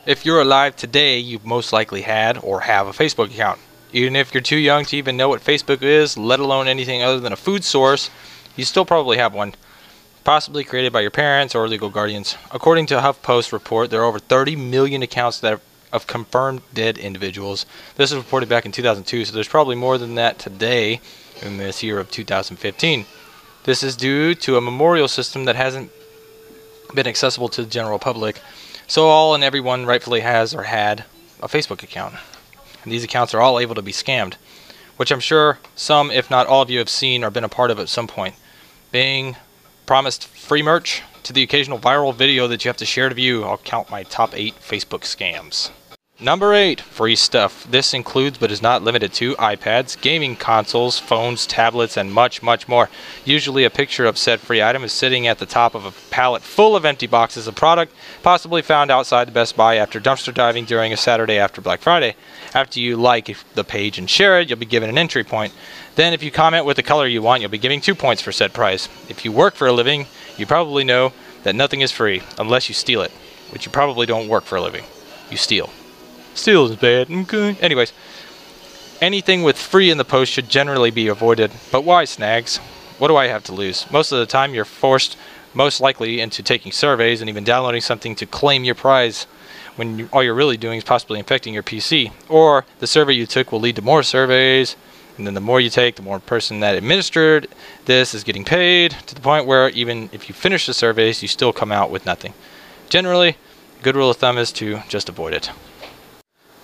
If 0.06 0.26
you're 0.26 0.42
alive 0.42 0.76
today, 0.76 1.18
you've 1.20 1.46
most 1.46 1.72
likely 1.72 2.02
had 2.02 2.38
or 2.40 2.62
have 2.62 2.88
a 2.88 2.92
Facebook 2.92 3.28
account. 3.28 3.60
Even 3.94 4.16
if 4.16 4.34
you're 4.34 4.42
too 4.42 4.58
young 4.58 4.84
to 4.86 4.98
even 4.98 5.16
know 5.16 5.30
what 5.30 5.40
Facebook 5.40 5.82
is, 5.82 6.18
let 6.18 6.40
alone 6.40 6.68
anything 6.68 7.04
other 7.04 7.20
than 7.20 7.32
a 7.32 7.38
food 7.38 7.64
source, 7.64 8.10
you 8.56 8.66
still 8.66 8.86
probably 8.86 9.18
have 9.18 9.34
one. 9.34 9.56
Possibly 10.24 10.64
created 10.64 10.94
by 10.94 11.02
your 11.02 11.12
parents 11.12 11.54
or 11.54 11.68
legal 11.68 11.90
guardians. 11.90 12.38
According 12.52 12.86
to 12.88 12.98
a 12.98 13.02
HuffPost 13.02 13.52
report, 13.52 13.90
there 13.90 14.02
are 14.02 14.06
over 14.06 14.20
30 14.20 14.56
million 14.56 15.04
accounts 15.04 15.40
that 15.40 15.60
of 15.94 16.08
confirmed 16.08 16.62
dead 16.74 16.98
individuals. 16.98 17.66
This 17.96 18.12
was 18.12 18.24
reported 18.24 18.50
back 18.50 18.66
in 18.66 18.72
2002, 18.72 19.26
so 19.26 19.32
there's 19.32 19.48
probably 19.48 19.76
more 19.76 19.98
than 20.00 20.16
that 20.16 20.40
today 20.40 21.00
in 21.42 21.58
this 21.58 21.84
year 21.84 22.00
of 22.00 22.10
2015. 22.10 23.06
This 23.64 23.84
is 23.84 23.96
due 23.96 24.34
to 24.36 24.58
a 24.58 24.62
memorial 24.62 25.08
system 25.08 25.46
that 25.46 25.56
hasn't 25.56 25.92
been 26.96 27.08
accessible 27.08 27.48
to 27.50 27.64
the 27.64 27.70
general 27.70 28.00
public. 28.00 28.42
So 28.88 29.08
all 29.08 29.36
and 29.36 29.44
everyone 29.44 29.86
rightfully 29.86 30.22
has 30.22 30.54
or 30.54 30.64
had 30.64 31.06
a 31.42 31.48
Facebook 31.48 31.84
account. 31.84 32.16
And 32.84 32.92
these 32.92 33.04
accounts 33.04 33.34
are 33.34 33.40
all 33.40 33.60
able 33.60 33.76
to 33.76 33.82
be 33.82 33.92
scammed, 33.92 34.34
which 34.98 35.12
I'm 35.12 35.20
sure 35.20 35.60
some, 35.76 36.12
if 36.12 36.30
not 36.30 36.48
all 36.48 36.64
of 36.64 36.70
you, 36.70 36.80
have 36.80 36.90
seen 36.90 37.24
or 37.24 37.30
been 37.30 37.44
a 37.44 37.50
part 37.50 37.72
of 37.72 37.80
at 37.80 37.88
some 37.88 38.08
point. 38.08 38.36
Being 38.94 39.38
promised 39.88 40.28
free 40.28 40.62
merch 40.62 41.02
to 41.24 41.34
the 41.34 41.42
occasional 41.42 41.80
viral 41.80 42.14
video 42.14 42.48
that 42.48 42.64
you 42.64 42.70
have 42.70 42.78
to 42.78 42.86
share 42.86 43.10
to 43.10 43.16
view, 43.16 43.44
I'll 43.44 43.58
count 43.58 43.90
my 43.90 44.04
top 44.04 44.36
8 44.38 44.54
Facebook 44.62 45.02
scams. 45.02 45.72
Number 46.24 46.54
8. 46.54 46.80
Free 46.80 47.18
stuff. 47.18 47.70
This 47.70 47.94
includes 47.94 48.38
but 48.38 48.50
is 48.50 48.62
not 48.62 48.82
limited 48.82 49.12
to 49.16 49.36
iPads, 49.36 50.00
gaming 50.00 50.38
consoles, 50.38 50.98
phones, 50.98 51.46
tablets, 51.46 51.98
and 51.98 52.14
much, 52.14 52.42
much 52.42 52.66
more. 52.66 52.90
Usually 53.26 53.66
a 53.66 53.70
picture 53.70 54.06
of 54.06 54.18
said 54.18 54.40
free 54.40 54.64
item 54.64 54.86
is 54.86 54.94
sitting 54.94 55.28
at 55.28 55.40
the 55.40 55.46
top 55.46 55.76
of 55.76 55.86
a 55.86 55.92
pallet 56.12 56.42
full 56.42 56.78
of 56.78 56.86
empty 56.86 57.08
boxes 57.08 57.46
of 57.46 57.56
product, 57.56 57.94
possibly 58.22 58.62
found 58.62 58.90
outside 58.90 59.28
the 59.28 59.34
Best 59.34 59.58
Buy 59.58 59.76
after 59.76 60.00
dumpster 60.00 60.34
diving 60.34 60.64
during 60.64 60.94
a 60.94 60.98
Saturday 60.98 61.38
after 61.38 61.60
Black 61.60 61.82
Friday. 61.82 62.16
After 62.56 62.80
you 62.80 62.96
like 62.96 63.36
the 63.56 63.66
page 63.66 63.98
and 63.98 64.10
share 64.10 64.40
it, 64.40 64.50
you'll 64.50 64.58
be 64.58 64.66
given 64.66 64.90
an 64.90 64.98
entry 64.98 65.26
point. 65.26 65.52
Then 65.96 66.14
if 66.14 66.24
you 66.24 66.32
comment 66.32 66.66
with 66.66 66.78
the 66.78 66.84
color 66.84 67.06
you 67.06 67.22
want, 67.22 67.42
you'll 67.42 67.52
be 67.52 67.58
giving 67.58 67.82
2 67.82 67.96
points 67.96 68.22
for 68.22 68.32
said 68.32 68.54
prize. 68.54 68.88
If 69.10 69.26
you 69.26 69.34
work 69.34 69.56
for 69.56 69.68
a 69.68 69.74
living, 69.74 70.06
you 70.38 70.46
probably 70.46 70.86
know 70.86 71.12
that 71.44 71.54
nothing 71.54 71.82
is 71.82 71.92
free 71.92 72.22
unless 72.40 72.70
you 72.70 72.76
steal 72.76 73.02
it, 73.02 73.12
which 73.52 73.66
you 73.66 73.74
probably 73.74 74.06
don't 74.06 74.30
work 74.30 74.46
for 74.46 74.56
a 74.56 74.62
living. 74.62 74.86
You 75.30 75.36
steal. 75.36 75.70
Steal 76.36 76.66
is 76.66 76.76
bad. 76.76 77.12
Okay. 77.12 77.56
Anyways, 77.62 77.94
anything 79.02 79.44
with 79.44 79.58
free 79.58 79.92
in 79.92 79.98
the 79.98 80.06
post 80.06 80.32
should 80.32 80.50
generally 80.50 80.92
be 80.92 81.08
avoided. 81.08 81.52
But 81.72 81.84
why 81.84 82.06
snags? 82.06 82.58
What 82.98 83.08
do 83.10 83.16
I 83.16 83.28
have 83.28 83.44
to 83.46 83.52
lose? 83.52 83.90
Most 83.92 84.12
of 84.12 84.20
the 84.20 84.26
time, 84.26 84.54
you're 84.54 84.66
forced, 84.66 85.18
most 85.54 85.82
likely, 85.82 86.22
into 86.22 86.42
taking 86.42 86.72
surveys 86.72 87.22
and 87.22 87.30
even 87.30 87.44
downloading 87.44 87.82
something 87.82 88.16
to 88.16 88.26
claim 88.26 88.64
your 88.64 88.76
prize 88.76 89.26
when 89.76 90.00
you, 90.00 90.10
all 90.14 90.24
you're 90.24 90.34
really 90.34 90.58
doing 90.58 90.78
is 90.78 90.84
possibly 90.84 91.20
infecting 91.20 91.54
your 91.54 91.64
PC. 91.64 92.12
Or 92.30 92.66
the 92.80 92.88
survey 92.88 93.14
you 93.14 93.26
took 93.26 93.52
will 93.52 93.60
lead 93.60 93.76
to 93.76 93.82
more 93.82 94.04
surveys, 94.04 94.76
and 95.18 95.28
then 95.28 95.34
the 95.34 95.42
more 95.42 95.60
you 95.60 95.70
take, 95.70 95.96
the 95.96 96.02
more 96.02 96.20
person 96.20 96.60
that 96.62 96.76
administered 96.76 97.48
this 97.86 98.14
is 98.14 98.24
getting 98.24 98.46
paid, 98.46 98.92
to 99.08 99.16
the 99.16 99.22
point 99.22 99.46
where 99.46 99.70
even 99.70 100.10
if 100.12 100.30
you 100.30 100.36
finish 100.36 100.66
the 100.66 100.74
surveys, 100.74 101.22
you 101.22 101.28
still 101.28 101.54
come 101.54 101.72
out 101.72 101.92
with 101.92 102.06
nothing. 102.06 102.34
Generally, 102.90 103.38
good 103.82 103.96
rule 103.96 104.10
of 104.10 104.18
thumb 104.18 104.38
is 104.38 104.52
to 104.54 104.82
just 104.88 105.10
avoid 105.10 105.34
it. 105.34 105.52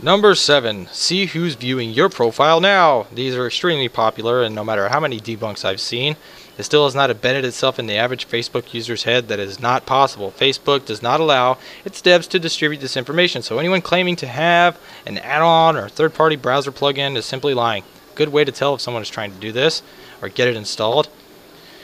Number 0.02 0.34
7. 0.34 0.88
See 0.94 1.26
who's 1.26 1.56
viewing 1.56 1.90
your 1.90 2.08
profile 2.08 2.62
now. 2.62 3.08
These 3.14 3.36
are 3.36 3.46
extremely 3.46 3.90
popular, 3.90 4.42
and 4.42 4.56
no 4.56 4.64
matter 4.64 4.88
how 4.88 5.02
many 5.02 5.20
debunks 5.20 5.66
I've 5.66 5.82
seen, 5.82 6.16
it 6.58 6.64
still 6.64 6.86
has 6.86 6.96
not 6.96 7.10
embedded 7.10 7.44
itself 7.44 7.78
in 7.78 7.86
the 7.86 7.98
average 7.98 8.26
Facebook 8.26 8.74
user's 8.74 9.04
head 9.04 9.28
that 9.28 9.40
is 9.40 9.60
not 9.60 9.86
possible. 9.86 10.32
Facebook 10.32 10.86
does 10.86 11.02
not 11.02 11.20
allow 11.20 11.58
its 11.84 12.02
devs 12.02 12.30
to 12.30 12.40
distribute 12.40 12.80
this 12.80 12.96
information, 12.96 13.42
so 13.42 13.60
anyone 13.60 13.82
claiming 13.82 14.16
to 14.16 14.28
have 14.28 14.80
an 15.06 15.18
add-on 15.18 15.76
or 15.76 15.90
third-party 15.90 16.38
browser 16.38 16.72
plugin 16.72 17.18
is 17.18 17.26
simply 17.26 17.54
lying. 17.54 17.84
Good 18.16 18.30
way 18.30 18.46
to 18.46 18.54
tell 18.54 18.76
if 18.76 18.82
someone 18.82 19.04
is 19.04 19.10
trying 19.10 19.34
to 19.34 19.40
do 19.40 19.52
this 19.52 19.82
or 20.22 20.30
get 20.30 20.48
it 20.48 20.56
installed. 20.56 21.10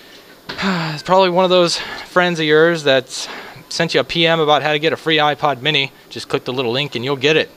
it's 0.50 1.04
probably 1.04 1.32
one 1.32 1.44
of 1.44 1.50
those 1.50 1.76
friends 2.06 2.40
of 2.40 2.46
yours 2.46 2.84
that 2.84 3.10
sent 3.68 3.94
you 3.94 4.00
a 4.00 4.06
PM 4.06 4.40
about 4.40 4.64
how 4.64 4.72
to 4.72 4.80
get 4.80 4.94
a 4.94 4.98
free 4.98 5.18
iPod 5.18 5.62
mini. 5.62 5.92
Just 6.10 6.30
click 6.30 6.46
the 6.46 6.54
little 6.54 6.72
link 6.72 6.96
and 6.96 7.04
you'll 7.04 7.18
get 7.18 7.36
it. 7.36 7.52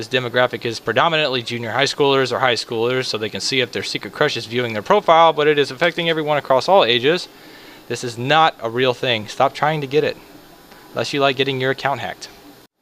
This 0.00 0.08
demographic 0.08 0.64
is 0.64 0.80
predominantly 0.80 1.42
junior 1.42 1.72
high 1.72 1.84
schoolers 1.84 2.32
or 2.32 2.38
high 2.38 2.54
schoolers, 2.54 3.04
so 3.04 3.18
they 3.18 3.28
can 3.28 3.42
see 3.42 3.60
if 3.60 3.70
their 3.70 3.82
secret 3.82 4.14
crush 4.14 4.34
is 4.34 4.46
viewing 4.46 4.72
their 4.72 4.80
profile, 4.80 5.34
but 5.34 5.46
it 5.46 5.58
is 5.58 5.70
affecting 5.70 6.08
everyone 6.08 6.38
across 6.38 6.70
all 6.70 6.84
ages. 6.84 7.28
This 7.86 8.02
is 8.02 8.16
not 8.16 8.56
a 8.62 8.70
real 8.70 8.94
thing. 8.94 9.28
Stop 9.28 9.52
trying 9.52 9.82
to 9.82 9.86
get 9.86 10.02
it, 10.02 10.16
unless 10.92 11.12
you 11.12 11.20
like 11.20 11.36
getting 11.36 11.60
your 11.60 11.72
account 11.72 12.00
hacked. 12.00 12.30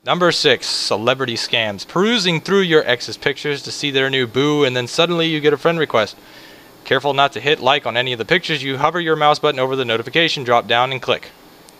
Number 0.05 0.31
6. 0.31 0.65
Celebrity 0.65 1.35
scams. 1.35 1.89
Perusing 1.89 2.41
through 2.41 2.61
your 2.61 2.87
ex's 2.87 3.17
pictures 3.17 3.63
to 3.63 3.73
see 3.73 3.91
their 3.91 4.09
new 4.09 4.29
boo, 4.29 4.63
and 4.63 4.77
then 4.77 4.87
suddenly 4.87 5.27
you 5.27 5.41
get 5.41 5.53
a 5.53 5.59
friend 5.59 5.81
request. 5.81 6.17
Careful 6.85 7.15
not 7.15 7.33
to 7.33 7.41
hit 7.41 7.59
like 7.59 7.85
on 7.85 7.97
any 7.97 8.13
of 8.13 8.21
the 8.21 8.25
pictures, 8.25 8.63
you 8.63 8.79
hover 8.79 9.01
your 9.01 9.17
mouse 9.17 9.41
button 9.41 9.59
over 9.59 9.75
the 9.75 9.85
notification 9.85 10.45
drop 10.45 10.69
down 10.69 10.93
and 10.93 11.03
click. 11.03 11.31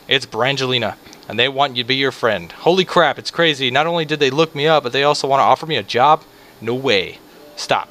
It's 0.09 0.27
Brangelina, 0.27 0.97
and 1.29 1.39
they 1.39 1.49
want 1.49 1.77
you 1.77 1.85
to 1.85 1.87
be 1.89 1.97
your 1.97 2.11
friend. 2.11 2.51
Holy 2.51 2.85
crap, 2.85 3.19
it's 3.19 3.31
crazy. 3.31 3.71
Not 3.71 3.87
only 3.87 4.07
did 4.07 4.19
they 4.19 4.31
look 4.31 4.55
me 4.55 4.67
up, 4.67 4.83
but 4.83 4.93
they 4.93 5.05
also 5.05 5.29
want 5.29 5.41
to 5.41 5.45
offer 5.45 5.67
me 5.67 5.77
a 5.77 5.83
job? 5.83 6.25
No 6.61 6.75
way. 6.75 7.19
Stop. 7.55 7.91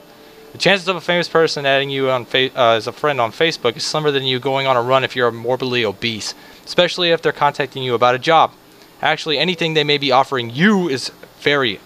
The 0.52 0.58
chances 0.58 0.88
of 0.88 0.96
a 0.96 1.02
famous 1.02 1.30
person 1.30 1.66
adding 1.66 1.92
you 1.92 2.10
on 2.10 2.26
uh, 2.34 2.50
as 2.56 2.88
a 2.88 2.92
friend 2.92 3.22
on 3.22 3.32
Facebook 3.32 3.78
is 3.78 3.84
slimmer 3.84 4.10
than 4.10 4.24
you 4.24 4.40
going 4.40 4.66
on 4.66 4.76
a 4.76 4.82
run 4.82 5.04
if 5.04 5.16
you're 5.16 5.32
morbidly 5.32 5.86
obese, 5.86 6.34
especially 6.66 7.12
if 7.12 7.22
they're 7.22 7.32
contacting 7.32 7.84
you 7.84 7.94
about 7.94 8.16
a 8.16 8.20
job. 8.20 8.54
Actually, 9.02 9.38
anything 9.38 9.76
they 9.76 9.84
may 9.84 10.00
be 10.00 10.12
offering 10.12 10.50
you 10.50 10.90
is 10.90 11.12
very 11.40 11.80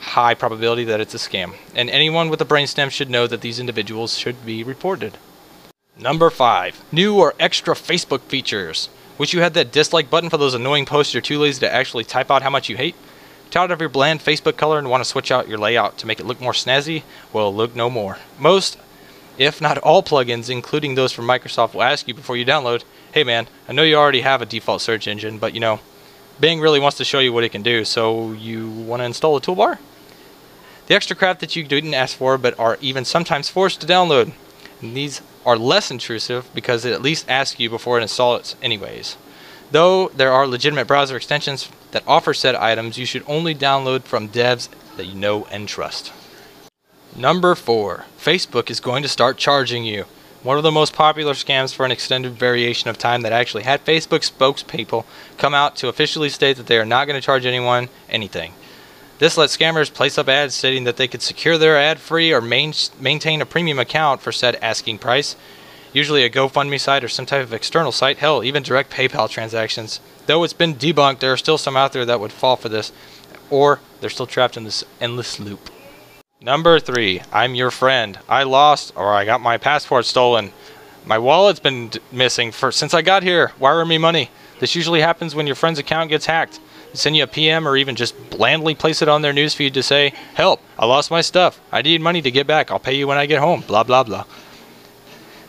high 0.00 0.34
probability 0.34 0.84
that 0.84 1.00
it's 1.00 1.14
a 1.14 1.18
scam, 1.18 1.54
and 1.74 1.88
anyone 1.90 2.28
with 2.28 2.40
a 2.40 2.44
brainstem 2.44 2.90
should 2.90 3.10
know 3.10 3.26
that 3.26 3.40
these 3.40 3.60
individuals 3.60 4.18
should 4.18 4.44
be 4.44 4.64
reported. 4.64 5.18
Number 5.96 6.30
5. 6.30 6.84
New 6.92 7.18
or 7.18 7.34
extra 7.38 7.74
Facebook 7.74 8.20
features. 8.22 8.88
Wish 9.18 9.32
you 9.32 9.40
had 9.40 9.54
that 9.54 9.72
dislike 9.72 10.08
button 10.08 10.30
for 10.30 10.36
those 10.38 10.54
annoying 10.54 10.86
posts 10.86 11.12
you're 11.12 11.20
too 11.20 11.40
lazy 11.40 11.60
to 11.60 11.74
actually 11.74 12.04
type 12.04 12.30
out 12.30 12.42
how 12.42 12.50
much 12.50 12.68
you 12.68 12.76
hate? 12.76 12.94
Tired 13.50 13.72
of 13.72 13.80
your 13.80 13.88
bland 13.88 14.20
Facebook 14.20 14.56
color 14.56 14.78
and 14.78 14.88
want 14.88 15.02
to 15.02 15.08
switch 15.08 15.32
out 15.32 15.48
your 15.48 15.58
layout 15.58 15.98
to 15.98 16.06
make 16.06 16.20
it 16.20 16.26
look 16.26 16.40
more 16.40 16.52
snazzy? 16.52 17.02
Well, 17.32 17.52
look 17.52 17.74
no 17.74 17.90
more. 17.90 18.18
Most, 18.38 18.78
if 19.36 19.60
not 19.60 19.78
all 19.78 20.04
plugins, 20.04 20.48
including 20.48 20.94
those 20.94 21.12
from 21.12 21.26
Microsoft, 21.26 21.74
will 21.74 21.82
ask 21.82 22.06
you 22.06 22.14
before 22.14 22.36
you 22.36 22.46
download, 22.46 22.84
hey 23.12 23.24
man, 23.24 23.48
I 23.68 23.72
know 23.72 23.82
you 23.82 23.96
already 23.96 24.20
have 24.20 24.40
a 24.40 24.46
default 24.46 24.82
search 24.82 25.08
engine, 25.08 25.38
but 25.38 25.52
you 25.52 25.60
know, 25.60 25.80
Bing 26.38 26.60
really 26.60 26.78
wants 26.78 26.98
to 26.98 27.04
show 27.04 27.18
you 27.18 27.32
what 27.32 27.42
it 27.42 27.48
can 27.48 27.62
do, 27.62 27.84
so 27.84 28.30
you 28.32 28.70
want 28.70 29.00
to 29.00 29.04
install 29.04 29.36
a 29.36 29.40
toolbar? 29.40 29.78
The 30.86 30.94
extra 30.94 31.16
crap 31.16 31.40
that 31.40 31.56
you 31.56 31.64
didn't 31.64 31.94
ask 31.94 32.16
for 32.16 32.38
but 32.38 32.58
are 32.60 32.78
even 32.80 33.04
sometimes 33.04 33.48
forced 33.48 33.80
to 33.80 33.86
download. 33.86 34.32
And 34.80 34.96
these 34.96 35.20
are 35.44 35.56
less 35.56 35.90
intrusive 35.90 36.48
because 36.54 36.84
it 36.84 36.92
at 36.92 37.02
least 37.02 37.28
asks 37.28 37.60
you 37.60 37.70
before 37.70 37.98
it 37.98 38.02
installs 38.02 38.56
anyways. 38.62 39.16
Though 39.70 40.08
there 40.08 40.32
are 40.32 40.46
legitimate 40.46 40.86
browser 40.86 41.16
extensions 41.16 41.68
that 41.90 42.02
offer 42.06 42.32
said 42.32 42.54
items, 42.54 42.98
you 42.98 43.06
should 43.06 43.24
only 43.26 43.54
download 43.54 44.02
from 44.02 44.28
devs 44.28 44.68
that 44.96 45.06
you 45.06 45.14
know 45.14 45.46
and 45.46 45.68
trust. 45.68 46.12
Number 47.16 47.54
4. 47.54 48.04
Facebook 48.18 48.70
is 48.70 48.80
going 48.80 49.02
to 49.02 49.08
start 49.08 49.36
charging 49.36 49.84
you. 49.84 50.04
One 50.42 50.56
of 50.56 50.62
the 50.62 50.70
most 50.70 50.92
popular 50.92 51.32
scams 51.32 51.74
for 51.74 51.84
an 51.84 51.90
extended 51.90 52.34
variation 52.34 52.88
of 52.88 52.96
time 52.96 53.22
that 53.22 53.32
actually 53.32 53.64
had 53.64 53.84
Facebook 53.84 54.20
spokespeople 54.20 55.04
come 55.36 55.52
out 55.52 55.74
to 55.76 55.88
officially 55.88 56.28
state 56.28 56.56
that 56.56 56.66
they 56.66 56.78
are 56.78 56.84
not 56.84 57.06
going 57.06 57.20
to 57.20 57.24
charge 57.24 57.44
anyone 57.44 57.88
anything. 58.08 58.54
This 59.18 59.36
lets 59.36 59.56
scammers 59.56 59.92
place 59.92 60.16
up 60.16 60.28
ads 60.28 60.54
stating 60.54 60.84
that 60.84 60.96
they 60.96 61.08
could 61.08 61.22
secure 61.22 61.58
their 61.58 61.76
ad 61.76 61.98
free 61.98 62.32
or 62.32 62.40
main, 62.40 62.72
maintain 63.00 63.42
a 63.42 63.46
premium 63.46 63.78
account 63.78 64.20
for 64.20 64.30
said 64.30 64.56
asking 64.62 64.98
price. 64.98 65.34
Usually 65.92 66.22
a 66.22 66.30
GoFundMe 66.30 66.78
site 66.78 67.02
or 67.02 67.08
some 67.08 67.26
type 67.26 67.42
of 67.42 67.52
external 67.52 67.90
site, 67.90 68.18
hell, 68.18 68.44
even 68.44 68.62
direct 68.62 68.92
PayPal 68.92 69.28
transactions. 69.28 70.00
Though 70.26 70.44
it's 70.44 70.52
been 70.52 70.76
debunked, 70.76 71.18
there 71.18 71.32
are 71.32 71.36
still 71.36 71.58
some 71.58 71.76
out 71.76 71.92
there 71.92 72.04
that 72.04 72.20
would 72.20 72.32
fall 72.32 72.54
for 72.54 72.68
this, 72.68 72.92
or 73.50 73.80
they're 74.00 74.10
still 74.10 74.26
trapped 74.26 74.56
in 74.56 74.64
this 74.64 74.84
endless 75.00 75.40
loop. 75.40 75.70
Number 76.40 76.78
three, 76.78 77.20
I'm 77.32 77.56
your 77.56 77.72
friend. 77.72 78.20
I 78.28 78.44
lost 78.44 78.92
or 78.94 79.12
I 79.12 79.24
got 79.24 79.40
my 79.40 79.56
passport 79.56 80.04
stolen. 80.04 80.52
My 81.04 81.18
wallet's 81.18 81.58
been 81.58 81.90
missing 82.12 82.52
for 82.52 82.70
since 82.70 82.94
I 82.94 83.02
got 83.02 83.24
here. 83.24 83.50
Wire 83.58 83.84
me 83.84 83.98
money. 83.98 84.30
This 84.60 84.76
usually 84.76 85.00
happens 85.00 85.34
when 85.34 85.46
your 85.46 85.56
friend's 85.56 85.80
account 85.80 86.10
gets 86.10 86.26
hacked 86.26 86.60
send 86.92 87.16
you 87.16 87.24
a 87.24 87.26
PM 87.26 87.66
or 87.66 87.76
even 87.76 87.96
just 87.96 88.14
blandly 88.30 88.74
place 88.74 89.02
it 89.02 89.08
on 89.08 89.22
their 89.22 89.32
newsfeed 89.32 89.74
to 89.74 89.82
say, 89.82 90.12
Help, 90.34 90.60
I 90.78 90.86
lost 90.86 91.10
my 91.10 91.20
stuff. 91.20 91.60
I 91.72 91.82
need 91.82 92.00
money 92.00 92.22
to 92.22 92.30
get 92.30 92.46
back. 92.46 92.70
I'll 92.70 92.78
pay 92.78 92.94
you 92.94 93.06
when 93.06 93.18
I 93.18 93.26
get 93.26 93.40
home. 93.40 93.62
Blah, 93.66 93.84
blah, 93.84 94.02
blah. 94.02 94.24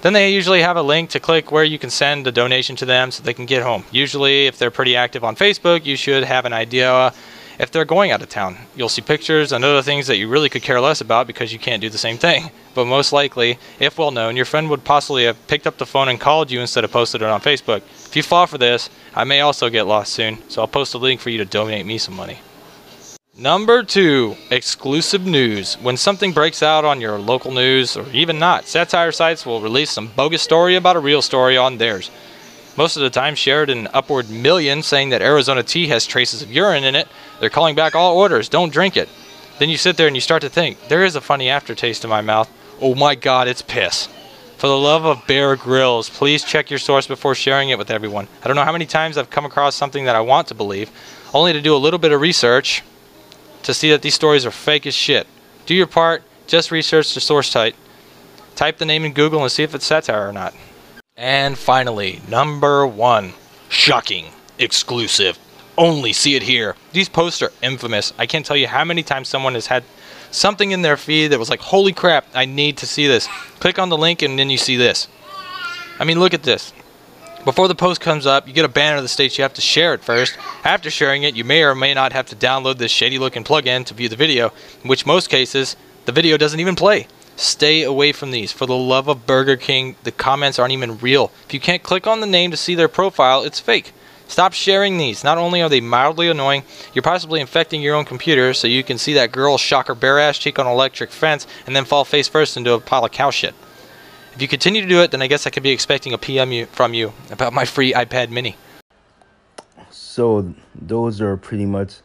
Then 0.02 0.14
they 0.14 0.32
usually 0.32 0.62
have 0.62 0.78
a 0.78 0.82
link 0.82 1.10
to 1.10 1.20
click 1.20 1.52
where 1.52 1.64
you 1.64 1.78
can 1.78 1.90
send 1.90 2.26
a 2.26 2.32
donation 2.32 2.76
to 2.78 2.86
them 2.86 3.12
so 3.12 3.22
they 3.22 3.34
can 3.34 3.46
get 3.46 3.64
home. 3.64 3.84
Usually, 3.92 4.48
if 4.48 4.58
they're 4.58 4.72
pretty 4.72 4.96
active 4.96 5.26
on 5.26 5.36
Facebook, 5.36 5.86
you 5.86 5.98
should 5.98 6.24
have 6.24 6.46
an 6.46 6.54
idea 6.54 7.14
if 7.60 7.70
they're 7.70 7.86
going 7.86 8.10
out 8.10 8.22
of 8.22 8.30
town. 8.30 8.58
You'll 8.76 8.90
see 8.90 9.02
pictures 9.02 9.52
and 9.52 9.64
other 9.64 9.82
things 9.82 10.08
that 10.08 10.18
you 10.18 10.30
really 10.30 10.50
could 10.50 10.64
care 10.64 10.80
less 10.80 11.02
about 11.02 11.28
because 11.28 11.54
you 11.54 11.60
can't 11.60 11.82
do 11.82 11.90
the 11.90 11.98
same 11.98 12.18
thing. 12.18 12.50
But 12.74 12.86
most 12.86 13.12
likely, 13.12 13.60
if 13.80 13.98
well 13.98 14.12
known, 14.12 14.38
your 14.38 14.46
friend 14.46 14.70
would 14.70 14.86
possibly 14.86 15.26
have 15.26 15.46
picked 15.48 15.68
up 15.68 15.78
the 15.78 15.86
phone 15.86 16.08
and 16.08 16.20
called 16.20 16.50
you 16.50 16.62
instead 16.62 16.86
of 16.86 16.92
posted 16.92 17.22
it 17.22 17.28
on 17.28 17.42
Facebook. 17.42 17.82
If 18.06 18.16
you 18.16 18.24
fall 18.24 18.48
for 18.48 18.58
this, 18.58 18.90
I 19.14 19.26
may 19.26 19.42
also 19.42 19.70
get 19.70 19.86
lost 19.86 20.14
soon, 20.14 20.38
so 20.50 20.62
I'll 20.62 20.68
post 20.68 20.94
a 20.94 20.98
link 20.98 21.20
for 21.20 21.30
you 21.30 21.38
to 21.40 21.46
donate 21.46 21.86
me 21.86 21.98
some 21.98 22.16
money. 22.16 22.40
Number 23.38 23.84
two, 23.84 24.36
exclusive 24.52 25.26
news. 25.26 25.76
When 25.76 25.96
something 25.96 26.34
breaks 26.34 26.62
out 26.62 26.84
on 26.84 27.00
your 27.00 27.18
local 27.18 27.52
news, 27.52 27.96
or 27.96 28.06
even 28.12 28.38
not, 28.38 28.68
satire 28.68 29.14
sites 29.14 29.46
will 29.46 29.62
release 29.62 29.92
some 29.92 30.08
bogus 30.08 30.42
story 30.42 30.76
about 30.76 30.98
a 30.98 31.00
real 31.00 31.22
story 31.22 31.56
on 31.56 31.78
theirs. 31.78 32.12
Most 32.80 32.96
of 32.96 33.02
the 33.02 33.10
time 33.10 33.36
shared 33.36 33.70
an 33.70 33.88
upward 33.94 34.30
million 34.30 34.84
saying 34.84 35.10
that 35.10 35.22
Arizona 35.22 35.64
tea 35.64 35.88
has 35.88 36.06
traces 36.06 36.42
of 36.42 36.52
urine 36.52 36.84
in 36.86 36.96
it. 36.96 37.08
They're 37.40 37.50
calling 37.50 37.76
back 37.76 37.96
all 37.96 38.18
orders, 38.18 38.50
don't 38.50 38.74
drink 38.74 38.98
it. 38.98 39.10
Then 39.60 39.70
you 39.70 39.78
sit 39.78 39.98
there 39.98 40.08
and 40.08 40.16
you 40.16 40.22
start 40.22 40.42
to 40.42 40.50
think, 40.50 40.88
there 40.88 41.04
is 41.04 41.16
a 41.16 41.22
funny 41.22 41.50
aftertaste 41.50 42.04
in 42.04 42.10
my 42.10 42.22
mouth. 42.22 42.50
Oh 42.82 42.96
my 42.96 43.16
god, 43.16 43.48
it's 43.48 43.62
piss. 43.62 44.08
For 44.58 44.68
the 44.68 44.78
love 44.78 45.06
of 45.06 45.26
Bear 45.26 45.56
Grylls, 45.56 46.10
please 46.10 46.44
check 46.44 46.70
your 46.70 46.80
source 46.80 47.08
before 47.08 47.36
sharing 47.36 47.70
it 47.70 47.78
with 47.78 47.90
everyone. 47.90 48.28
I 48.44 48.48
don't 48.48 48.56
know 48.56 48.66
how 48.66 48.74
many 48.74 48.86
times 48.86 49.18
I've 49.18 49.30
come 49.30 49.46
across 49.46 49.76
something 49.76 50.06
that 50.06 50.16
I 50.16 50.22
want 50.22 50.48
to 50.50 50.54
believe, 50.54 50.92
only 51.34 51.54
to 51.54 51.62
do 51.62 51.76
a 51.76 51.78
little 51.78 52.00
bit 52.00 52.12
of 52.12 52.20
research 52.20 52.84
to 53.64 53.74
see 53.74 53.90
that 53.92 54.02
these 54.02 54.16
stories 54.16 54.46
are 54.46 54.52
fake 54.52 54.86
as 54.86 54.94
shit. 54.94 55.28
Do 55.66 55.74
your 55.74 55.88
part, 55.88 56.24
just 56.48 56.72
research 56.72 57.14
the 57.14 57.22
source 57.22 57.52
type. 57.52 57.76
Type 58.56 58.78
the 58.78 58.86
name 58.86 59.06
in 59.06 59.14
Google 59.14 59.42
and 59.44 59.52
see 59.52 59.64
if 59.64 59.74
it's 59.74 59.86
satire 59.86 60.28
or 60.28 60.34
not. 60.34 60.54
And 61.16 61.58
finally, 61.58 62.22
number 62.28 62.86
one. 62.86 63.34
Shocking. 63.70 64.26
Exclusive. 64.58 65.38
Only 65.80 66.12
see 66.12 66.36
it 66.36 66.44
here. 66.44 66.76
These 66.92 67.08
posts 67.08 67.42
are 67.42 67.54
infamous. 67.64 68.12
I 68.20 68.26
can't 68.26 68.46
tell 68.46 68.58
you 68.58 68.68
how 68.68 68.84
many 68.84 69.02
times 69.02 69.30
someone 69.30 69.54
has 69.54 69.68
had 69.68 69.86
something 70.30 70.72
in 70.72 70.82
their 70.82 70.98
feed 70.98 71.30
that 71.30 71.40
was 71.40 71.50
like, 71.50 71.62
holy 71.62 71.94
crap, 71.94 72.26
I 72.36 72.44
need 72.44 72.76
to 72.80 72.86
see 72.86 73.08
this. 73.08 73.30
Click 73.62 73.80
on 73.80 73.88
the 73.88 73.98
link 73.98 74.22
and 74.22 74.38
then 74.38 74.50
you 74.50 74.58
see 74.58 74.76
this. 74.76 75.08
I 75.98 76.04
mean, 76.04 76.20
look 76.20 76.34
at 76.34 76.44
this. 76.44 76.74
Before 77.46 77.70
the 77.70 77.76
post 77.76 78.02
comes 78.02 78.26
up, 78.26 78.46
you 78.46 78.54
get 78.54 78.66
a 78.66 78.68
banner 78.68 79.00
that 79.00 79.08
states 79.08 79.38
you 79.38 79.44
have 79.44 79.54
to 79.54 79.62
share 79.62 79.94
it 79.94 80.04
first. 80.04 80.38
After 80.66 80.90
sharing 80.90 81.24
it, 81.24 81.38
you 81.38 81.46
may 81.46 81.64
or 81.64 81.74
may 81.74 81.94
not 81.94 82.12
have 82.12 82.26
to 82.26 82.36
download 82.36 82.78
this 82.78 82.92
shady 82.92 83.18
looking 83.18 83.46
plugin 83.46 83.86
to 83.86 83.94
view 83.94 84.10
the 84.10 84.18
video, 84.18 84.52
in 84.84 84.90
which 84.90 85.06
most 85.06 85.30
cases, 85.30 85.78
the 86.04 86.12
video 86.12 86.36
doesn't 86.36 86.60
even 86.60 86.76
play. 86.76 87.08
Stay 87.38 87.84
away 87.84 88.12
from 88.12 88.32
these. 88.32 88.52
For 88.52 88.66
the 88.66 88.76
love 88.76 89.08
of 89.08 89.26
Burger 89.26 89.56
King, 89.56 89.96
the 90.04 90.12
comments 90.12 90.60
aren't 90.60 90.74
even 90.74 90.98
real. 90.98 91.32
If 91.46 91.54
you 91.54 91.62
can't 91.62 91.84
click 91.84 92.06
on 92.06 92.20
the 92.20 92.28
name 92.28 92.52
to 92.52 92.58
see 92.58 92.76
their 92.76 92.90
profile, 92.90 93.44
it's 93.44 93.62
fake. 93.62 93.94
Stop 94.30 94.54
sharing 94.54 95.00
these. 95.00 95.24
Not 95.24 95.40
only 95.40 95.60
are 95.64 95.70
they 95.70 95.82
mildly 95.82 96.30
annoying, 96.30 96.64
you're 96.94 97.02
possibly 97.02 97.42
infecting 97.42 97.82
your 97.82 97.96
own 97.96 98.06
computer 98.06 98.54
so 98.54 98.68
you 98.68 98.84
can 98.84 99.00
see 99.00 99.14
that 99.14 99.32
girl 99.32 99.58
shock 99.58 99.88
her 99.88 99.96
bare 99.96 100.20
ass 100.20 100.38
cheek 100.38 100.60
on 100.60 100.68
an 100.68 100.72
electric 100.72 101.10
fence 101.10 101.48
and 101.66 101.76
then 101.76 101.84
fall 101.84 102.06
face 102.06 102.28
first 102.28 102.56
into 102.56 102.74
a 102.74 102.80
pile 102.80 103.04
of 103.04 103.12
cow 103.12 103.32
shit. 103.32 103.56
If 104.36 104.42
you 104.44 104.48
continue 104.48 104.84
to 104.84 104.88
do 104.88 105.02
it, 105.02 105.10
then 105.10 105.24
I 105.24 105.28
guess 105.28 105.48
I 105.48 105.50
could 105.50 105.64
be 105.64 105.72
expecting 105.72 106.14
a 106.14 106.20
PM 106.20 106.68
from 106.68 106.94
you 106.94 107.12
about 107.32 107.54
my 107.54 107.66
free 107.66 107.92
iPad 107.92 108.30
mini. 108.30 108.56
So 109.90 110.54
those 110.76 111.22
are 111.22 111.36
pretty 111.36 111.66
much 111.66 111.96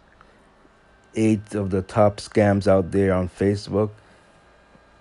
eight 1.15 1.55
of 1.55 1.69
the 1.71 1.83
top 1.83 2.17
scams 2.17 2.67
out 2.67 2.91
there 2.91 3.13
on 3.13 3.29
Facebook. 3.29 3.91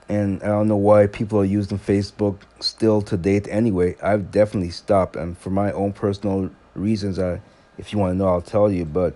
And 0.10 0.44
I 0.44 0.48
don't 0.48 0.68
know 0.68 0.76
why 0.76 1.08
people 1.08 1.40
are 1.40 1.46
using 1.46 1.80
Facebook 1.80 2.42
still 2.60 3.02
to 3.04 3.16
date 3.16 3.48
anyway. 3.50 3.96
I've 4.04 4.30
definitely 4.30 4.72
stopped 4.72 5.16
and 5.16 5.38
for 5.38 5.52
my 5.52 5.72
own 5.72 5.94
personal 5.94 6.52
reasons 6.76 7.20
I 7.20 7.42
if 7.78 7.92
you 7.92 8.00
want 8.00 8.14
to 8.14 8.18
know 8.18 8.28
I'll 8.28 8.42
tell 8.42 8.72
you 8.72 8.86
but 8.86 9.16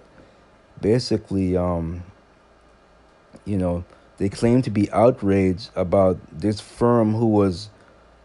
basically 0.82 1.58
um 1.58 2.04
you 3.46 3.58
know 3.58 3.84
they 4.18 4.30
claim 4.30 4.62
to 4.64 4.70
be 4.70 4.92
outraged 4.92 5.70
about 5.76 6.18
this 6.32 6.60
firm 6.60 7.14
who 7.14 7.28
was 7.28 7.70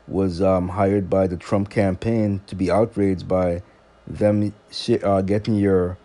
was 0.09 0.43
um, 0.43 0.68
hired 0.70 1.09
by 1.09 1.26
the 1.26 1.37
Trump 1.37 1.70
campaign 1.70 2.41
to 2.47 2.55
be 2.55 2.70
outraged 2.70 3.28
by 3.28 3.62
them 4.07 4.53
uh, 5.03 5.22
getting 5.22 5.55
your 5.55 5.97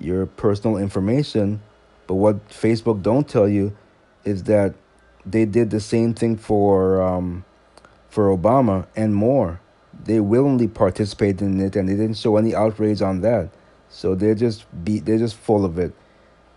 your 0.00 0.26
personal 0.26 0.76
information. 0.76 1.60
But 2.06 2.14
what 2.14 2.48
Facebook 2.48 3.02
don't 3.02 3.28
tell 3.28 3.48
you 3.48 3.76
is 4.24 4.44
that 4.44 4.74
they 5.24 5.44
did 5.44 5.70
the 5.70 5.80
same 5.80 6.14
thing 6.14 6.36
for 6.36 7.02
um, 7.02 7.44
for 8.08 8.36
Obama 8.36 8.86
and 8.96 9.14
more 9.14 9.60
they 10.04 10.20
willingly 10.20 10.68
participated 10.68 11.42
in 11.42 11.60
it 11.60 11.76
and 11.76 11.88
they 11.88 11.94
didn't 11.94 12.16
show 12.16 12.36
any 12.36 12.54
outrage 12.54 13.02
on 13.02 13.20
that. 13.22 13.50
So 13.88 14.14
they're 14.14 14.34
just 14.34 14.64
be 14.84 15.00
they're 15.00 15.18
just 15.18 15.36
full 15.36 15.64
of 15.64 15.78
it. 15.78 15.92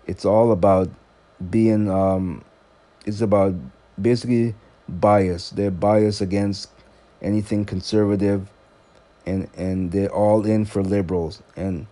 It's 0.07 0.25
all 0.25 0.51
about 0.51 0.89
being 1.49 1.89
um 1.89 2.43
it's 3.05 3.21
about 3.21 3.53
basically 4.01 4.55
bias. 4.87 5.51
They're 5.51 5.71
biased 5.71 6.21
against 6.21 6.69
anything 7.21 7.65
conservative 7.65 8.47
and 9.25 9.49
and 9.55 9.91
they're 9.91 10.13
all 10.13 10.45
in 10.45 10.65
for 10.65 10.81
liberals. 10.83 11.41
And 11.55 11.87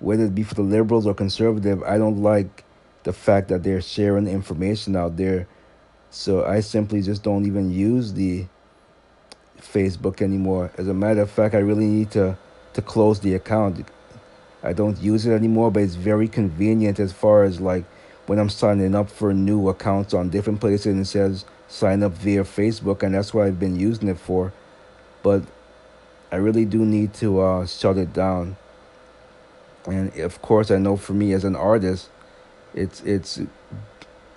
whether 0.00 0.24
it 0.24 0.34
be 0.34 0.42
for 0.42 0.54
the 0.54 0.62
liberals 0.62 1.06
or 1.06 1.14
conservative, 1.14 1.82
I 1.82 1.98
don't 1.98 2.22
like 2.22 2.64
the 3.04 3.12
fact 3.12 3.48
that 3.48 3.62
they're 3.62 3.80
sharing 3.80 4.26
information 4.26 4.96
out 4.96 5.16
there. 5.16 5.46
So 6.10 6.44
I 6.44 6.60
simply 6.60 7.02
just 7.02 7.22
don't 7.22 7.46
even 7.46 7.70
use 7.70 8.12
the 8.12 8.46
Facebook 9.64 10.22
anymore. 10.22 10.70
As 10.78 10.88
a 10.88 10.94
matter 10.94 11.22
of 11.22 11.30
fact, 11.30 11.54
I 11.54 11.58
really 11.58 11.86
need 11.86 12.10
to 12.12 12.36
to 12.74 12.82
close 12.82 13.20
the 13.20 13.34
account. 13.34 13.86
I 14.62 14.72
don't 14.72 14.98
use 14.98 15.26
it 15.26 15.32
anymore, 15.32 15.70
but 15.70 15.82
it's 15.82 15.94
very 15.94 16.26
convenient 16.26 16.98
as 16.98 17.12
far 17.12 17.44
as 17.44 17.60
like 17.60 17.84
when 18.26 18.38
I'm 18.38 18.48
signing 18.48 18.94
up 18.94 19.10
for 19.10 19.34
new 19.34 19.68
accounts 19.68 20.14
on 20.14 20.30
different 20.30 20.60
places 20.60 20.86
and 20.86 21.00
it 21.00 21.04
says 21.04 21.44
sign 21.68 22.02
up 22.02 22.12
via 22.12 22.44
Facebook, 22.44 23.02
and 23.02 23.14
that's 23.14 23.34
what 23.34 23.46
I've 23.46 23.58
been 23.58 23.78
using 23.78 24.08
it 24.08 24.18
for. 24.18 24.52
But 25.22 25.42
I 26.30 26.36
really 26.36 26.64
do 26.64 26.84
need 26.84 27.14
to 27.14 27.40
uh, 27.40 27.66
shut 27.66 27.96
it 27.96 28.12
down. 28.12 28.56
And 29.86 30.16
of 30.18 30.40
course, 30.40 30.70
I 30.70 30.78
know 30.78 30.96
for 30.96 31.12
me 31.12 31.32
as 31.32 31.44
an 31.44 31.56
artist, 31.56 32.08
it's 32.74 33.02
it's 33.02 33.40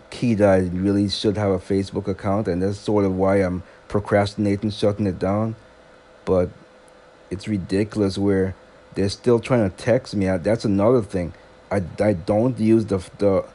key 0.10 0.34
that 0.36 0.50
I 0.50 0.60
really 0.60 1.10
should 1.10 1.38
have 1.38 1.52
a 1.52 1.60
Facebook 1.60 2.08
account, 2.08 2.48
and 2.48 2.62
that's 2.62 2.78
sort 2.78 3.06
of 3.06 3.16
why 3.16 3.38
I'm 3.38 3.64
procrastinating 3.88 4.72
shutting 4.72 5.08
it 5.08 5.20
down. 5.20 5.56
But 6.26 6.50
it's 7.30 7.48
ridiculous 7.48 8.18
where 8.18 8.56
they're 8.96 9.10
still 9.10 9.40
trying 9.40 9.70
to 9.70 9.76
text 9.76 10.16
me. 10.16 10.26
That's 10.38 10.66
another 10.66 11.02
thing. 11.02 11.34
I, 11.72 11.82
I 12.00 12.14
don't 12.14 12.58
use 12.60 12.86
the 12.86 12.98
the 13.18 13.46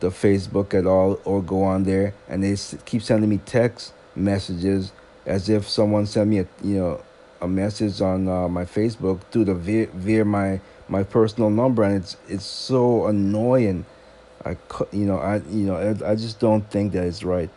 the 0.00 0.10
Facebook 0.10 0.74
at 0.74 0.86
all 0.86 1.18
or 1.24 1.42
go 1.42 1.62
on 1.64 1.84
there, 1.84 2.14
and 2.28 2.44
they 2.44 2.56
keep 2.84 3.02
sending 3.02 3.30
me 3.30 3.38
text 3.44 3.92
messages 4.14 4.92
as 5.26 5.48
if 5.48 5.68
someone 5.68 6.06
sent 6.06 6.28
me 6.30 6.40
a 6.40 6.46
you 6.62 6.76
know 6.76 7.00
a 7.40 7.48
message 7.48 8.00
on 8.00 8.28
uh, 8.28 8.48
my 8.48 8.64
Facebook 8.64 9.20
through 9.30 9.44
the 9.44 9.54
via, 9.54 9.86
via 9.88 10.24
my 10.24 10.60
my 10.88 11.02
personal 11.02 11.50
number, 11.50 11.82
and 11.82 11.96
it's 11.96 12.16
it's 12.28 12.44
so 12.44 13.06
annoying. 13.06 13.84
I 14.44 14.56
you 14.92 15.06
know 15.06 15.18
I 15.18 15.36
you 15.36 15.66
know 15.66 15.76
I, 15.76 16.12
I 16.12 16.14
just 16.14 16.38
don't 16.38 16.68
think 16.70 16.92
that 16.92 17.04
it's 17.04 17.22
right. 17.22 17.50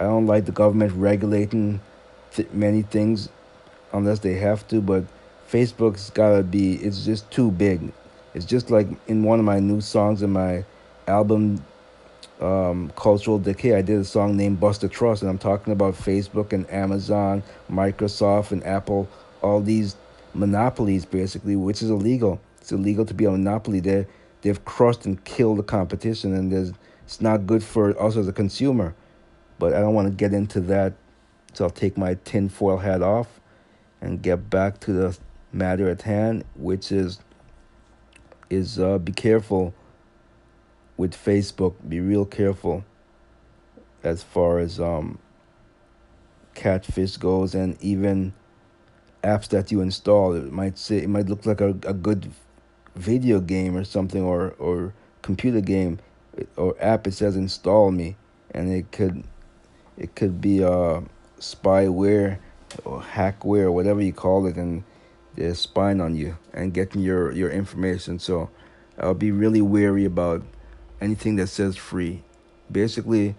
I 0.00 0.04
don't 0.04 0.26
like 0.26 0.46
the 0.46 0.52
government 0.52 0.92
regulating 0.94 1.80
th- 2.32 2.50
many 2.52 2.82
things 2.82 3.28
unless 3.92 4.20
they 4.20 4.34
have 4.34 4.66
to, 4.68 4.80
but 4.80 5.04
Facebook's 5.50 6.10
gotta 6.10 6.42
be. 6.42 6.74
It's 6.76 7.04
just 7.04 7.30
too 7.30 7.50
big. 7.50 7.92
It's 8.34 8.46
just 8.46 8.70
like 8.70 8.88
in 9.06 9.22
one 9.22 9.38
of 9.38 9.44
my 9.44 9.60
new 9.60 9.80
songs 9.80 10.22
in 10.22 10.30
my 10.30 10.64
album 11.06 11.62
um, 12.40 12.90
Cultural 12.96 13.38
Decay, 13.38 13.74
I 13.74 13.82
did 13.82 14.00
a 14.00 14.04
song 14.04 14.36
named 14.36 14.60
Buster 14.60 14.88
Trust, 14.88 15.22
and 15.22 15.30
I'm 15.30 15.38
talking 15.38 15.72
about 15.72 15.94
Facebook 15.94 16.52
and 16.52 16.68
Amazon, 16.70 17.42
Microsoft, 17.70 18.52
and 18.52 18.64
Apple, 18.64 19.08
all 19.42 19.60
these 19.60 19.96
monopolies 20.32 21.04
basically, 21.04 21.56
which 21.56 21.82
is 21.82 21.90
illegal. 21.90 22.40
It's 22.60 22.72
illegal 22.72 23.04
to 23.04 23.14
be 23.14 23.26
a 23.26 23.30
monopoly. 23.30 23.80
They 23.80 24.06
they've 24.42 24.64
crushed 24.64 25.04
and 25.04 25.22
killed 25.24 25.58
the 25.58 25.62
competition, 25.62 26.34
and 26.34 26.50
there's 26.50 26.72
it's 27.04 27.20
not 27.20 27.46
good 27.46 27.62
for 27.62 28.00
us 28.00 28.16
as 28.16 28.28
a 28.28 28.32
consumer. 28.32 28.94
But 29.60 29.74
I 29.74 29.80
don't 29.80 29.92
want 29.92 30.08
to 30.08 30.14
get 30.14 30.32
into 30.32 30.58
that, 30.62 30.94
so 31.52 31.64
I'll 31.64 31.70
take 31.70 31.98
my 31.98 32.16
tinfoil 32.24 32.78
hat 32.78 33.02
off 33.02 33.40
and 34.00 34.22
get 34.22 34.48
back 34.48 34.80
to 34.80 34.92
the 34.94 35.18
matter 35.52 35.90
at 35.90 36.00
hand, 36.02 36.44
which 36.56 36.90
is 36.90 37.20
is 38.48 38.80
uh, 38.80 38.96
be 38.96 39.12
careful 39.12 39.74
with 40.96 41.12
Facebook. 41.12 41.74
Be 41.86 42.00
real 42.00 42.24
careful 42.24 42.86
as 44.02 44.22
far 44.22 44.60
as 44.60 44.80
um, 44.80 45.18
catfish 46.54 47.18
goes, 47.18 47.54
and 47.54 47.76
even 47.82 48.32
apps 49.22 49.48
that 49.48 49.70
you 49.70 49.82
install. 49.82 50.32
It 50.32 50.50
might 50.50 50.78
say 50.78 50.96
it 50.96 51.10
might 51.10 51.28
look 51.28 51.44
like 51.44 51.60
a, 51.60 51.76
a 51.86 51.92
good 51.92 52.30
video 52.96 53.40
game 53.40 53.76
or 53.76 53.84
something, 53.84 54.22
or 54.22 54.54
or 54.58 54.94
computer 55.20 55.60
game 55.60 55.98
or 56.56 56.74
app. 56.80 57.06
It 57.06 57.12
says 57.12 57.36
install 57.36 57.90
me, 57.90 58.16
and 58.52 58.72
it 58.72 58.90
could 58.90 59.22
it 60.00 60.14
could 60.14 60.40
be 60.40 60.64
uh, 60.64 61.02
spyware 61.38 62.38
or 62.84 63.02
hackware 63.02 63.64
or 63.64 63.72
whatever 63.72 64.00
you 64.00 64.12
call 64.12 64.46
it, 64.46 64.56
and 64.56 64.82
they're 65.36 65.54
spying 65.54 66.00
on 66.00 66.16
you 66.16 66.36
and 66.52 66.72
getting 66.72 67.02
your 67.02 67.30
your 67.32 67.50
information. 67.50 68.18
So 68.18 68.48
I'll 68.98 69.14
be 69.14 69.30
really 69.30 69.60
wary 69.60 70.06
about 70.06 70.42
anything 71.00 71.36
that 71.36 71.48
says 71.48 71.76
free. 71.76 72.22
Basically, 72.72 73.36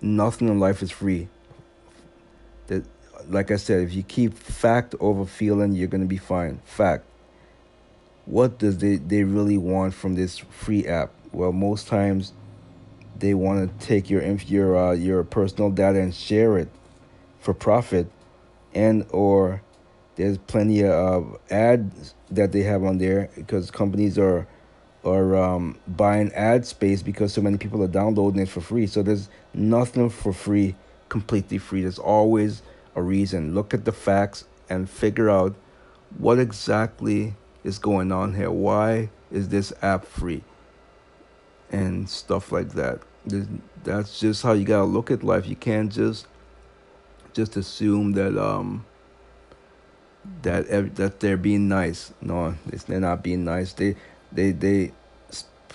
nothing 0.00 0.48
in 0.48 0.58
life 0.58 0.82
is 0.82 0.90
free. 0.90 1.28
That, 2.66 2.84
like 3.28 3.52
I 3.52 3.56
said, 3.56 3.82
if 3.82 3.94
you 3.94 4.02
keep 4.02 4.34
fact 4.34 4.96
over 4.98 5.24
feeling, 5.24 5.72
you're 5.72 5.88
gonna 5.88 6.06
be 6.06 6.18
fine. 6.18 6.60
Fact. 6.64 7.04
What 8.26 8.58
does 8.58 8.78
they 8.78 8.96
they 8.96 9.22
really 9.22 9.58
want 9.58 9.94
from 9.94 10.16
this 10.16 10.38
free 10.38 10.86
app? 10.86 11.12
Well, 11.30 11.52
most 11.52 11.86
times 11.86 12.32
they 13.18 13.34
want 13.34 13.80
to 13.80 13.86
take 13.86 14.10
your 14.10 14.22
your 14.22 14.76
uh, 14.76 14.92
your 14.92 15.24
personal 15.24 15.70
data 15.70 16.00
and 16.00 16.14
share 16.14 16.58
it 16.58 16.68
for 17.40 17.54
profit, 17.54 18.08
and 18.74 19.06
or 19.10 19.62
there's 20.16 20.38
plenty 20.38 20.84
of 20.84 21.38
ads 21.50 22.14
that 22.30 22.52
they 22.52 22.62
have 22.62 22.84
on 22.84 22.98
there 22.98 23.30
because 23.36 23.70
companies 23.70 24.18
are 24.18 24.46
are 25.04 25.36
um, 25.36 25.78
buying 25.86 26.32
ad 26.32 26.66
space 26.66 27.02
because 27.02 27.32
so 27.32 27.42
many 27.42 27.58
people 27.58 27.82
are 27.82 27.88
downloading 27.88 28.40
it 28.40 28.48
for 28.48 28.60
free. 28.60 28.86
So 28.86 29.02
there's 29.02 29.28
nothing 29.52 30.08
for 30.08 30.32
free, 30.32 30.74
completely 31.08 31.58
free. 31.58 31.82
There's 31.82 31.98
always 31.98 32.62
a 32.94 33.02
reason. 33.02 33.54
Look 33.54 33.74
at 33.74 33.84
the 33.84 33.92
facts 33.92 34.44
and 34.68 34.88
figure 34.88 35.28
out 35.28 35.54
what 36.18 36.38
exactly 36.38 37.34
is 37.64 37.78
going 37.78 38.12
on 38.12 38.34
here. 38.34 38.50
Why 38.50 39.10
is 39.30 39.48
this 39.48 39.72
app 39.82 40.06
free? 40.06 40.42
And 41.70 42.08
stuff 42.08 42.52
like 42.52 42.70
that. 42.70 43.00
That's 43.84 44.20
just 44.20 44.42
how 44.42 44.52
you 44.52 44.64
gotta 44.64 44.84
look 44.84 45.10
at 45.10 45.22
life. 45.22 45.46
You 45.48 45.56
can't 45.56 45.92
just 45.92 46.26
just 47.32 47.56
assume 47.56 48.12
that 48.12 48.38
um 48.38 48.84
that 50.42 50.66
ev- 50.68 50.94
that 50.96 51.20
they're 51.20 51.36
being 51.36 51.68
nice. 51.68 52.12
No, 52.20 52.54
they're 52.86 53.00
not 53.00 53.22
being 53.22 53.44
nice. 53.44 53.72
They 53.72 53.96
they 54.32 54.52
they 54.52 54.92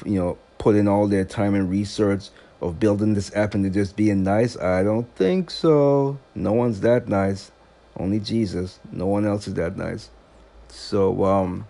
you 0.05 0.19
know 0.19 0.37
put 0.57 0.75
in 0.75 0.87
all 0.87 1.07
their 1.07 1.25
time 1.25 1.55
and 1.55 1.69
research 1.69 2.29
of 2.61 2.79
building 2.79 3.13
this 3.13 3.33
app 3.35 3.53
and 3.53 3.63
they're 3.63 3.71
just 3.71 3.95
being 3.95 4.23
nice. 4.23 4.57
I 4.57 4.83
don't 4.83 5.13
think 5.15 5.49
so. 5.49 6.19
No 6.35 6.53
one's 6.53 6.81
that 6.81 7.07
nice. 7.07 7.51
Only 7.97 8.19
Jesus. 8.19 8.79
No 8.91 9.07
one 9.07 9.25
else 9.25 9.47
is 9.47 9.53
that 9.55 9.77
nice. 9.77 10.09
So 10.67 11.23
um 11.23 11.67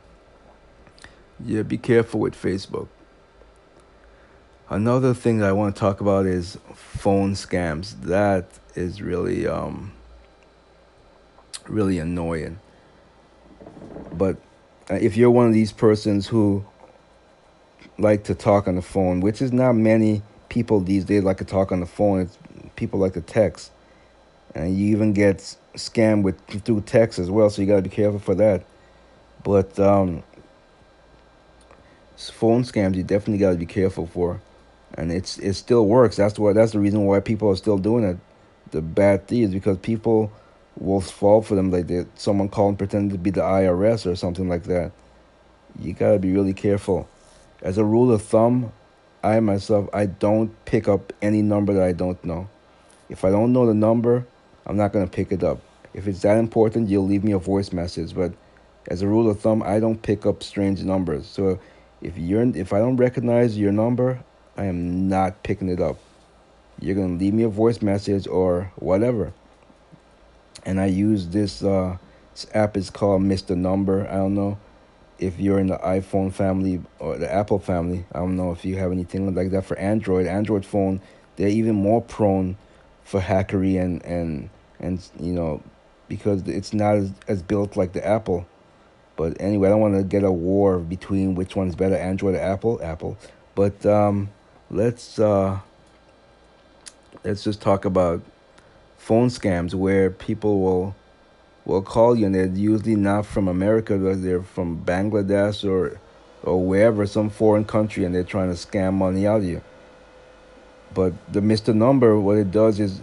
yeah, 1.44 1.62
be 1.64 1.78
careful 1.78 2.20
with 2.20 2.36
Facebook. 2.36 2.88
Another 4.70 5.14
thing 5.14 5.40
that 5.40 5.50
I 5.50 5.52
want 5.52 5.76
to 5.76 5.80
talk 5.80 6.00
about 6.00 6.26
is 6.26 6.58
phone 6.74 7.34
scams. 7.34 8.00
That 8.02 8.46
is 8.76 9.02
really 9.02 9.48
um 9.48 9.94
really 11.68 12.00
annoying. 12.00 12.60
But 14.12 14.38
uh, 14.90 14.96
if 14.96 15.18
you're 15.18 15.32
one 15.32 15.48
of 15.48 15.54
these 15.54 15.72
persons 15.72 16.28
who 16.28 16.66
like 18.00 18.24
to 18.26 18.36
talk 18.36 18.68
on 18.68 18.76
the 18.76 18.82
phone, 18.82 19.20
which 19.20 19.42
is 19.42 19.52
not 19.52 19.74
many 19.74 20.22
people 20.50 20.80
these 20.80 21.06
days 21.06 21.24
like 21.24 21.38
to 21.38 21.46
talk 21.46 21.72
on 21.72 21.80
the 21.80 21.86
phone. 21.86 22.22
It's 22.22 22.38
people 22.76 23.00
like 23.00 23.14
to 23.14 23.22
text, 23.22 23.72
and 24.56 24.76
you 24.76 24.88
even 24.88 25.14
get 25.14 25.56
scammed 25.76 26.24
with 26.24 26.40
through 26.48 26.82
text 26.82 27.20
as 27.20 27.30
well. 27.30 27.50
So 27.50 27.62
you 27.62 27.68
got 27.68 27.78
to 27.78 27.82
be 27.82 27.90
careful 27.90 28.20
for 28.20 28.36
that. 28.36 28.66
But 29.44 29.80
um, 29.80 30.24
phone 32.18 32.64
scams, 32.64 32.96
you 32.96 33.04
definitely 33.04 33.38
got 33.38 33.52
to 33.52 33.58
be 33.58 33.66
careful 33.66 34.08
for, 34.08 34.42
and 34.96 35.12
it's 35.12 35.38
it 35.40 35.54
still 35.54 35.86
works. 35.86 36.16
That's 36.16 36.38
why 36.38 36.54
that's 36.54 36.72
the 36.74 36.80
reason 36.80 37.06
why 37.06 37.20
people 37.20 37.50
are 37.50 37.56
still 37.56 37.78
doing 37.78 38.04
it. 38.04 38.18
The 38.72 38.82
bad 38.82 39.28
thing 39.28 39.44
is 39.44 39.52
because 39.52 39.78
people 39.78 40.32
will 40.78 41.02
fall 41.02 41.42
for 41.42 41.56
them 41.56 41.72
like 41.72 41.88
they 41.88 42.06
someone 42.16 42.50
calling 42.50 42.78
pretending 42.78 43.12
to 43.12 43.18
be 43.18 43.32
the 43.32 43.42
IRS 43.42 44.10
or 44.10 44.16
something 44.16 44.48
like 44.48 44.64
that. 44.64 44.92
You 45.80 45.94
got 45.94 46.14
to 46.14 46.20
be 46.20 46.32
really 46.32 46.54
careful 46.54 47.08
as 47.62 47.78
a 47.78 47.84
rule 47.84 48.12
of 48.12 48.22
thumb, 48.22 48.72
I 49.24 49.40
myself 49.40 49.90
I 49.94 50.06
don't 50.06 50.54
pick 50.66 50.88
up 50.88 51.12
any 51.22 51.42
number 51.42 51.74
that 51.74 51.84
I 51.84 51.92
don't 51.92 52.24
know. 52.24 52.50
If 53.10 53.26
I 53.26 53.32
don't 53.32 53.52
know 53.52 53.66
the 53.66 53.74
number, 53.74 54.26
I'm 54.66 54.78
not 54.78 54.94
gonna 54.94 55.08
pick 55.08 55.32
it 55.32 55.44
up. 55.44 55.60
If 55.94 56.08
it's 56.08 56.22
that 56.22 56.38
important, 56.38 56.90
you'll 56.90 57.06
leave 57.06 57.24
me 57.24 57.34
a 57.34 57.40
voice 57.40 57.74
message. 57.74 58.16
But 58.16 58.34
as 58.88 59.02
a 59.02 59.08
rule 59.08 59.30
of 59.30 59.40
thumb, 59.40 59.62
I 59.64 59.80
don't 59.80 60.02
pick 60.02 60.26
up 60.26 60.44
strange 60.44 60.84
numbers. 60.84 61.26
So 61.26 61.60
if 62.02 62.18
you're 62.18 62.44
if 62.56 62.72
I 62.72 62.80
don't 62.80 62.98
recognize 62.98 63.58
your 63.58 63.72
number, 63.72 64.24
I 64.60 64.66
am 64.66 65.08
not 65.08 65.42
picking 65.42 65.70
it 65.70 65.80
up. 65.80 65.98
You're 66.82 66.96
gonna 66.96 67.16
leave 67.16 67.34
me 67.34 67.44
a 67.44 67.50
voice 67.50 67.82
message 67.82 68.28
or 68.28 68.74
whatever. 68.76 69.32
And 70.66 70.82
I 70.82 70.88
use 70.88 71.30
this 71.30 71.64
uh, 71.64 71.98
this 72.34 72.46
app 72.54 72.76
is 72.76 72.90
called 72.90 73.22
Mr. 73.22 73.56
Number. 73.56 74.06
I 74.10 74.18
don't 74.18 74.36
know 74.36 74.58
if 75.18 75.40
you're 75.40 75.60
in 75.60 75.68
the 75.68 75.78
iPhone 75.78 76.34
family 76.34 76.82
or 77.00 77.18
the 77.18 77.32
Apple 77.32 77.60
family, 77.60 78.06
I 78.12 78.20
don't 78.20 78.36
know 78.36 78.52
if 78.52 78.66
you 78.66 78.76
have 78.76 78.92
anything 78.92 79.34
like 79.34 79.52
that 79.52 79.64
for 79.64 79.80
Android. 79.80 80.28
Android 80.28 80.66
phone, 80.66 81.00
they're 81.38 81.48
even 81.48 81.76
more 81.76 82.02
prone 82.02 82.58
for 83.06 83.22
hackery 83.22 83.82
and 83.82 84.04
and 84.04 84.50
and 84.82 85.10
you 85.22 85.32
know 85.32 85.64
because 86.10 86.46
it's 86.50 86.74
not 86.74 86.98
as, 86.98 87.14
as 87.30 87.42
built 87.42 87.78
like 87.78 87.94
the 87.94 88.06
Apple. 88.06 88.46
But 89.16 89.40
anyway, 89.40 89.70
I 89.70 89.72
don't 89.72 89.82
want 89.82 89.96
to 89.96 90.04
get 90.04 90.26
a 90.26 90.32
war 90.32 90.80
between 90.80 91.36
which 91.36 91.56
one's 91.56 91.76
better, 91.76 91.96
Android 91.96 92.36
or 92.36 92.42
Apple. 92.42 92.82
Apple. 92.84 93.18
But 93.56 93.86
um, 93.86 94.30
let's 94.72 95.20
uh, 95.20 95.60
let's 97.24 97.44
just 97.44 97.62
talk 97.62 97.86
about 97.86 98.22
phone 98.98 99.30
scams 99.30 99.74
where 99.74 100.10
people 100.10 100.60
will 100.60 100.96
will 101.66 101.82
call 101.82 102.16
you 102.16 102.26
and 102.26 102.36
they're 102.36 102.48
usually 102.48 102.96
not 102.96 103.26
from 103.26 103.48
America, 103.48 103.98
but 103.98 104.22
they're 104.22 104.44
from 104.44 104.84
Bangladesh 104.84 105.68
or 105.70 106.00
or 106.44 106.64
wherever, 106.64 107.06
some 107.06 107.30
foreign 107.30 107.66
country, 107.66 108.06
and 108.06 108.16
they're 108.16 108.24
trying 108.24 108.50
to 108.50 108.56
scam 108.56 108.94
money 108.94 109.28
out 109.28 109.38
of 109.38 109.44
you. 109.44 109.62
But 110.94 111.14
the 111.32 111.42
Mr. 111.42 111.76
Number, 111.76 112.20
what 112.20 112.38
it 112.38 112.52
does 112.52 112.80
is 112.80 113.02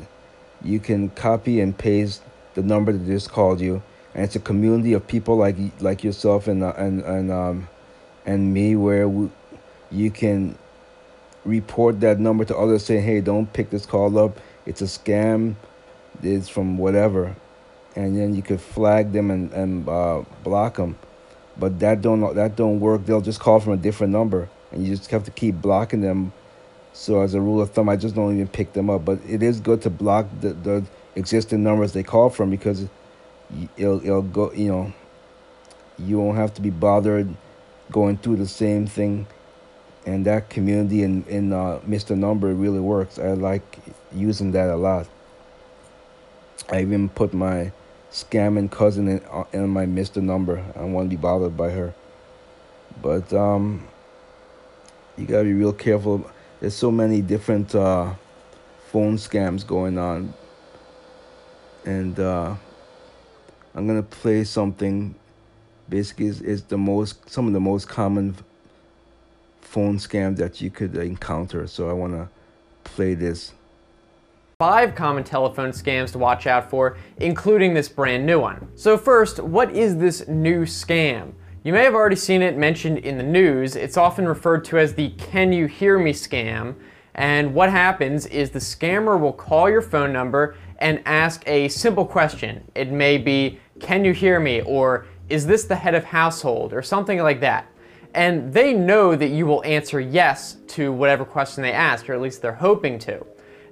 you 0.63 0.81
can 0.81 1.11
copy 1.11 1.61
and 1.61 1.77
paste 1.77 2.23
the 2.55 2.63
number 2.63 2.93
that 2.93 3.07
just 3.07 3.31
called 3.31 3.61
you, 3.61 3.83
and 4.15 4.25
it's 4.25 4.37
a 4.37 4.41
community 4.41 4.93
of 4.95 5.07
people 5.07 5.37
like 5.37 5.57
like 5.81 6.03
yourself 6.03 6.49
and 6.49 6.63
uh, 6.63 6.73
and 6.77 7.03
and 7.03 7.31
um 7.31 7.69
and 8.25 8.53
me, 8.53 8.75
where 8.75 9.09
we, 9.09 9.31
you 9.91 10.11
can 10.11 10.57
report 11.47 12.01
that 12.01 12.21
number 12.21 12.45
to 12.45 12.57
others, 12.57 12.85
saying, 12.85 13.05
"Hey, 13.05 13.21
don't 13.23 13.53
pick 13.53 13.71
this 13.71 13.87
call 13.87 14.19
up. 14.19 14.41
It's 14.67 14.83
a 14.83 14.87
scam. 14.87 15.57
It's 16.23 16.49
from 16.49 16.79
whatever." 16.79 17.37
and 17.97 18.17
then 18.17 18.35
you 18.35 18.43
could 18.43 18.61
flag 18.61 19.13
them 19.13 19.31
and, 19.31 19.53
and 19.53 19.89
uh, 19.89 20.23
block 20.45 20.77
them. 20.77 20.97
But 21.59 21.81
that 21.81 22.03
don't 22.03 22.35
that 22.35 22.55
don't 22.55 22.81
work. 22.81 23.07
They'll 23.07 23.23
just 23.23 23.41
call 23.41 23.61
from 23.61 23.73
a 23.73 23.79
different 23.79 24.13
number. 24.13 24.49
and 24.71 24.87
you 24.87 24.95
just 24.95 25.11
have 25.11 25.25
to 25.25 25.31
keep 25.31 25.57
blocking 25.57 26.03
them. 26.03 26.33
So 26.93 27.23
as 27.23 27.35
a 27.35 27.41
rule 27.41 27.61
of 27.63 27.71
thumb, 27.73 27.89
I 27.89 27.97
just 27.97 28.15
don't 28.15 28.35
even 28.35 28.49
pick 28.49 28.75
them 28.75 28.91
up. 28.91 29.05
But 29.05 29.21
it 29.27 29.43
is 29.43 29.61
good 29.61 29.83
to 29.83 29.91
block 29.91 30.27
the, 30.41 30.53
the 30.53 30.85
existing 31.15 31.63
numbers 31.63 31.93
they 31.95 32.03
call 32.03 32.29
from 32.29 32.51
because 32.51 32.87
it'll 33.79 34.05
it'll 34.05 34.23
go. 34.23 34.53
You 34.53 34.69
know, 34.69 34.93
you 35.99 36.19
won't 36.19 36.37
have 36.37 36.53
to 36.55 36.63
be 36.63 36.71
bothered 36.71 37.35
going 37.91 38.19
through 38.19 38.37
the 38.37 38.49
same 38.49 38.87
thing. 38.87 39.27
And 40.07 40.25
that 40.25 40.49
community 40.49 41.03
in 41.03 41.25
in 41.25 41.53
uh, 41.53 41.81
Mr. 41.87 42.17
Number 42.17 42.55
really 42.55 42.81
works. 42.81 43.19
I 43.19 43.33
like 43.33 43.79
using 44.15 44.53
that 44.53 44.71
a 44.71 44.77
lot. 44.77 45.09
I 46.71 46.81
even 46.81 47.09
put 47.09 47.35
my 47.35 47.73
scamming 48.11 48.71
cousin 48.71 49.09
in, 49.09 49.23
uh, 49.31 49.45
in 49.53 49.69
my 49.69 49.85
Mr. 49.85 50.23
Number. 50.23 50.65
I 50.75 50.79
don't 50.79 50.93
want 50.93 51.11
to 51.11 51.17
be 51.17 51.21
bothered 51.21 51.57
by 51.57 51.71
her. 51.71 51.95
But 53.03 53.33
um, 53.33 53.87
you 55.17 55.27
gotta 55.27 55.45
be 55.45 55.53
real 55.53 55.73
careful. 55.73 56.29
There's 56.61 56.75
so 56.75 56.91
many 56.91 57.21
different 57.21 57.75
uh, 57.75 58.15
phone 58.91 59.17
scams 59.17 59.67
going 59.67 59.99
on, 59.99 60.33
and 61.85 62.19
uh, 62.19 62.55
I'm 63.75 63.87
gonna 63.87 64.03
play 64.03 64.45
something. 64.45 65.15
Basically, 65.89 66.27
is 66.27 66.63
the 66.65 66.79
most 66.79 67.29
some 67.31 67.47
of 67.47 67.53
the 67.53 67.61
most 67.61 67.89
common 67.89 68.35
phone 69.67 69.99
scam 69.99 70.37
that 70.37 70.61
you 70.61 70.71
could 70.71 70.97
encounter. 70.97 71.67
So 71.67 71.91
I 71.91 71.93
wanna 71.93 72.29
play 72.85 73.15
this 73.15 73.53
five 74.59 74.95
common 74.95 75.23
telephone 75.23 75.71
scams 75.71 76.13
to 76.13 76.19
watch 76.19 76.47
out 76.47 76.71
for, 76.71 76.97
including 77.19 77.75
this 77.75 77.91
brand 77.91 78.25
new 78.25 78.41
one. 78.41 78.67
So 78.75 78.97
first, 78.97 79.39
what 79.39 79.71
is 79.73 79.99
this 79.99 80.27
new 80.29 80.65
scam? 80.65 81.33
You 81.63 81.75
may 81.75 81.83
have 81.83 81.95
already 81.95 82.17
seen 82.17 82.41
it 82.41 82.57
mentioned 82.57 82.99
in 82.99 83.19
the 83.19 83.25
news. 83.25 83.77
It's 83.77 83.99
often 83.99 84.27
referred 84.27 84.65
to 84.67 84.79
as 84.79 84.95
the 84.95 85.11
can 85.11 85.53
you 85.53 85.67
hear 85.67 85.99
me 85.99 86.13
scam. 86.13 86.77
And 87.17 87.53
what 87.55 87.71
happens 87.71 88.25
is 88.27 88.51
the 88.51 88.59
scammer 88.59 89.21
will 89.21 89.33
call 89.33 89.69
your 89.69 89.83
phone 89.83 90.13
number 90.13 90.57
and 90.79 91.03
ask 91.05 91.43
a 91.47 91.69
simple 91.69 92.07
question. 92.07 92.63
It 92.75 92.91
may 92.91 93.19
be, 93.19 93.59
can 93.81 94.05
you 94.05 94.13
hear 94.13 94.41
me? 94.41 94.63
Or 94.63 95.07
is 95.29 95.47
this 95.47 95.65
the 95.65 95.77
head 95.77 95.95
of 95.95 96.05
household? 96.05 96.73
Or 96.73 96.83
something 96.83 97.19
like 97.19 97.41
that. 97.41 97.67
And 98.17 98.51
they 98.51 98.73
know 98.73 99.15
that 99.15 99.29
you 99.29 99.45
will 99.45 99.63
answer 99.65 100.01
yes 100.01 100.57
to 100.69 100.91
whatever 100.91 101.23
question 101.23 101.63
they 101.63 101.73
ask, 101.73 102.09
or 102.09 102.15
at 102.15 102.21
least 102.23 102.41
they're 102.41 102.55
hoping 102.55 102.99
to. 103.01 103.25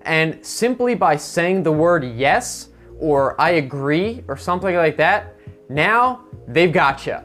And 0.02 0.44
simply 0.44 0.94
by 0.94 1.16
saying 1.16 1.62
the 1.62 1.72
word 1.72 2.04
yes 2.04 2.68
or 2.98 3.40
I 3.40 3.52
agree 3.52 4.22
or 4.28 4.36
something 4.36 4.76
like 4.76 4.98
that, 4.98 5.34
now 5.70 6.26
they've 6.46 6.72
got 6.72 7.06
you. 7.06 7.16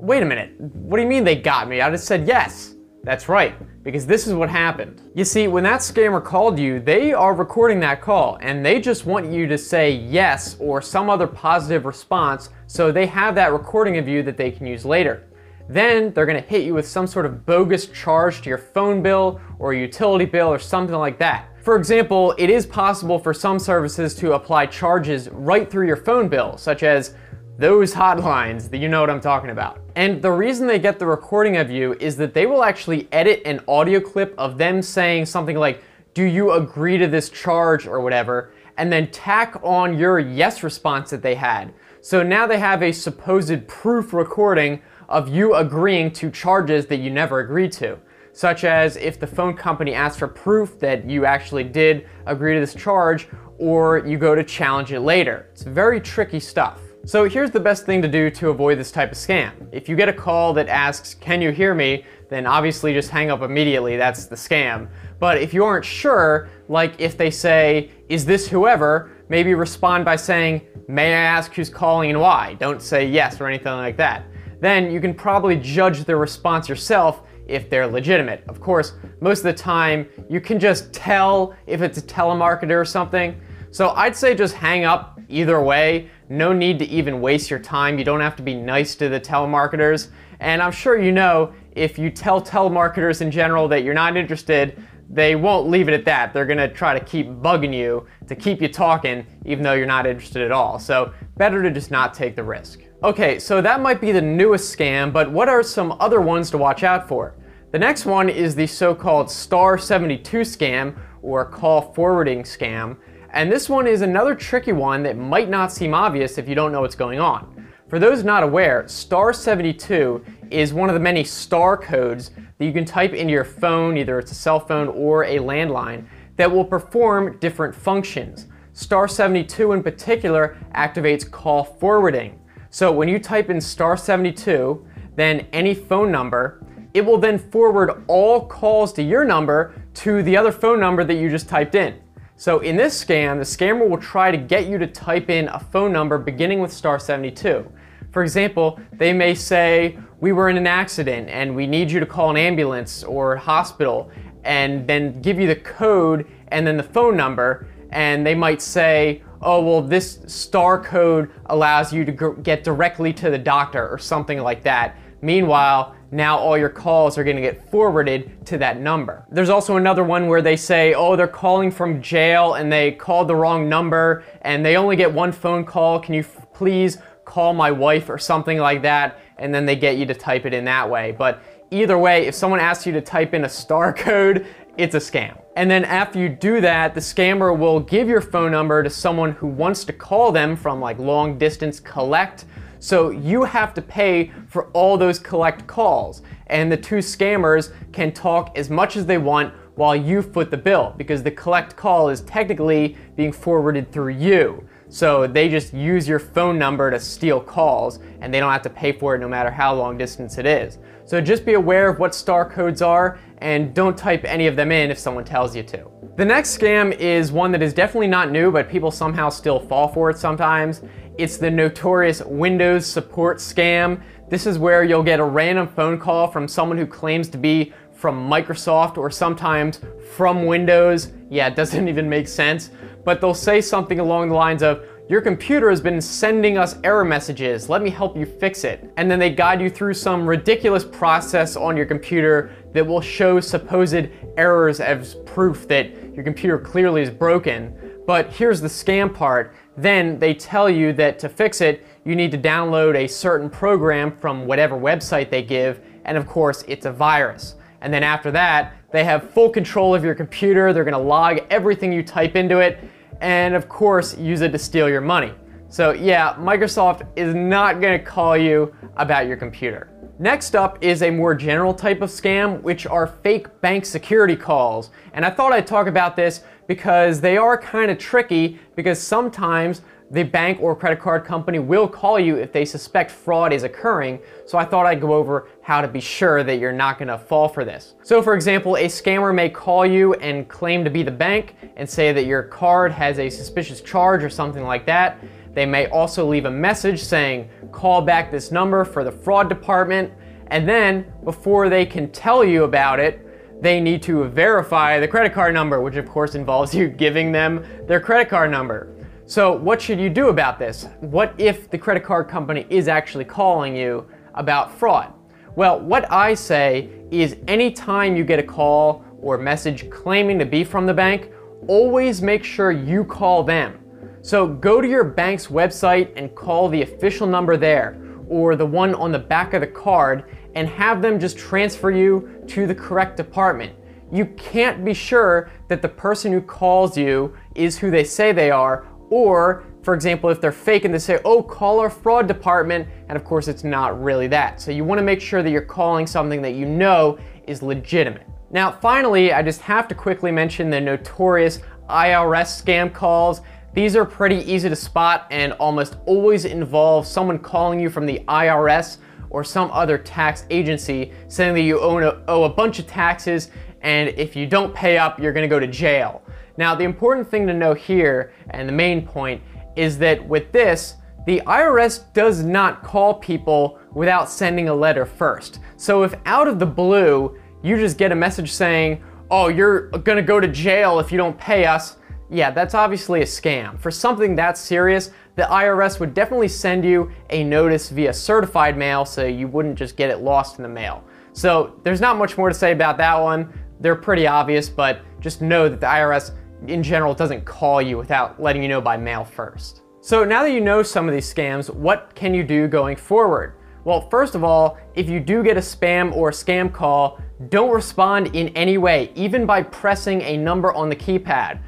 Wait 0.00 0.20
a 0.20 0.26
minute, 0.26 0.60
what 0.60 0.96
do 0.96 1.02
you 1.04 1.08
mean 1.08 1.22
they 1.22 1.36
got 1.36 1.68
me? 1.68 1.80
I 1.80 1.90
just 1.90 2.06
said 2.06 2.26
yes. 2.26 2.74
That's 3.04 3.28
right, 3.28 3.54
because 3.84 4.04
this 4.04 4.26
is 4.26 4.34
what 4.34 4.50
happened. 4.50 5.00
You 5.14 5.24
see, 5.24 5.46
when 5.46 5.62
that 5.62 5.80
scammer 5.80 6.22
called 6.22 6.58
you, 6.58 6.80
they 6.80 7.12
are 7.12 7.34
recording 7.34 7.78
that 7.80 8.02
call 8.02 8.36
and 8.40 8.66
they 8.66 8.80
just 8.80 9.06
want 9.06 9.30
you 9.30 9.46
to 9.46 9.56
say 9.56 9.92
yes 9.92 10.56
or 10.58 10.82
some 10.82 11.08
other 11.08 11.28
positive 11.28 11.84
response 11.86 12.50
so 12.66 12.90
they 12.90 13.06
have 13.06 13.36
that 13.36 13.52
recording 13.52 13.96
of 13.96 14.08
you 14.08 14.24
that 14.24 14.36
they 14.36 14.50
can 14.50 14.66
use 14.66 14.84
later. 14.84 15.27
Then 15.68 16.12
they're 16.12 16.26
gonna 16.26 16.40
hit 16.40 16.64
you 16.64 16.74
with 16.74 16.86
some 16.88 17.06
sort 17.06 17.26
of 17.26 17.44
bogus 17.44 17.86
charge 17.86 18.42
to 18.42 18.48
your 18.48 18.58
phone 18.58 19.02
bill 19.02 19.40
or 19.58 19.74
utility 19.74 20.24
bill 20.24 20.48
or 20.48 20.58
something 20.58 20.96
like 20.96 21.18
that. 21.18 21.48
For 21.62 21.76
example, 21.76 22.34
it 22.38 22.48
is 22.48 22.64
possible 22.64 23.18
for 23.18 23.34
some 23.34 23.58
services 23.58 24.14
to 24.16 24.32
apply 24.32 24.66
charges 24.66 25.28
right 25.28 25.70
through 25.70 25.86
your 25.86 25.96
phone 25.96 26.28
bill, 26.28 26.56
such 26.56 26.82
as 26.82 27.14
those 27.58 27.92
hotlines 27.92 28.70
that 28.70 28.78
you 28.78 28.88
know 28.88 29.00
what 29.00 29.10
I'm 29.10 29.20
talking 29.20 29.50
about. 29.50 29.80
And 29.96 30.22
the 30.22 30.30
reason 30.30 30.66
they 30.66 30.78
get 30.78 30.98
the 30.98 31.06
recording 31.06 31.56
of 31.56 31.70
you 31.70 31.94
is 31.94 32.16
that 32.16 32.32
they 32.32 32.46
will 32.46 32.62
actually 32.62 33.08
edit 33.12 33.42
an 33.44 33.60
audio 33.66 34.00
clip 34.00 34.34
of 34.38 34.56
them 34.56 34.80
saying 34.80 35.26
something 35.26 35.56
like, 35.56 35.82
do 36.14 36.22
you 36.22 36.52
agree 36.52 36.96
to 36.98 37.06
this 37.06 37.28
charge 37.28 37.86
or 37.86 38.00
whatever, 38.00 38.52
and 38.76 38.92
then 38.92 39.10
tack 39.10 39.60
on 39.62 39.98
your 39.98 40.20
yes 40.20 40.62
response 40.62 41.10
that 41.10 41.20
they 41.20 41.34
had. 41.34 41.74
So 42.00 42.22
now 42.22 42.46
they 42.46 42.58
have 42.58 42.82
a 42.82 42.92
supposed 42.92 43.66
proof 43.66 44.12
recording 44.12 44.80
of 45.08 45.28
you 45.28 45.54
agreeing 45.54 46.10
to 46.12 46.30
charges 46.30 46.86
that 46.86 46.98
you 46.98 47.10
never 47.10 47.40
agreed 47.40 47.72
to 47.72 47.98
such 48.38 48.62
as 48.62 48.96
if 48.98 49.18
the 49.18 49.26
phone 49.26 49.52
company 49.52 49.92
asks 49.92 50.20
for 50.20 50.28
proof 50.28 50.78
that 50.78 51.10
you 51.10 51.24
actually 51.24 51.64
did 51.64 52.06
agree 52.26 52.54
to 52.54 52.60
this 52.60 52.72
charge, 52.72 53.26
or 53.58 53.98
you 54.06 54.16
go 54.16 54.32
to 54.32 54.44
challenge 54.44 54.92
it 54.92 55.00
later. 55.00 55.48
It's 55.50 55.64
very 55.64 56.00
tricky 56.00 56.38
stuff. 56.38 56.80
So 57.04 57.28
here's 57.28 57.50
the 57.50 57.58
best 57.58 57.84
thing 57.84 58.00
to 58.00 58.06
do 58.06 58.30
to 58.30 58.50
avoid 58.50 58.78
this 58.78 58.92
type 58.92 59.10
of 59.10 59.18
scam. 59.18 59.66
If 59.72 59.88
you 59.88 59.96
get 59.96 60.08
a 60.08 60.12
call 60.12 60.52
that 60.54 60.68
asks, 60.68 61.14
can 61.14 61.42
you 61.42 61.50
hear 61.50 61.74
me? 61.74 62.04
Then 62.28 62.46
obviously 62.46 62.92
just 62.92 63.10
hang 63.10 63.28
up 63.28 63.42
immediately, 63.42 63.96
that's 63.96 64.26
the 64.26 64.36
scam. 64.36 64.88
But 65.18 65.38
if 65.38 65.52
you 65.52 65.64
aren't 65.64 65.84
sure, 65.84 66.48
like 66.68 66.94
if 67.00 67.16
they 67.16 67.32
say, 67.32 67.90
is 68.08 68.24
this 68.24 68.46
whoever? 68.46 69.10
Maybe 69.28 69.54
respond 69.54 70.04
by 70.04 70.14
saying, 70.14 70.64
may 70.86 71.12
I 71.12 71.22
ask 71.22 71.52
who's 71.54 71.70
calling 71.70 72.10
and 72.10 72.20
why? 72.20 72.54
Don't 72.60 72.80
say 72.80 73.08
yes 73.08 73.40
or 73.40 73.48
anything 73.48 73.72
like 73.72 73.96
that. 73.96 74.26
Then 74.60 74.90
you 74.90 75.00
can 75.00 75.14
probably 75.14 75.56
judge 75.56 76.04
the 76.04 76.16
response 76.16 76.68
yourself 76.68 77.22
if 77.46 77.70
they're 77.70 77.86
legitimate. 77.86 78.44
Of 78.48 78.60
course, 78.60 78.94
most 79.20 79.38
of 79.38 79.44
the 79.44 79.54
time 79.54 80.08
you 80.28 80.40
can 80.40 80.58
just 80.58 80.92
tell 80.92 81.54
if 81.66 81.80
it's 81.82 81.98
a 81.98 82.02
telemarketer 82.02 82.80
or 82.80 82.84
something. 82.84 83.40
So 83.70 83.90
I'd 83.90 84.16
say 84.16 84.34
just 84.34 84.54
hang 84.54 84.84
up 84.84 85.20
either 85.28 85.60
way. 85.60 86.10
No 86.28 86.52
need 86.52 86.78
to 86.78 86.84
even 86.86 87.20
waste 87.20 87.50
your 87.50 87.58
time. 87.58 87.98
You 87.98 88.04
don't 88.04 88.20
have 88.20 88.36
to 88.36 88.42
be 88.42 88.54
nice 88.54 88.94
to 88.96 89.08
the 89.08 89.20
telemarketers. 89.20 90.08
And 90.40 90.62
I'm 90.62 90.72
sure 90.72 91.00
you 91.00 91.12
know 91.12 91.52
if 91.72 91.98
you 91.98 92.10
tell 92.10 92.40
telemarketers 92.40 93.20
in 93.20 93.30
general 93.30 93.68
that 93.68 93.82
you're 93.84 93.94
not 93.94 94.16
interested, 94.16 94.82
they 95.10 95.36
won't 95.36 95.68
leave 95.68 95.88
it 95.88 95.94
at 95.94 96.04
that. 96.04 96.32
They're 96.34 96.46
gonna 96.46 96.68
try 96.68 96.98
to 96.98 97.04
keep 97.04 97.28
bugging 97.28 97.74
you 97.74 98.06
to 98.26 98.36
keep 98.36 98.60
you 98.60 98.68
talking 98.68 99.26
even 99.46 99.64
though 99.64 99.72
you're 99.72 99.86
not 99.86 100.06
interested 100.06 100.42
at 100.42 100.52
all. 100.52 100.78
So 100.78 101.12
better 101.36 101.62
to 101.62 101.70
just 101.70 101.90
not 101.90 102.12
take 102.12 102.36
the 102.36 102.42
risk. 102.42 102.80
Okay, 103.00 103.38
so 103.38 103.60
that 103.60 103.80
might 103.80 104.00
be 104.00 104.10
the 104.10 104.20
newest 104.20 104.76
scam, 104.76 105.12
but 105.12 105.30
what 105.30 105.48
are 105.48 105.62
some 105.62 105.96
other 106.00 106.20
ones 106.20 106.50
to 106.50 106.58
watch 106.58 106.82
out 106.82 107.06
for? 107.06 107.36
The 107.70 107.78
next 107.78 108.04
one 108.04 108.28
is 108.28 108.56
the 108.56 108.66
so-called 108.66 109.30
Star 109.30 109.78
72 109.78 110.40
scam, 110.40 110.98
or 111.22 111.44
call 111.44 111.92
forwarding 111.94 112.42
scam, 112.42 112.96
and 113.30 113.52
this 113.52 113.68
one 113.68 113.86
is 113.86 114.00
another 114.00 114.34
tricky 114.34 114.72
one 114.72 115.04
that 115.04 115.16
might 115.16 115.48
not 115.48 115.70
seem 115.70 115.94
obvious 115.94 116.38
if 116.38 116.48
you 116.48 116.56
don't 116.56 116.72
know 116.72 116.80
what's 116.80 116.96
going 116.96 117.20
on. 117.20 117.68
For 117.86 118.00
those 118.00 118.24
not 118.24 118.42
aware, 118.42 118.88
Star 118.88 119.32
72 119.32 120.24
is 120.50 120.74
one 120.74 120.88
of 120.88 120.94
the 120.94 121.00
many 121.00 121.22
star 121.22 121.76
codes 121.76 122.32
that 122.58 122.66
you 122.66 122.72
can 122.72 122.84
type 122.84 123.12
into 123.12 123.32
your 123.32 123.44
phone, 123.44 123.96
either 123.96 124.18
it's 124.18 124.32
a 124.32 124.34
cell 124.34 124.58
phone 124.58 124.88
or 124.88 125.22
a 125.22 125.36
landline, 125.36 126.04
that 126.34 126.50
will 126.50 126.64
perform 126.64 127.38
different 127.38 127.76
functions. 127.76 128.46
Star 128.72 129.06
72 129.06 129.70
in 129.70 129.84
particular 129.84 130.56
activates 130.74 131.30
call 131.30 131.62
forwarding. 131.62 132.40
So 132.70 132.92
when 132.92 133.08
you 133.08 133.18
type 133.18 133.50
in 133.50 133.60
star 133.60 133.96
72, 133.96 134.86
then 135.16 135.46
any 135.52 135.74
phone 135.74 136.12
number, 136.12 136.64
it 136.94 137.04
will 137.04 137.18
then 137.18 137.38
forward 137.38 138.04
all 138.08 138.46
calls 138.46 138.92
to 138.94 139.02
your 139.02 139.24
number 139.24 139.74
to 139.94 140.22
the 140.22 140.36
other 140.36 140.52
phone 140.52 140.80
number 140.80 141.04
that 141.04 141.14
you 141.14 141.30
just 141.30 141.48
typed 141.48 141.74
in. 141.74 141.98
So 142.36 142.60
in 142.60 142.76
this 142.76 143.02
scam, 143.04 143.38
the 143.38 143.44
scammer 143.44 143.88
will 143.88 143.98
try 143.98 144.30
to 144.30 144.36
get 144.36 144.68
you 144.68 144.78
to 144.78 144.86
type 144.86 145.28
in 145.28 145.48
a 145.48 145.58
phone 145.58 145.92
number 145.92 146.18
beginning 146.18 146.60
with 146.60 146.72
star 146.72 146.98
72. 146.98 147.70
For 148.10 148.22
example, 148.22 148.78
they 148.92 149.12
may 149.12 149.34
say, 149.34 149.98
we 150.20 150.32
were 150.32 150.48
in 150.48 150.56
an 150.56 150.66
accident 150.66 151.28
and 151.28 151.54
we 151.54 151.66
need 151.66 151.90
you 151.90 152.00
to 152.00 152.06
call 152.06 152.30
an 152.30 152.36
ambulance 152.36 153.02
or 153.02 153.36
hospital 153.36 154.10
and 154.44 154.86
then 154.86 155.20
give 155.20 155.38
you 155.40 155.46
the 155.46 155.56
code 155.56 156.26
and 156.48 156.66
then 156.66 156.76
the 156.76 156.82
phone 156.82 157.16
number 157.16 157.66
and 157.90 158.26
they 158.26 158.34
might 158.34 158.62
say, 158.62 159.22
oh, 159.42 159.62
well, 159.62 159.82
this 159.82 160.20
star 160.26 160.82
code 160.82 161.30
allows 161.46 161.92
you 161.92 162.04
to 162.04 162.36
get 162.42 162.64
directly 162.64 163.12
to 163.14 163.30
the 163.30 163.38
doctor 163.38 163.88
or 163.88 163.98
something 163.98 164.40
like 164.40 164.62
that. 164.64 164.96
Meanwhile, 165.20 165.96
now 166.10 166.38
all 166.38 166.56
your 166.56 166.68
calls 166.68 167.18
are 167.18 167.24
gonna 167.24 167.40
get 167.40 167.70
forwarded 167.70 168.46
to 168.46 168.58
that 168.58 168.80
number. 168.80 169.26
There's 169.30 169.50
also 169.50 169.76
another 169.76 170.04
one 170.04 170.26
where 170.26 170.40
they 170.40 170.56
say, 170.56 170.94
oh, 170.94 171.16
they're 171.16 171.28
calling 171.28 171.70
from 171.70 172.00
jail 172.00 172.54
and 172.54 172.72
they 172.72 172.92
called 172.92 173.28
the 173.28 173.36
wrong 173.36 173.68
number 173.68 174.24
and 174.42 174.64
they 174.64 174.76
only 174.76 174.96
get 174.96 175.12
one 175.12 175.32
phone 175.32 175.64
call. 175.64 176.00
Can 176.00 176.14
you 176.14 176.24
please 176.54 176.98
call 177.24 177.52
my 177.52 177.70
wife 177.70 178.08
or 178.08 178.16
something 178.16 178.58
like 178.58 178.82
that? 178.82 179.20
And 179.38 179.54
then 179.54 179.66
they 179.66 179.76
get 179.76 179.98
you 179.98 180.06
to 180.06 180.14
type 180.14 180.46
it 180.46 180.54
in 180.54 180.64
that 180.64 180.88
way. 180.88 181.14
But 181.16 181.42
either 181.70 181.98
way, 181.98 182.26
if 182.26 182.34
someone 182.34 182.60
asks 182.60 182.86
you 182.86 182.92
to 182.92 183.00
type 183.00 183.34
in 183.34 183.44
a 183.44 183.48
star 183.48 183.92
code, 183.92 184.46
it's 184.78 184.94
a 184.94 184.98
scam. 184.98 185.42
And 185.56 185.68
then 185.68 185.84
after 185.84 186.20
you 186.20 186.28
do 186.28 186.60
that, 186.60 186.94
the 186.94 187.00
scammer 187.00 187.56
will 187.56 187.80
give 187.80 188.08
your 188.08 188.20
phone 188.20 188.52
number 188.52 188.82
to 188.84 188.88
someone 188.88 189.32
who 189.32 189.48
wants 189.48 189.84
to 189.84 189.92
call 189.92 190.30
them 190.30 190.56
from 190.56 190.80
like 190.80 190.98
long 190.98 191.36
distance 191.36 191.80
collect. 191.80 192.44
So 192.78 193.10
you 193.10 193.42
have 193.42 193.74
to 193.74 193.82
pay 193.82 194.30
for 194.46 194.68
all 194.68 194.96
those 194.96 195.18
collect 195.18 195.66
calls. 195.66 196.22
And 196.46 196.70
the 196.70 196.76
two 196.76 196.98
scammers 196.98 197.72
can 197.92 198.12
talk 198.12 198.56
as 198.56 198.70
much 198.70 198.96
as 198.96 199.04
they 199.04 199.18
want 199.18 199.52
while 199.74 199.96
you 199.96 200.22
foot 200.22 200.50
the 200.52 200.56
bill 200.56 200.94
because 200.96 201.24
the 201.24 201.30
collect 201.32 201.74
call 201.74 202.08
is 202.08 202.20
technically 202.20 202.96
being 203.16 203.32
forwarded 203.32 203.90
through 203.90 204.12
you. 204.12 204.64
So 204.88 205.26
they 205.26 205.48
just 205.48 205.74
use 205.74 206.08
your 206.08 206.20
phone 206.20 206.56
number 206.56 206.90
to 206.90 207.00
steal 207.00 207.40
calls 207.40 207.98
and 208.20 208.32
they 208.32 208.38
don't 208.38 208.52
have 208.52 208.62
to 208.62 208.70
pay 208.70 208.92
for 208.92 209.16
it 209.16 209.18
no 209.18 209.28
matter 209.28 209.50
how 209.50 209.74
long 209.74 209.98
distance 209.98 210.38
it 210.38 210.46
is. 210.46 210.78
So 211.08 211.22
just 211.22 211.46
be 211.46 211.54
aware 211.54 211.88
of 211.88 211.98
what 211.98 212.14
star 212.14 212.44
codes 212.44 212.82
are 212.82 213.18
and 213.38 213.72
don't 213.72 213.96
type 213.96 214.26
any 214.26 214.46
of 214.46 214.56
them 214.56 214.70
in 214.70 214.90
if 214.90 214.98
someone 214.98 215.24
tells 215.24 215.56
you 215.56 215.62
to. 215.62 215.90
The 216.18 216.24
next 216.26 216.58
scam 216.58 216.94
is 216.98 217.32
one 217.32 217.50
that 217.52 217.62
is 217.62 217.72
definitely 217.72 218.08
not 218.08 218.30
new, 218.30 218.52
but 218.52 218.68
people 218.68 218.90
somehow 218.90 219.30
still 219.30 219.58
fall 219.58 219.88
for 219.88 220.10
it 220.10 220.18
sometimes. 220.18 220.82
It's 221.16 221.38
the 221.38 221.50
notorious 221.50 222.20
Windows 222.20 222.84
support 222.84 223.38
scam. 223.38 224.02
This 224.28 224.46
is 224.46 224.58
where 224.58 224.84
you'll 224.84 225.02
get 225.02 225.18
a 225.18 225.24
random 225.24 225.66
phone 225.68 225.98
call 225.98 226.26
from 226.26 226.46
someone 226.46 226.76
who 226.76 226.86
claims 226.86 227.30
to 227.30 227.38
be 227.38 227.72
from 227.90 228.28
Microsoft 228.28 228.98
or 228.98 229.10
sometimes 229.10 229.80
from 230.14 230.44
Windows. 230.44 231.12
Yeah, 231.30 231.46
it 231.46 231.56
doesn't 231.56 231.88
even 231.92 232.06
make 232.06 232.28
sense. 232.28 232.68
But 233.02 233.22
they'll 233.22 233.32
say 233.32 233.62
something 233.62 233.98
along 233.98 234.28
the 234.28 234.34
lines 234.34 234.62
of, 234.62 234.86
your 235.08 235.22
computer 235.22 235.70
has 235.70 235.80
been 235.80 236.02
sending 236.02 236.58
us 236.58 236.76
error 236.84 237.04
messages. 237.04 237.70
Let 237.70 237.80
me 237.80 237.88
help 237.88 238.14
you 238.14 238.26
fix 238.26 238.64
it. 238.64 238.92
And 238.98 239.10
then 239.10 239.18
they 239.18 239.30
guide 239.30 239.58
you 239.58 239.70
through 239.70 239.94
some 239.94 240.26
ridiculous 240.26 240.84
process 240.84 241.56
on 241.56 241.78
your 241.78 241.86
computer 241.86 242.50
that 242.74 242.86
will 242.86 243.00
show 243.00 243.40
supposed 243.40 244.08
errors 244.36 244.80
as 244.80 245.14
proof 245.24 245.66
that 245.68 246.14
your 246.14 246.22
computer 246.24 246.58
clearly 246.58 247.00
is 247.00 247.08
broken. 247.08 247.74
But 248.06 248.34
here's 248.34 248.60
the 248.60 248.68
scam 248.68 249.14
part. 249.14 249.54
Then 249.78 250.18
they 250.18 250.34
tell 250.34 250.68
you 250.68 250.92
that 250.94 251.18
to 251.20 251.30
fix 251.30 251.62
it, 251.62 251.86
you 252.04 252.14
need 252.14 252.30
to 252.32 252.38
download 252.38 252.94
a 252.94 253.06
certain 253.06 253.48
program 253.48 254.14
from 254.14 254.46
whatever 254.46 254.76
website 254.76 255.30
they 255.30 255.42
give. 255.42 255.80
And 256.04 256.18
of 256.18 256.26
course, 256.26 256.64
it's 256.68 256.84
a 256.84 256.92
virus. 256.92 257.54
And 257.80 257.94
then 257.94 258.02
after 258.02 258.30
that, 258.32 258.74
they 258.90 259.04
have 259.04 259.30
full 259.30 259.48
control 259.48 259.94
of 259.94 260.04
your 260.04 260.14
computer. 260.14 260.74
They're 260.74 260.84
gonna 260.84 260.98
log 260.98 261.40
everything 261.48 261.94
you 261.94 262.02
type 262.02 262.36
into 262.36 262.58
it 262.58 262.78
and 263.20 263.54
of 263.54 263.68
course 263.68 264.16
use 264.16 264.40
it 264.40 264.52
to 264.52 264.58
steal 264.58 264.88
your 264.88 265.00
money. 265.00 265.32
So 265.68 265.92
yeah, 265.92 266.34
Microsoft 266.34 267.06
is 267.16 267.34
not 267.34 267.80
gonna 267.80 267.98
call 267.98 268.36
you 268.36 268.74
about 268.96 269.26
your 269.26 269.36
computer. 269.36 269.90
Next 270.18 270.56
up 270.56 270.78
is 270.80 271.02
a 271.02 271.10
more 271.10 271.34
general 271.34 271.72
type 271.72 272.02
of 272.02 272.10
scam, 272.10 272.60
which 272.62 272.86
are 272.86 273.06
fake 273.06 273.60
bank 273.60 273.84
security 273.84 274.34
calls. 274.34 274.90
And 275.12 275.24
I 275.24 275.30
thought 275.30 275.52
I'd 275.52 275.66
talk 275.66 275.86
about 275.86 276.16
this 276.16 276.42
because 276.66 277.20
they 277.20 277.36
are 277.36 277.56
kind 277.56 277.90
of 277.90 277.98
tricky 277.98 278.58
because 278.74 279.00
sometimes 279.00 279.82
the 280.10 280.22
bank 280.22 280.58
or 280.60 280.74
credit 280.74 281.00
card 281.00 281.24
company 281.24 281.58
will 281.58 281.86
call 281.86 282.18
you 282.18 282.36
if 282.36 282.52
they 282.52 282.64
suspect 282.64 283.10
fraud 283.10 283.52
is 283.52 283.62
occurring. 283.62 284.18
So 284.46 284.56
I 284.56 284.64
thought 284.64 284.86
I'd 284.86 285.00
go 285.00 285.12
over 285.12 285.48
how 285.60 285.82
to 285.82 285.88
be 285.88 286.00
sure 286.00 286.42
that 286.42 286.58
you're 286.58 286.72
not 286.72 286.98
gonna 286.98 287.18
fall 287.18 287.48
for 287.48 287.64
this. 287.64 287.94
So 288.02 288.22
for 288.22 288.34
example, 288.34 288.76
a 288.76 288.86
scammer 288.86 289.34
may 289.34 289.50
call 289.50 289.84
you 289.84 290.14
and 290.14 290.48
claim 290.48 290.82
to 290.84 290.90
be 290.90 291.02
the 291.02 291.10
bank 291.10 291.56
and 291.76 291.88
say 291.88 292.12
that 292.12 292.24
your 292.24 292.42
card 292.42 292.90
has 292.92 293.18
a 293.18 293.28
suspicious 293.28 293.82
charge 293.82 294.24
or 294.24 294.30
something 294.30 294.64
like 294.64 294.86
that. 294.86 295.18
They 295.52 295.66
may 295.66 295.88
also 295.88 296.26
leave 296.26 296.46
a 296.46 296.50
message 296.50 297.00
saying, 297.00 297.50
call 297.72 298.00
back 298.00 298.30
this 298.30 298.50
number 298.50 298.84
for 298.84 299.04
the 299.04 299.12
fraud 299.12 299.48
department. 299.48 300.12
And 300.46 300.66
then 300.66 301.12
before 301.24 301.68
they 301.68 301.84
can 301.84 302.10
tell 302.10 302.44
you 302.44 302.64
about 302.64 302.98
it, 302.98 303.24
they 303.60 303.80
need 303.80 304.02
to 304.04 304.24
verify 304.24 305.00
the 305.00 305.08
credit 305.08 305.34
card 305.34 305.52
number, 305.52 305.80
which 305.80 305.96
of 305.96 306.08
course 306.08 306.34
involves 306.34 306.74
you 306.76 306.88
giving 306.88 307.32
them 307.32 307.64
their 307.86 308.00
credit 308.00 308.30
card 308.30 308.50
number. 308.50 308.94
So 309.28 309.52
what 309.52 309.82
should 309.82 310.00
you 310.00 310.08
do 310.08 310.30
about 310.30 310.58
this? 310.58 310.88
What 311.00 311.34
if 311.36 311.68
the 311.68 311.76
credit 311.76 312.02
card 312.02 312.28
company 312.28 312.66
is 312.70 312.88
actually 312.88 313.26
calling 313.26 313.76
you 313.76 314.08
about 314.32 314.72
fraud? 314.78 315.12
Well, 315.54 315.80
what 315.80 316.10
I 316.10 316.32
say 316.32 316.88
is 317.10 317.36
anytime 317.46 318.16
you 318.16 318.24
get 318.24 318.38
a 318.38 318.42
call 318.42 319.04
or 319.20 319.36
message 319.36 319.90
claiming 319.90 320.38
to 320.38 320.46
be 320.46 320.64
from 320.64 320.86
the 320.86 320.94
bank, 320.94 321.30
always 321.66 322.22
make 322.22 322.42
sure 322.42 322.72
you 322.72 323.04
call 323.04 323.42
them. 323.42 323.78
So 324.22 324.46
go 324.46 324.80
to 324.80 324.88
your 324.88 325.04
bank's 325.04 325.48
website 325.48 326.10
and 326.16 326.34
call 326.34 326.70
the 326.70 326.80
official 326.80 327.26
number 327.26 327.58
there 327.58 328.00
or 328.30 328.56
the 328.56 328.64
one 328.64 328.94
on 328.94 329.12
the 329.12 329.18
back 329.18 329.52
of 329.52 329.60
the 329.60 329.66
card 329.66 330.24
and 330.54 330.66
have 330.66 331.02
them 331.02 331.20
just 331.20 331.36
transfer 331.36 331.90
you 331.90 332.42
to 332.46 332.66
the 332.66 332.74
correct 332.74 333.18
department. 333.18 333.74
You 334.10 334.24
can't 334.38 334.86
be 334.86 334.94
sure 334.94 335.50
that 335.68 335.82
the 335.82 335.88
person 335.90 336.32
who 336.32 336.40
calls 336.40 336.96
you 336.96 337.36
is 337.54 337.76
who 337.76 337.90
they 337.90 338.04
say 338.04 338.32
they 338.32 338.50
are 338.50 338.86
or, 339.10 339.64
for 339.82 339.94
example, 339.94 340.30
if 340.30 340.40
they're 340.40 340.52
fake 340.52 340.84
and 340.84 340.92
they 340.92 340.98
say, 340.98 341.20
oh, 341.24 341.42
call 341.42 341.80
our 341.80 341.90
fraud 341.90 342.28
department, 342.28 342.88
and 343.08 343.16
of 343.16 343.24
course 343.24 343.48
it's 343.48 343.64
not 343.64 344.00
really 344.02 344.26
that. 344.28 344.60
So 344.60 344.70
you 344.70 344.84
wanna 344.84 345.02
make 345.02 345.20
sure 345.20 345.42
that 345.42 345.50
you're 345.50 345.62
calling 345.62 346.06
something 346.06 346.42
that 346.42 346.54
you 346.54 346.66
know 346.66 347.18
is 347.46 347.62
legitimate. 347.62 348.26
Now, 348.50 348.72
finally, 348.72 349.32
I 349.32 349.42
just 349.42 349.60
have 349.62 349.88
to 349.88 349.94
quickly 349.94 350.32
mention 350.32 350.70
the 350.70 350.80
notorious 350.80 351.60
IRS 351.88 352.62
scam 352.62 352.92
calls. 352.92 353.42
These 353.74 353.94
are 353.96 354.04
pretty 354.04 354.36
easy 354.50 354.68
to 354.68 354.76
spot 354.76 355.26
and 355.30 355.52
almost 355.54 355.96
always 356.06 356.44
involve 356.44 357.06
someone 357.06 357.38
calling 357.38 357.78
you 357.78 357.90
from 357.90 358.06
the 358.06 358.20
IRS 358.28 358.98
or 359.30 359.44
some 359.44 359.70
other 359.70 359.98
tax 359.98 360.44
agency 360.50 361.12
saying 361.28 361.54
that 361.54 361.60
you 361.60 361.78
owe 361.78 361.98
a, 361.98 362.22
owe 362.28 362.44
a 362.44 362.48
bunch 362.48 362.78
of 362.78 362.86
taxes 362.86 363.50
and 363.82 364.08
if 364.10 364.34
you 364.34 364.46
don't 364.46 364.74
pay 364.74 364.98
up, 364.98 365.20
you're 365.20 365.32
gonna 365.32 365.46
go 365.46 365.60
to 365.60 365.66
jail. 365.66 366.22
Now, 366.58 366.74
the 366.74 366.84
important 366.84 367.30
thing 367.30 367.46
to 367.46 367.54
know 367.54 367.72
here, 367.72 368.32
and 368.50 368.68
the 368.68 368.72
main 368.72 369.06
point, 369.06 369.40
is 369.76 369.96
that 369.98 370.26
with 370.26 370.50
this, 370.50 370.96
the 371.24 371.40
IRS 371.46 372.12
does 372.12 372.44
not 372.44 372.82
call 372.82 373.14
people 373.14 373.78
without 373.92 374.28
sending 374.28 374.68
a 374.68 374.74
letter 374.74 375.06
first. 375.06 375.60
So 375.76 376.02
if 376.02 376.14
out 376.26 376.48
of 376.48 376.58
the 376.58 376.66
blue, 376.66 377.38
you 377.62 377.76
just 377.76 377.96
get 377.96 378.10
a 378.10 378.16
message 378.16 378.50
saying, 378.50 379.02
oh, 379.30 379.48
you're 379.48 379.88
gonna 379.90 380.20
go 380.20 380.40
to 380.40 380.48
jail 380.48 380.98
if 380.98 381.12
you 381.12 381.18
don't 381.18 381.38
pay 381.38 381.64
us, 381.64 381.96
yeah, 382.28 382.50
that's 382.50 382.74
obviously 382.74 383.22
a 383.22 383.24
scam. 383.24 383.78
For 383.78 383.90
something 383.90 384.34
that 384.34 384.58
serious, 384.58 385.12
the 385.36 385.44
IRS 385.44 386.00
would 386.00 386.12
definitely 386.12 386.48
send 386.48 386.84
you 386.84 387.10
a 387.30 387.44
notice 387.44 387.88
via 387.88 388.12
certified 388.12 388.76
mail 388.76 389.04
so 389.04 389.24
you 389.24 389.46
wouldn't 389.46 389.78
just 389.78 389.96
get 389.96 390.10
it 390.10 390.18
lost 390.18 390.58
in 390.58 390.64
the 390.64 390.68
mail. 390.68 391.04
So 391.32 391.78
there's 391.84 392.00
not 392.00 392.18
much 392.18 392.36
more 392.36 392.48
to 392.48 392.54
say 392.54 392.72
about 392.72 392.98
that 392.98 393.14
one. 393.14 393.52
They're 393.80 393.94
pretty 393.94 394.26
obvious, 394.26 394.68
but 394.68 395.02
just 395.20 395.40
know 395.40 395.68
that 395.68 395.80
the 395.80 395.86
IRS 395.86 396.32
in 396.66 396.82
general 396.82 397.14
doesn't 397.14 397.44
call 397.44 397.80
you 397.80 397.96
without 397.96 398.40
letting 398.40 398.62
you 398.62 398.68
know 398.68 398.80
by 398.80 398.96
mail 398.96 399.24
first. 399.24 399.82
So 400.00 400.24
now 400.24 400.42
that 400.42 400.52
you 400.52 400.60
know 400.60 400.82
some 400.82 401.08
of 401.08 401.14
these 401.14 401.32
scams, 401.32 401.72
what 401.72 402.14
can 402.14 402.34
you 402.34 402.42
do 402.42 402.66
going 402.68 402.96
forward? 402.96 403.54
Well, 403.84 404.08
first 404.10 404.34
of 404.34 404.44
all, 404.44 404.78
if 404.94 405.08
you 405.08 405.20
do 405.20 405.42
get 405.42 405.56
a 405.56 405.60
spam 405.60 406.14
or 406.14 406.30
scam 406.30 406.72
call, 406.72 407.20
don't 407.48 407.70
respond 407.70 408.34
in 408.34 408.48
any 408.50 408.78
way, 408.78 409.12
even 409.14 409.46
by 409.46 409.62
pressing 409.62 410.20
a 410.22 410.36
number 410.36 410.72
on 410.72 410.88
the 410.88 410.96
keypad. 410.96 411.60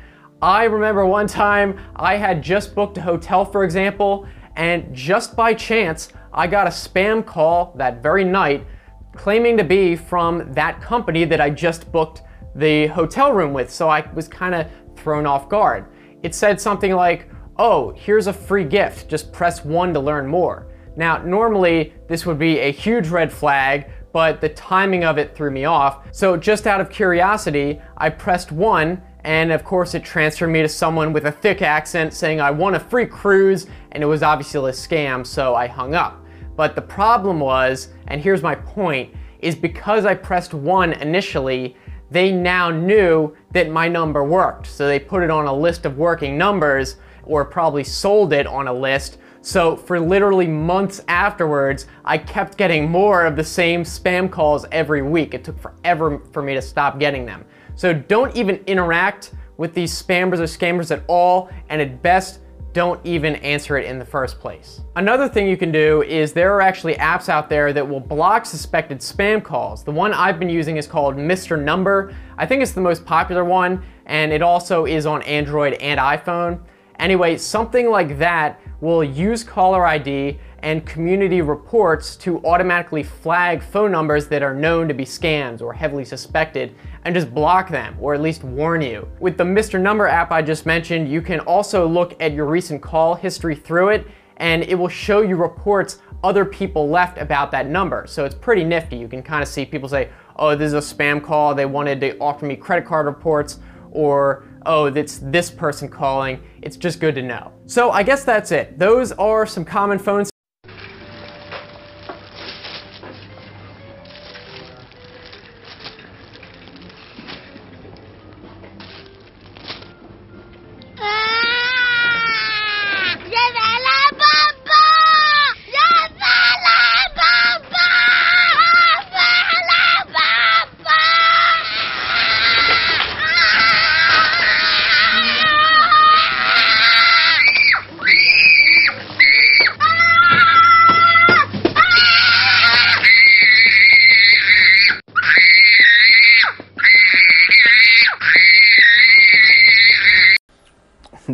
I 0.43 0.65
remember 0.65 1.07
one 1.07 1.27
time 1.27 1.79
I 1.97 2.17
had 2.17 2.43
just 2.43 2.75
booked 2.75 2.99
a 2.99 3.03
hotel, 3.03 3.45
for 3.45 3.63
example, 3.63 4.27
and 4.57 4.95
just 4.95 5.37
by 5.37 5.55
chance, 5.55 6.13
I 6.33 6.47
got 6.47 6.67
a 6.67 6.71
spam 6.71 7.25
call 7.25 7.73
that 7.77 8.03
very 8.03 8.25
night 8.25 8.67
claiming 9.15 9.57
to 9.57 9.65
be 9.65 9.97
from 9.97 10.53
that 10.53 10.81
company 10.81 11.25
that 11.25 11.41
I 11.41 11.51
just 11.51 11.91
booked 11.93 12.23
the 12.55 12.87
hotel 12.89 13.33
room 13.33 13.53
with. 13.53 13.71
So 13.71 13.89
I 13.89 14.09
was 14.13 14.29
kind 14.29 14.55
of 14.55 14.67
thrown 15.01 15.27
off 15.27 15.49
guard. 15.49 15.87
It 16.23 16.35
said 16.35 16.61
something 16.61 16.93
like, 16.93 17.31
oh, 17.57 17.93
here's 17.97 18.27
a 18.27 18.33
free 18.33 18.65
gift, 18.65 19.09
just 19.09 19.33
press 19.33 19.65
one 19.65 19.93
to 19.95 20.01
learn 20.01 20.27
more. 20.27 20.69
Now, 20.97 21.19
normally 21.19 21.95
this 22.09 22.27
would 22.27 22.39
be 22.39 22.59
a 22.59 22.73
huge 22.73 23.09
red 23.09 23.33
flag, 23.33 23.91
but 24.13 24.41
the 24.41 24.49
timing 24.51 25.05
of 25.05 25.19
it 25.19 25.37
threw 25.37 25.51
me 25.51 25.65
off. 25.65 26.07
So 26.13 26.37
just 26.37 26.67
out 26.67 26.81
of 26.81 26.91
curiosity, 26.91 27.81
I 27.97 28.11
pressed 28.11 28.51
one, 28.51 29.03
and 29.25 29.53
of 29.53 29.65
course 29.65 29.95
it 29.95 30.05
transferred 30.05 30.49
me 30.49 30.63
to 30.63 30.69
someone 30.69 31.13
with 31.13 31.27
a 31.27 31.33
thick 31.33 31.63
accent 31.63 32.13
saying 32.13 32.41
I 32.41 32.51
won 32.51 32.75
a 32.75 32.81
free 32.81 33.07
cruise, 33.07 33.67
and 33.93 34.03
it 34.03 34.07
was 34.07 34.23
obviously 34.23 34.71
a 34.71 34.73
scam, 34.73 35.27
so 35.27 35.55
I 35.55 35.67
hung 35.67 35.95
up. 35.95 36.25
But 36.57 36.75
the 36.75 36.83
problem 36.83 37.41
was, 37.41 37.89
and 38.09 38.21
here's 38.21 38.43
my 38.43 38.55
point, 38.55 39.15
is 39.39 39.55
because 39.55 40.05
I 40.05 40.15
pressed 40.15 40.53
one 40.53 40.93
initially, 40.95 41.77
they 42.11 42.33
now 42.33 42.71
knew 42.71 43.37
that 43.53 43.71
my 43.71 43.89
number 43.89 44.25
worked. 44.25 44.67
So 44.67 44.87
they 44.87 44.99
put 44.99 45.23
it 45.23 45.31
on 45.31 45.47
a 45.47 45.55
list 45.55 45.87
of 45.87 45.99
working 45.99 46.37
numbers 46.37 46.97
or 47.25 47.45
probably 47.45 47.85
sold 47.85 48.33
it 48.33 48.47
on 48.47 48.69
a 48.69 48.73
list. 48.73 49.19
So 49.43 49.77
for 49.77 49.99
literally 49.99 50.47
months 50.47 51.03
afterwards, 51.09 51.87
I 52.05 52.19
kept 52.19 52.59
getting 52.59 52.91
more 52.91 53.25
of 53.25 53.37
the 53.37 53.45
same 53.45 53.85
spam 53.85 54.31
calls 54.31 54.67
every 54.71 55.03
week. 55.03 55.33
It 55.35 55.45
took 55.45 55.59
forever 55.59 56.21
for 56.33 56.43
me 56.43 56.55
to 56.55 56.63
stop 56.63 56.99
getting 56.99 57.25
them. 57.25 57.45
So 57.75 57.95
don't 57.95 58.35
even 58.37 58.57
interact 58.67 59.33
with 59.57 59.73
these 59.73 59.91
spammers 60.03 60.39
or 60.39 60.45
scammers 60.45 60.91
at 60.91 61.05
all. 61.07 61.51
And 61.69 61.81
at 61.81 62.03
best, 62.03 62.41
don't 62.73 63.01
even 63.05 63.37
answer 63.37 63.77
it 63.77 63.87
in 63.87 63.99
the 63.99 64.05
first 64.05 64.39
place. 64.39 64.81
Another 64.97 65.29
thing 65.29 65.49
you 65.49 65.57
can 65.57 65.73
do 65.73 66.03
is 66.03 66.33
there 66.33 66.55
are 66.55 66.61
actually 66.61 66.95
apps 66.95 67.29
out 67.29 67.49
there 67.49 67.73
that 67.73 67.89
will 67.89 68.01
block 68.01 68.47
suspected 68.47 68.99
spam 68.99 69.43
calls. 69.43 69.83
The 69.83 69.91
one 69.91 70.13
I've 70.13 70.39
been 70.39 70.51
using 70.51 70.77
is 70.77 70.87
called 70.87 71.17
Mr. 71.17 71.61
Number. 71.61 72.15
I 72.39 72.47
think 72.47 72.63
it's 72.63 72.73
the 72.73 72.81
most 72.81 73.05
popular 73.05 73.45
one 73.45 73.83
and 74.07 74.33
it 74.33 74.43
also 74.43 74.87
is 74.87 75.07
on 75.07 75.23
Android 75.23 75.75
and 75.75 75.99
iPhone. 75.99 76.61
Anyway, 76.99 77.37
something 77.37 77.91
like 77.91 78.19
that 78.19 78.61
will 78.81 79.05
use 79.05 79.45
caller 79.45 79.87
ID 79.87 80.39
and 80.63 80.85
community 80.87 81.43
reports 81.43 82.17
to 82.17 82.45
automatically 82.45 83.03
flag 83.03 83.63
phone 83.63 83.91
numbers 83.91 84.29
that 84.29 84.43
are 84.43 84.55
known 84.55 84.89
to 84.89 84.95
be 84.95 85.05
scams 85.05 85.61
or 85.61 85.73
heavily 85.73 86.05
suspected 86.05 86.75
and 87.05 87.15
just 87.15 87.35
block 87.35 87.71
them 87.71 87.97
or 88.01 88.15
at 88.15 88.21
least 88.21 88.45
warn 88.45 88.83
you. 88.83 89.09
With 89.21 89.37
the 89.37 89.45
Mr. 89.45 89.81
Number 89.81 90.07
app 90.07 90.33
I 90.33 90.43
just 90.43 90.67
mentioned, 90.67 91.11
you 91.11 91.23
can 91.23 91.41
also 91.41 91.87
look 91.87 92.21
at 92.21 92.33
your 92.33 92.47
recent 92.47 92.83
call 92.83 93.15
history 93.15 93.55
through 93.55 93.91
it 93.91 94.07
and 94.37 94.63
it 94.65 94.75
will 94.75 94.89
show 94.89 95.21
you 95.21 95.37
reports 95.37 95.99
other 96.23 96.45
people 96.45 96.89
left 96.89 97.19
about 97.19 97.51
that 97.51 97.67
number. 97.67 98.07
So 98.07 98.25
it's 98.25 98.35
pretty 98.35 98.65
nifty. 98.65 98.97
You 98.97 99.09
can 99.09 99.23
kind 99.23 99.43
of 99.43 99.49
see 99.49 99.65
people 99.65 99.89
say, 99.89 100.11
oh, 100.37 100.55
this 100.55 100.73
is 100.73 100.93
a 100.93 100.95
spam 100.95 101.23
call. 101.23 101.55
They 101.55 101.67
wanted 101.67 102.01
to 102.01 102.19
offer 102.19 102.47
me 102.47 102.57
credit 102.57 102.87
card 102.87 103.07
reports 103.07 103.61
or 103.93 104.45
oh, 104.67 104.87
it's 104.87 105.19
this 105.19 105.51
person 105.51 105.89
calling. 105.89 106.41
It's 106.63 106.77
just 106.77 107.01
good 107.01 107.15
to 107.15 107.23
know. 107.23 107.53
So 107.71 107.93
I 107.93 108.03
guess 108.03 108.25
that's 108.25 108.51
it. 108.51 108.81
Those 108.81 109.13
are 109.13 109.47
some 109.47 109.65
common 109.65 110.01
phone 110.01 110.25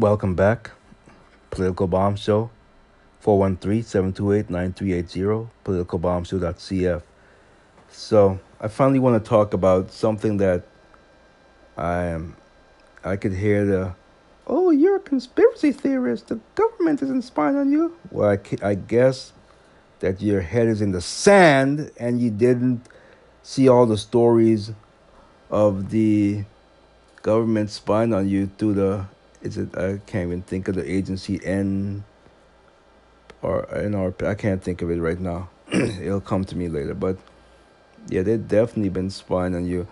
Welcome 0.08 0.36
back. 0.36 0.70
Political 1.50 1.88
Bomb 1.88 2.14
Show. 2.14 2.50
413-728-9380. 3.24 5.48
Politicalbombshow.cf. 5.64 7.02
So 7.90 8.38
I 8.60 8.68
finally 8.68 9.00
want 9.00 9.20
to 9.20 9.28
talk 9.28 9.52
about 9.52 9.90
something 9.90 10.36
that 10.36 10.62
I 11.76 12.04
am 12.04 12.36
I 13.02 13.16
could 13.16 13.32
hear 13.32 13.64
the 13.64 13.96
oh 14.46 14.70
you're 14.70 14.94
a 14.94 15.00
conspiracy 15.00 15.72
theorist 15.72 16.28
the 16.28 16.38
government 16.54 17.02
isn't 17.02 17.22
spying 17.22 17.56
on 17.56 17.72
you 17.72 17.96
well 18.12 18.30
I, 18.30 18.38
I 18.62 18.76
guess 18.76 19.32
that 19.98 20.22
your 20.22 20.40
head 20.40 20.68
is 20.68 20.80
in 20.80 20.92
the 20.92 21.00
sand 21.00 21.90
and 21.98 22.20
you 22.20 22.30
didn't 22.30 22.86
see 23.42 23.68
all 23.68 23.86
the 23.86 23.98
stories 23.98 24.70
of 25.50 25.90
the 25.90 26.44
government 27.22 27.70
spying 27.70 28.14
on 28.14 28.28
you 28.28 28.48
through 28.56 28.74
the 28.74 29.06
is 29.46 29.56
it 29.56 29.76
I 29.76 30.00
can't 30.06 30.26
even 30.26 30.42
think 30.42 30.68
of 30.68 30.74
the 30.74 30.90
agency 30.90 31.40
N 31.44 32.04
or 33.42 33.66
NR 33.66 34.26
I 34.26 34.34
can't 34.34 34.62
think 34.62 34.82
of 34.82 34.90
it 34.90 35.00
right 35.00 35.20
now. 35.20 35.48
It'll 35.72 36.20
come 36.20 36.44
to 36.44 36.56
me 36.56 36.68
later, 36.68 36.94
but 36.94 37.16
yeah, 38.08 38.22
they've 38.22 38.46
definitely 38.46 38.90
been 38.90 39.10
spying 39.10 39.54
on 39.54 39.66
you, 39.66 39.86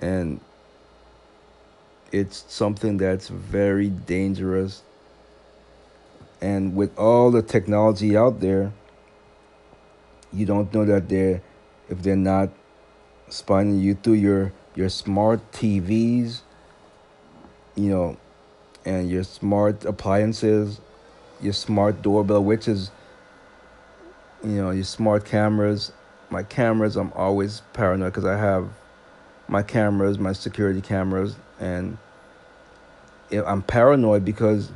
and 0.00 0.40
it's 2.12 2.44
something 2.48 2.96
that's 2.96 3.28
very 3.28 3.88
dangerous. 3.88 4.82
And 6.40 6.74
with 6.74 6.96
all 6.98 7.30
the 7.30 7.42
technology 7.42 8.16
out 8.16 8.40
there, 8.40 8.72
you 10.32 10.46
don't 10.46 10.72
know 10.72 10.84
that 10.84 11.08
they're 11.08 11.42
if 11.88 12.02
they're 12.02 12.16
not 12.16 12.50
spying 13.28 13.78
you 13.78 13.94
through 13.94 14.14
your 14.14 14.52
your 14.74 14.88
smart 14.88 15.52
TVs, 15.52 16.40
you 17.74 17.90
know, 17.90 18.16
and 18.84 19.10
your 19.10 19.24
smart 19.24 19.84
appliances, 19.84 20.80
your 21.40 21.52
smart 21.52 22.02
doorbell, 22.02 22.42
which 22.42 22.68
is, 22.68 22.90
you 24.42 24.62
know, 24.62 24.70
your 24.70 24.84
smart 24.84 25.24
cameras. 25.24 25.92
My 26.30 26.42
cameras, 26.42 26.96
I'm 26.96 27.12
always 27.14 27.62
paranoid 27.72 28.12
because 28.12 28.24
I 28.24 28.38
have 28.38 28.68
my 29.48 29.62
cameras, 29.62 30.18
my 30.18 30.32
security 30.32 30.80
cameras, 30.80 31.36
and 31.58 31.98
I'm 33.32 33.62
paranoid 33.62 34.24
because 34.24 34.70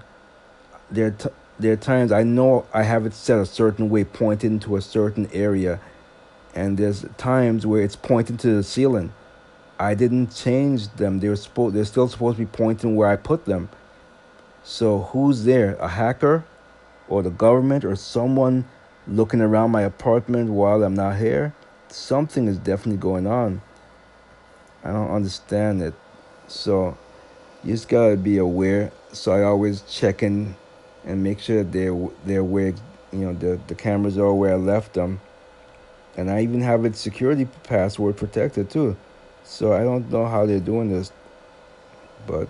there, 0.91 1.13
t- 1.13 1.29
there 1.59 1.73
are 1.73 1.77
times 1.77 2.13
I 2.13 2.25
know 2.25 2.67
I 2.75 2.83
have 2.83 3.07
it 3.07 3.15
set 3.15 3.39
a 3.39 3.47
certain 3.47 3.89
way, 3.89 4.05
pointed 4.05 4.61
to 4.63 4.77
a 4.77 4.83
certain 4.83 5.29
area, 5.33 5.81
and 6.55 6.77
there's 6.77 7.05
times 7.17 7.67
where 7.67 7.83
it's 7.83 7.97
pointing 7.97 8.37
to 8.39 8.57
the 8.57 8.63
ceiling. 8.63 9.13
I 9.79 9.95
didn't 9.95 10.35
change 10.35 10.89
them. 10.95 11.21
They're 11.21 11.37
supposed. 11.37 11.75
They're 11.75 11.85
still 11.85 12.09
supposed 12.09 12.39
to 12.39 12.45
be 12.45 12.51
pointing 12.51 12.95
where 12.97 13.09
I 13.09 13.17
put 13.17 13.45
them. 13.45 13.69
So 14.65 15.01
who's 15.01 15.45
there? 15.45 15.77
A 15.77 15.89
hacker 15.89 16.45
or 17.07 17.23
the 17.23 17.31
government 17.31 17.85
or 17.85 17.95
someone 17.97 18.65
looking 19.07 19.43
around 19.43 19.71
my 19.71 19.83
apartment 19.83 20.51
while 20.51 20.83
I'm 20.83 20.95
not 20.95 21.19
here? 21.19 21.55
Something 21.89 22.49
is 22.49 22.59
definitely 22.59 22.97
going 22.97 23.27
on. 23.27 23.61
I 24.83 24.91
don't 24.91 25.11
understand 25.11 25.83
it. 25.83 25.93
So 26.49 26.97
you 27.63 27.75
just 27.75 27.89
gotta 27.89 28.17
be 28.17 28.39
aware. 28.39 28.91
So 29.13 29.33
I 29.33 29.43
always 29.43 29.83
check 29.83 30.23
in 30.23 30.57
and 31.05 31.23
make 31.23 31.41
sure 31.41 31.63
that 31.63 31.71
they're 31.71 32.09
they're 32.25 32.43
where 32.43 32.75
you 33.13 33.19
know 33.19 33.35
the 33.35 33.61
the 33.67 33.75
cameras 33.75 34.17
are 34.17 34.33
where 34.33 34.55
I 34.55 34.57
left 34.57 34.95
them. 34.95 35.21
And 36.17 36.31
I 36.31 36.43
even 36.43 36.63
have 36.63 36.87
it 36.87 36.97
security 36.97 37.47
password 37.65 38.17
protected 38.17 38.71
too. 38.71 38.97
So 39.45 39.75
I 39.75 39.81
don't 39.81 40.11
know 40.11 40.27
how 40.27 40.47
they're 40.47 40.59
doing 40.59 40.89
this. 40.89 41.13
But 42.27 42.49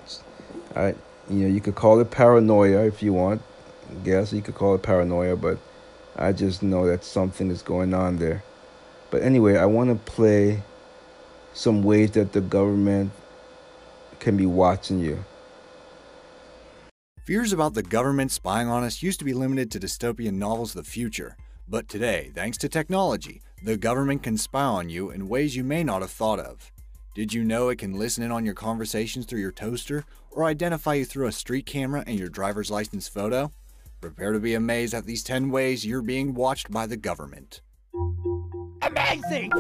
I 0.77 0.95
you 1.29 1.41
know, 1.41 1.49
you 1.49 1.61
could 1.61 1.75
call 1.75 2.01
it 2.01 2.11
paranoia 2.11 2.85
if 2.87 3.03
you 3.03 3.13
want. 3.13 3.43
I 3.91 3.95
guess 4.05 4.33
you 4.33 4.43
could 4.43 4.55
call 4.55 4.75
it 4.75 4.83
paranoia, 4.83 5.37
but 5.37 5.59
I 6.17 6.33
just 6.33 6.63
know 6.63 6.87
that 6.87 7.05
something 7.05 7.51
is 7.51 7.63
going 7.63 7.95
on 7.95 8.19
there. 8.19 8.43
But 9.11 9.23
anyway, 9.23 9.57
I 9.57 9.67
want 9.67 9.91
to 9.91 10.13
play 10.13 10.63
some 11.53 11.83
ways 11.83 12.13
that 12.13 12.33
the 12.33 12.41
government 12.41 13.13
can 14.21 14.37
be 14.37 14.47
watching 14.47 15.01
you. 15.01 15.25
Fears 17.25 17.53
about 17.53 17.75
the 17.75 17.83
government 17.83 18.33
spying 18.33 18.69
on 18.69 18.85
us 18.85 19.03
used 19.03 19.19
to 19.19 19.25
be 19.25 19.33
limited 19.33 19.71
to 19.71 19.81
dystopian 19.81 20.35
novels 20.35 20.77
of 20.77 20.85
the 20.85 20.91
future. 20.91 21.37
But 21.67 21.89
today, 21.89 22.31
thanks 22.35 22.59
to 22.59 22.69
technology, 22.69 23.41
the 23.63 23.79
government 23.79 24.23
can 24.23 24.37
spy 24.37 24.65
on 24.65 24.91
you 24.91 25.11
in 25.11 25.29
ways 25.29 25.57
you 25.57 25.65
may 25.65 25.83
not 25.83 26.03
have 26.03 26.11
thought 26.11 26.39
of. 26.39 26.71
Did 27.15 27.33
you 27.33 27.45
know 27.45 27.69
it 27.69 27.79
can 27.79 27.95
listen 27.95 28.25
in 28.25 28.33
on 28.33 28.45
your 28.45 28.55
conversations 28.55 29.25
through 29.25 29.39
your 29.39 29.53
toaster 29.53 30.05
or 30.33 30.47
identify 30.47 30.95
you 30.95 31.05
through 31.05 31.29
a 31.29 31.33
street 31.33 31.65
camera 31.65 32.03
and 32.09 32.19
your 32.19 32.29
driver's 32.29 32.73
license 32.73 33.07
photo? 33.07 33.53
Prepare 34.01 34.33
to 34.33 34.41
be 34.41 34.55
amazed 34.55 34.95
at 34.95 35.07
these 35.07 35.23
10 35.23 35.51
ways 35.51 35.87
you're 35.87 36.03
being 36.03 36.35
watched 36.35 36.73
by 36.73 36.89
the 36.89 36.97
government. 36.97 37.61
Amazing! 38.83 39.53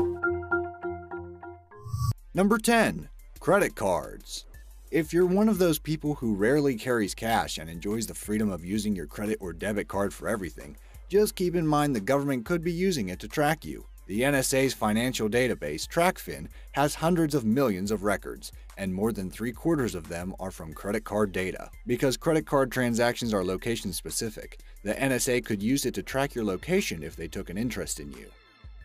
Number 2.34 2.58
10. 2.58 3.08
Credit 3.38 3.76
cards. 3.76 4.46
If 4.90 5.12
you're 5.12 5.24
one 5.24 5.48
of 5.48 5.58
those 5.58 5.78
people 5.78 6.16
who 6.16 6.34
rarely 6.34 6.74
carries 6.74 7.14
cash 7.14 7.58
and 7.58 7.70
enjoys 7.70 8.08
the 8.08 8.14
freedom 8.14 8.50
of 8.50 8.64
using 8.64 8.96
your 8.96 9.06
credit 9.06 9.38
or 9.40 9.52
debit 9.52 9.86
card 9.86 10.12
for 10.12 10.28
everything, 10.28 10.76
just 11.08 11.36
keep 11.36 11.54
in 11.54 11.68
mind 11.68 11.94
the 11.94 12.00
government 12.00 12.46
could 12.46 12.64
be 12.64 12.72
using 12.72 13.10
it 13.10 13.20
to 13.20 13.28
track 13.28 13.64
you. 13.64 13.86
The 14.06 14.20
NSA's 14.20 14.74
financial 14.74 15.30
database, 15.30 15.88
Tracfin, 15.88 16.48
has 16.72 16.96
hundreds 16.96 17.34
of 17.34 17.46
millions 17.46 17.90
of 17.90 18.02
records, 18.02 18.52
and 18.76 18.92
more 18.92 19.12
than 19.12 19.30
three 19.30 19.52
quarters 19.52 19.94
of 19.94 20.08
them 20.08 20.34
are 20.38 20.50
from 20.50 20.74
credit 20.74 21.04
card 21.04 21.32
data. 21.32 21.70
Because 21.86 22.18
credit 22.18 22.44
card 22.44 22.70
transactions 22.70 23.32
are 23.32 23.42
location 23.42 23.94
specific, 23.94 24.60
the 24.82 24.92
NSA 24.92 25.42
could 25.46 25.62
use 25.62 25.86
it 25.86 25.94
to 25.94 26.02
track 26.02 26.34
your 26.34 26.44
location 26.44 27.02
if 27.02 27.16
they 27.16 27.28
took 27.28 27.48
an 27.48 27.56
interest 27.56 27.98
in 27.98 28.12
you. 28.12 28.26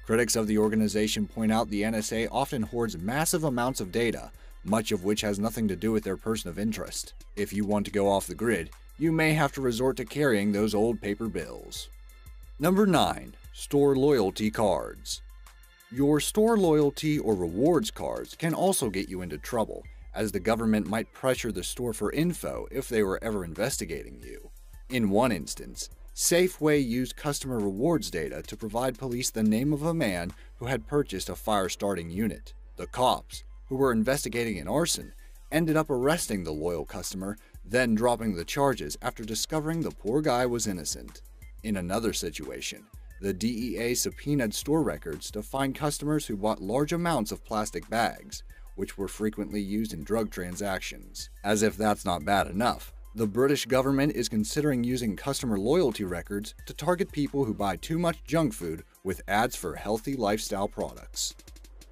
Critics 0.05 0.37
of 0.37 0.47
the 0.47 0.57
organization 0.57 1.27
point 1.27 1.51
out 1.51 1.69
the 1.69 1.83
NSA 1.83 2.29
often 2.31 2.63
hoards 2.63 2.97
massive 2.97 3.43
amounts 3.43 3.81
of 3.81 3.91
data, 3.91 4.31
much 4.63 4.93
of 4.93 5.03
which 5.03 5.19
has 5.19 5.37
nothing 5.37 5.67
to 5.67 5.75
do 5.75 5.91
with 5.91 6.05
their 6.05 6.15
person 6.15 6.49
of 6.49 6.57
interest. 6.57 7.13
If 7.35 7.51
you 7.51 7.65
want 7.65 7.85
to 7.87 7.91
go 7.91 8.07
off 8.07 8.25
the 8.25 8.35
grid, 8.35 8.69
you 8.97 9.11
may 9.11 9.33
have 9.33 9.51
to 9.53 9.61
resort 9.61 9.97
to 9.97 10.05
carrying 10.05 10.53
those 10.53 10.73
old 10.73 11.01
paper 11.01 11.27
bills. 11.27 11.89
Number 12.61 12.85
9. 12.85 13.35
Store 13.53 13.95
loyalty 13.95 14.51
cards. 14.51 15.21
Your 15.91 16.19
store 16.19 16.57
loyalty 16.57 17.17
or 17.17 17.33
rewards 17.33 17.89
cards 17.89 18.35
can 18.35 18.53
also 18.53 18.89
get 18.89 19.07
you 19.07 19.21
into 19.21 19.37
trouble, 19.37 19.85
as 20.13 20.33
the 20.33 20.41
government 20.41 20.85
might 20.85 21.13
pressure 21.13 21.53
the 21.53 21.63
store 21.63 21.93
for 21.93 22.11
info 22.11 22.67
if 22.69 22.89
they 22.89 23.01
were 23.01 23.23
ever 23.23 23.45
investigating 23.45 24.21
you. 24.21 24.49
In 24.89 25.09
one 25.09 25.31
instance, 25.31 25.89
Safeway 26.13 26.85
used 26.85 27.15
customer 27.15 27.59
rewards 27.59 28.11
data 28.11 28.41
to 28.41 28.57
provide 28.57 28.97
police 28.97 29.29
the 29.29 29.41
name 29.41 29.71
of 29.71 29.83
a 29.83 29.93
man 29.93 30.33
who 30.57 30.65
had 30.65 30.85
purchased 30.85 31.29
a 31.29 31.35
fire 31.37 31.69
starting 31.69 32.09
unit. 32.09 32.53
The 32.75 32.87
cops, 32.87 33.45
who 33.69 33.77
were 33.77 33.93
investigating 33.93 34.59
an 34.59 34.67
arson, 34.67 35.13
ended 35.49 35.77
up 35.77 35.89
arresting 35.89 36.43
the 36.43 36.51
loyal 36.51 36.83
customer, 36.83 37.37
then 37.63 37.95
dropping 37.95 38.35
the 38.35 38.43
charges 38.43 38.97
after 39.01 39.23
discovering 39.23 39.79
the 39.79 39.91
poor 39.91 40.21
guy 40.21 40.45
was 40.45 40.67
innocent. 40.67 41.21
In 41.63 41.77
another 41.77 42.13
situation, 42.13 42.85
the 43.19 43.33
DEA 43.33 43.93
subpoenaed 43.93 44.53
store 44.53 44.81
records 44.81 45.29
to 45.31 45.43
find 45.43 45.75
customers 45.75 46.25
who 46.25 46.37
bought 46.37 46.61
large 46.61 46.93
amounts 46.93 47.33
of 47.33 47.43
plastic 47.43 47.89
bags, 47.89 48.43
which 48.75 48.97
were 48.97 49.09
frequently 49.09 49.61
used 49.61 49.93
in 49.93 50.03
drug 50.03 50.31
transactions. 50.31 51.29
As 51.43 51.61
if 51.61 51.75
that's 51.75 52.05
not 52.05 52.23
bad 52.23 52.47
enough, 52.47 52.93
The 53.15 53.25
British 53.25 53.65
government 53.65 54.15
is 54.15 54.29
considering 54.29 54.83
using 54.83 55.15
customer 55.15 55.57
loyalty 55.57 56.03
records 56.03 56.53
to 56.67 56.73
target 56.73 57.11
people 57.11 57.43
who 57.43 57.55
buy 57.55 57.75
too 57.75 57.97
much 57.97 58.23
junk 58.23 58.53
food 58.53 58.83
with 59.03 59.23
ads 59.27 59.55
for 59.55 59.75
healthy 59.75 60.15
lifestyle 60.15 60.67
products. 60.67 61.33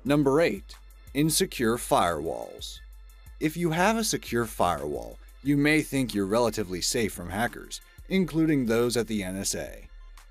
Number 0.05 0.39
8. 0.39 0.63
Insecure 1.15 1.78
firewalls. 1.78 2.80
If 3.39 3.57
you 3.57 3.72
have 3.72 3.97
a 3.97 4.03
secure 4.03 4.45
firewall, 4.45 5.18
you 5.43 5.57
may 5.57 5.82
think 5.82 6.13
you're 6.13 6.28
relatively 6.28 6.82
safe 6.82 7.13
from 7.13 7.32
hackers, 7.32 7.82
including 8.10 8.66
those 8.66 8.97
at 8.97 9.08
the 9.08 9.22
NSA. 9.22 9.88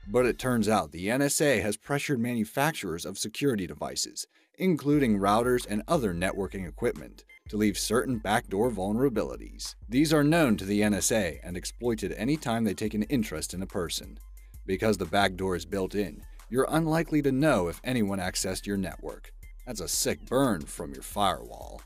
But 0.09 0.27
it 0.27 0.39
turns 0.39 0.68
out 0.68 0.93
the 0.93 1.09
NSA 1.09 1.62
has 1.62 1.77
pressured 1.77 2.20
manufacturers 2.20 3.05
of 3.05 3.18
security 3.18 3.66
devices, 3.66 4.27
including 4.59 5.18
routers 5.18 5.66
and 5.68 5.83
other 5.89 6.14
networking 6.14 6.68
equipment, 6.68 7.24
to 7.49 7.57
leave 7.57 7.79
certain 7.79 8.18
backdoor 8.18 8.70
vulnerabilities. 8.70 9.74
These 9.89 10.12
are 10.12 10.24
known 10.24 10.57
to 10.57 10.64
the 10.64 10.81
NSA 10.81 11.41
and 11.43 11.57
exploited 11.57 12.12
anytime 12.12 12.64
they 12.64 12.74
take 12.74 12.95
an 12.95 13.03
interest 13.05 13.55
in 13.55 13.62
a 13.62 13.66
person. 13.66 14.18
Because 14.64 14.97
the 14.97 15.05
backdoor 15.05 15.57
is 15.57 15.64
built 15.64 15.95
in, 15.95 16.22
you're 16.49 16.68
unlikely 16.70 17.22
to 17.22 17.33
know 17.33 17.68
if 17.68 17.81
anyone 17.85 18.18
accessed 18.18 18.66
your 18.66 18.77
network. 18.77 19.33
That's 19.66 19.81
a 19.81 19.89
sick 19.89 20.24
burn 20.27 20.62
from 20.62 20.93
your 20.93 21.03
firewall. 21.03 21.83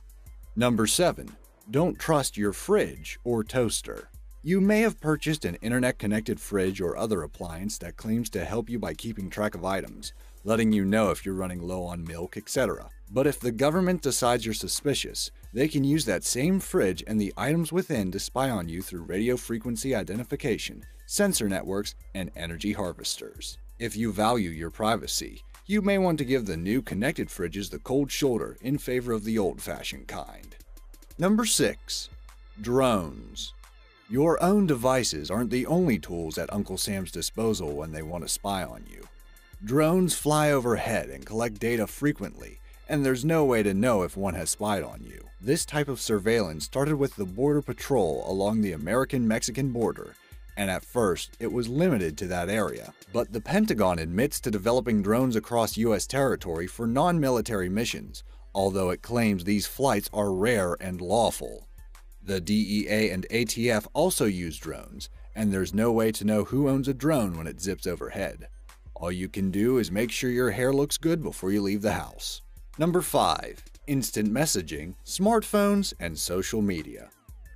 Number 0.55 0.87
7. 0.87 1.35
Don't 1.71 1.99
trust 1.99 2.37
your 2.37 2.53
fridge 2.53 3.19
or 3.25 3.43
toaster. 3.43 4.10
You 4.43 4.63
may 4.63 4.81
have 4.81 5.03
purchased 5.03 5.45
an 5.45 5.57
internet 5.57 5.99
connected 5.99 6.41
fridge 6.41 6.81
or 6.81 6.97
other 6.97 7.23
appliance 7.23 7.77
that 7.79 7.99
claims 7.99 8.31
to 8.31 8.47
help 8.47 8.71
you 8.71 8.79
by 8.79 8.95
keeping 8.95 9.29
track 9.29 9.55
of 9.55 9.67
items, 9.67 10.15
letting 10.45 10.73
you 10.73 10.87
know 10.87 11.11
if 11.11 11.27
you're 11.27 11.35
running 11.35 11.61
low 11.61 11.85
on 11.85 12.07
milk, 12.07 12.39
etc. 12.39 12.89
But 13.11 13.27
if 13.27 13.39
the 13.39 13.53
government 13.53 14.01
decides 14.01 14.47
you're 14.47 14.55
suspicious, 14.55 15.31
they 15.53 15.69
can 15.69 15.85
use 15.85 16.07
that 16.07 16.25
same 16.25 16.59
fridge 16.59 17.05
and 17.07 17.21
the 17.21 17.35
items 17.37 17.71
within 17.71 18.11
to 18.13 18.19
spy 18.19 18.49
on 18.49 18.67
you 18.67 18.81
through 18.81 19.03
radio 19.03 19.37
frequency 19.37 19.95
identification, 19.95 20.87
sensor 21.05 21.47
networks, 21.47 21.95
and 22.15 22.31
energy 22.35 22.73
harvesters. 22.73 23.59
If 23.79 23.95
you 23.95 24.11
value 24.11 24.49
your 24.49 24.71
privacy, 24.71 25.45
you 25.67 25.83
may 25.83 25.99
want 25.99 26.17
to 26.17 26.25
give 26.25 26.47
the 26.47 26.57
new 26.57 26.81
connected 26.81 27.29
fridges 27.29 27.69
the 27.69 27.79
cold 27.79 28.11
shoulder 28.11 28.57
in 28.63 28.79
favor 28.79 29.13
of 29.13 29.25
the 29.25 29.39
old 29.39 29.61
fashioned 29.61 30.09
kind. 30.09 30.57
Number 31.19 31.45
6. 31.45 32.09
Drones. 32.63 33.53
Your 34.11 34.43
own 34.43 34.67
devices 34.67 35.31
aren't 35.31 35.51
the 35.51 35.67
only 35.67 35.97
tools 35.97 36.37
at 36.37 36.53
Uncle 36.53 36.77
Sam's 36.77 37.13
disposal 37.13 37.77
when 37.77 37.93
they 37.93 38.03
want 38.03 38.25
to 38.25 38.29
spy 38.29 38.65
on 38.65 38.85
you. 38.91 39.07
Drones 39.65 40.17
fly 40.17 40.51
overhead 40.51 41.11
and 41.11 41.25
collect 41.25 41.61
data 41.61 41.87
frequently, 41.87 42.59
and 42.89 43.07
there's 43.07 43.25
no 43.25 43.45
way 43.45 43.63
to 43.63 43.73
know 43.73 44.03
if 44.03 44.17
one 44.17 44.35
has 44.35 44.51
spied 44.51 44.83
on 44.83 45.05
you. 45.05 45.29
This 45.41 45.65
type 45.65 45.87
of 45.87 46.01
surveillance 46.01 46.65
started 46.65 46.97
with 46.97 47.15
the 47.15 47.25
Border 47.25 47.63
Patrol 47.63 48.25
along 48.27 48.63
the 48.63 48.73
American 48.73 49.29
Mexican 49.29 49.71
border, 49.71 50.17
and 50.57 50.73
at 50.73 50.85
first 50.85 51.37
it 51.39 51.53
was 51.53 51.69
limited 51.69 52.19
to 52.19 52.27
that 52.27 52.49
area. 52.49 52.93
But 53.13 53.33
the 53.33 53.41
Pentagon 53.41 54.01
admits 54.01 54.41
to 54.41 54.51
developing 54.51 55.03
drones 55.03 55.37
across 55.37 55.77
US 55.77 56.09
territory 56.09 56.67
for 56.67 56.89
non 56.89 57.21
military 57.21 57.69
missions, 57.69 58.25
although 58.57 58.91
it 58.91 59.03
claims 59.03 59.45
these 59.45 59.69
flights 59.69 60.11
are 60.13 60.33
rare 60.33 60.77
and 60.81 61.01
lawful. 61.01 61.69
The 62.31 62.41
DEA 62.41 63.11
and 63.11 63.27
ATF 63.33 63.89
also 63.93 64.25
use 64.25 64.57
drones, 64.57 65.09
and 65.35 65.53
there's 65.53 65.75
no 65.75 65.91
way 65.91 66.13
to 66.13 66.25
know 66.25 66.45
who 66.45 66.69
owns 66.69 66.87
a 66.87 66.95
drone 66.95 67.37
when 67.37 67.49
it 67.49 67.61
zips 67.61 67.89
overhead. 67.89 68.47
All 68.95 69.11
you 69.11 69.29
can 69.29 69.51
do 69.51 69.79
is 69.79 69.91
make 69.91 70.13
sure 70.13 70.31
your 70.31 70.53
hair 70.53 70.73
looks 70.73 70.97
good 70.97 71.25
before 71.25 71.51
you 71.51 71.61
leave 71.61 71.83
the 71.83 71.95
house. 71.95 72.43
Number 72.79 73.03
5. 73.03 73.65
Instant 73.89 74.31
messaging, 74.33 74.95
smartphones, 75.05 75.93
and 75.99 76.17
social 76.17 76.63
media. 76.63 77.11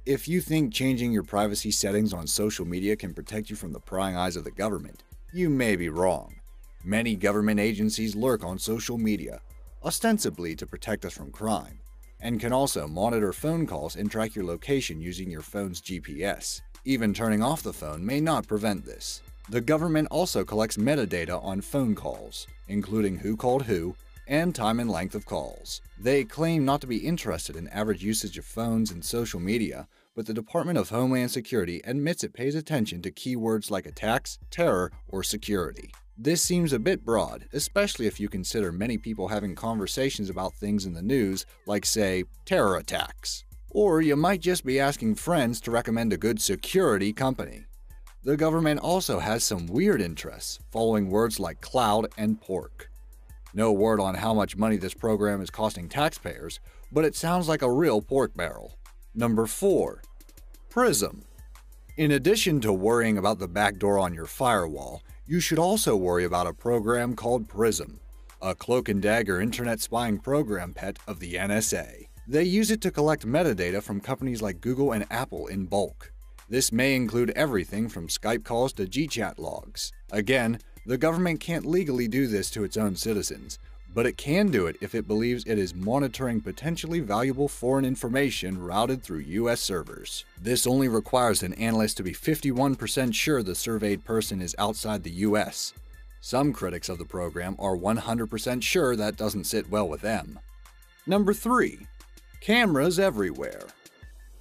If 0.06 0.26
you 0.26 0.40
think 0.40 0.74
changing 0.74 1.12
your 1.12 1.22
privacy 1.22 1.70
settings 1.70 2.12
on 2.12 2.26
social 2.26 2.64
media 2.64 2.96
can 2.96 3.14
protect 3.14 3.50
you 3.50 3.54
from 3.54 3.72
the 3.72 3.78
prying 3.78 4.16
eyes 4.16 4.34
of 4.34 4.42
the 4.42 4.50
government, 4.50 5.04
you 5.32 5.50
may 5.50 5.76
be 5.76 5.88
wrong. 5.88 6.34
Many 6.82 7.14
government 7.14 7.60
agencies 7.60 8.16
lurk 8.16 8.42
on 8.42 8.58
social 8.58 8.98
media, 8.98 9.40
ostensibly 9.84 10.56
to 10.56 10.66
protect 10.66 11.04
us 11.04 11.12
from 11.12 11.30
crime, 11.30 11.78
and 12.24 12.40
can 12.40 12.52
also 12.52 12.88
monitor 12.88 13.32
phone 13.32 13.66
calls 13.66 13.94
and 13.94 14.10
track 14.10 14.34
your 14.34 14.44
location 14.44 15.00
using 15.00 15.30
your 15.30 15.42
phone's 15.42 15.80
GPS. 15.80 16.62
Even 16.84 17.14
turning 17.14 17.42
off 17.42 17.62
the 17.62 17.72
phone 17.72 18.04
may 18.04 18.20
not 18.20 18.48
prevent 18.48 18.84
this. 18.84 19.22
The 19.50 19.60
government 19.60 20.08
also 20.10 20.42
collects 20.42 20.78
metadata 20.78 21.42
on 21.44 21.60
phone 21.60 21.94
calls, 21.94 22.46
including 22.66 23.18
who 23.18 23.36
called 23.36 23.62
who 23.62 23.94
and 24.26 24.54
time 24.54 24.80
and 24.80 24.90
length 24.90 25.14
of 25.14 25.26
calls. 25.26 25.82
They 26.00 26.24
claim 26.24 26.64
not 26.64 26.80
to 26.80 26.86
be 26.86 26.96
interested 26.96 27.56
in 27.56 27.68
average 27.68 28.02
usage 28.02 28.38
of 28.38 28.46
phones 28.46 28.90
and 28.90 29.04
social 29.04 29.38
media, 29.38 29.86
but 30.16 30.24
the 30.24 30.32
Department 30.32 30.78
of 30.78 30.88
Homeland 30.88 31.30
Security 31.30 31.82
admits 31.84 32.24
it 32.24 32.32
pays 32.32 32.54
attention 32.54 33.02
to 33.02 33.10
keywords 33.10 33.70
like 33.70 33.84
attacks, 33.84 34.38
terror, 34.50 34.90
or 35.08 35.22
security. 35.22 35.90
This 36.16 36.40
seems 36.40 36.72
a 36.72 36.78
bit 36.78 37.04
broad, 37.04 37.46
especially 37.52 38.06
if 38.06 38.20
you 38.20 38.28
consider 38.28 38.70
many 38.70 38.96
people 38.96 39.26
having 39.26 39.56
conversations 39.56 40.30
about 40.30 40.54
things 40.54 40.86
in 40.86 40.92
the 40.92 41.02
news, 41.02 41.44
like, 41.66 41.84
say, 41.84 42.22
terror 42.44 42.76
attacks. 42.76 43.44
Or 43.70 44.00
you 44.00 44.14
might 44.14 44.40
just 44.40 44.64
be 44.64 44.78
asking 44.78 45.16
friends 45.16 45.60
to 45.62 45.72
recommend 45.72 46.12
a 46.12 46.16
good 46.16 46.40
security 46.40 47.12
company. 47.12 47.64
The 48.22 48.36
government 48.36 48.78
also 48.78 49.18
has 49.18 49.42
some 49.42 49.66
weird 49.66 50.00
interests, 50.00 50.60
following 50.70 51.10
words 51.10 51.40
like 51.40 51.60
cloud 51.60 52.06
and 52.16 52.40
pork. 52.40 52.88
No 53.52 53.72
word 53.72 53.98
on 53.98 54.14
how 54.14 54.32
much 54.32 54.56
money 54.56 54.76
this 54.76 54.94
program 54.94 55.40
is 55.40 55.50
costing 55.50 55.88
taxpayers, 55.88 56.60
but 56.92 57.04
it 57.04 57.16
sounds 57.16 57.48
like 57.48 57.62
a 57.62 57.70
real 57.70 58.00
pork 58.00 58.36
barrel. 58.36 58.78
Number 59.16 59.46
4. 59.46 60.00
Prism. 60.70 61.24
In 61.96 62.12
addition 62.12 62.60
to 62.60 62.72
worrying 62.72 63.18
about 63.18 63.40
the 63.40 63.48
backdoor 63.48 63.98
on 63.98 64.14
your 64.14 64.26
firewall, 64.26 65.02
you 65.26 65.40
should 65.40 65.58
also 65.58 65.96
worry 65.96 66.24
about 66.24 66.46
a 66.46 66.52
program 66.52 67.16
called 67.16 67.48
Prism, 67.48 67.98
a 68.42 68.54
cloak 68.54 68.90
and 68.90 69.00
dagger 69.00 69.40
internet 69.40 69.80
spying 69.80 70.18
program 70.18 70.74
pet 70.74 70.98
of 71.06 71.18
the 71.18 71.34
NSA. 71.34 72.08
They 72.28 72.44
use 72.44 72.70
it 72.70 72.82
to 72.82 72.90
collect 72.90 73.26
metadata 73.26 73.82
from 73.82 74.00
companies 74.00 74.42
like 74.42 74.60
Google 74.60 74.92
and 74.92 75.06
Apple 75.10 75.46
in 75.46 75.64
bulk. 75.64 76.12
This 76.50 76.72
may 76.72 76.94
include 76.94 77.30
everything 77.30 77.88
from 77.88 78.08
Skype 78.08 78.44
calls 78.44 78.74
to 78.74 78.84
GChat 78.84 79.38
logs. 79.38 79.92
Again, 80.12 80.58
the 80.84 80.98
government 80.98 81.40
can't 81.40 81.64
legally 81.64 82.06
do 82.06 82.26
this 82.26 82.50
to 82.50 82.64
its 82.64 82.76
own 82.76 82.94
citizens, 82.94 83.58
but 83.94 84.06
it 84.06 84.16
can 84.16 84.50
do 84.50 84.66
it 84.66 84.76
if 84.80 84.94
it 84.94 85.06
believes 85.06 85.44
it 85.46 85.56
is 85.56 85.74
monitoring 85.74 86.40
potentially 86.40 86.98
valuable 86.98 87.46
foreign 87.46 87.84
information 87.84 88.60
routed 88.60 89.02
through 89.02 89.20
US 89.20 89.60
servers. 89.60 90.24
This 90.40 90.66
only 90.66 90.88
requires 90.88 91.44
an 91.44 91.54
analyst 91.54 91.96
to 91.98 92.02
be 92.02 92.12
51% 92.12 93.14
sure 93.14 93.42
the 93.42 93.54
surveyed 93.54 94.04
person 94.04 94.42
is 94.42 94.56
outside 94.58 95.04
the 95.04 95.22
US. 95.28 95.72
Some 96.20 96.52
critics 96.52 96.88
of 96.88 96.98
the 96.98 97.04
program 97.04 97.54
are 97.58 97.76
100% 97.76 98.62
sure 98.62 98.96
that 98.96 99.16
doesn't 99.16 99.44
sit 99.44 99.70
well 99.70 99.88
with 99.88 100.00
them. 100.00 100.40
Number 101.06 101.32
3. 101.32 101.86
Cameras 102.40 102.98
everywhere. 102.98 103.68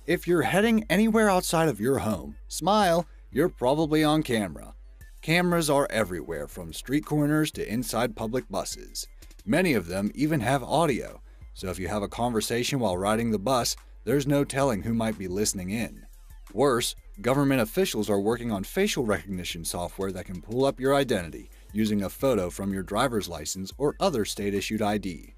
If 0.07 0.27
you're 0.27 0.41
heading 0.41 0.85
anywhere 0.89 1.29
outside 1.29 1.69
of 1.69 1.79
your 1.79 1.99
home, 1.99 2.35
smile, 2.47 3.05
you're 3.31 3.49
probably 3.49 4.03
on 4.03 4.23
camera. 4.23 4.73
Cameras 5.21 5.69
are 5.69 5.87
everywhere 5.89 6.47
from 6.47 6.73
street 6.73 7.05
corners 7.05 7.51
to 7.51 7.65
inside 7.71 8.15
public 8.15 8.43
buses. 8.49 9.07
Many 9.45 9.73
of 9.73 9.87
them 9.87 10.09
even 10.15 10.39
have 10.39 10.63
audio, 10.63 11.21
so 11.53 11.69
if 11.69 11.77
you 11.77 11.89
have 11.89 12.01
a 12.01 12.07
conversation 12.07 12.79
while 12.79 12.97
riding 12.97 13.31
the 13.31 13.39
bus, 13.39 13.75
there's 14.05 14.25
no 14.25 14.45
telling 14.45 14.81
who 14.81 14.93
might 14.93 15.17
be 15.17 15.27
listening 15.27 15.71
in. 15.71 16.05
Worse, 16.53 16.95
government 17.21 17.59
officials 17.59 18.09
are 18.09 18.21
working 18.21 18.51
on 18.51 18.63
facial 18.63 19.05
recognition 19.05 19.65
software 19.65 20.13
that 20.13 20.25
can 20.25 20.41
pull 20.41 20.63
up 20.63 20.79
your 20.79 20.95
identity 20.95 21.49
using 21.73 22.03
a 22.03 22.09
photo 22.09 22.49
from 22.49 22.71
your 22.71 22.83
driver's 22.83 23.27
license 23.27 23.73
or 23.77 23.95
other 23.99 24.23
state 24.23 24.53
issued 24.53 24.81
ID, 24.81 25.33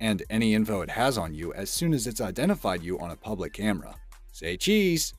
and 0.00 0.22
any 0.30 0.54
info 0.54 0.80
it 0.80 0.90
has 0.90 1.18
on 1.18 1.34
you 1.34 1.52
as 1.52 1.68
soon 1.68 1.92
as 1.92 2.06
it's 2.06 2.20
identified 2.20 2.82
you 2.82 2.98
on 2.98 3.10
a 3.10 3.16
public 3.16 3.52
camera. 3.52 3.94
Say 4.32 4.56
cheese! 4.56 5.12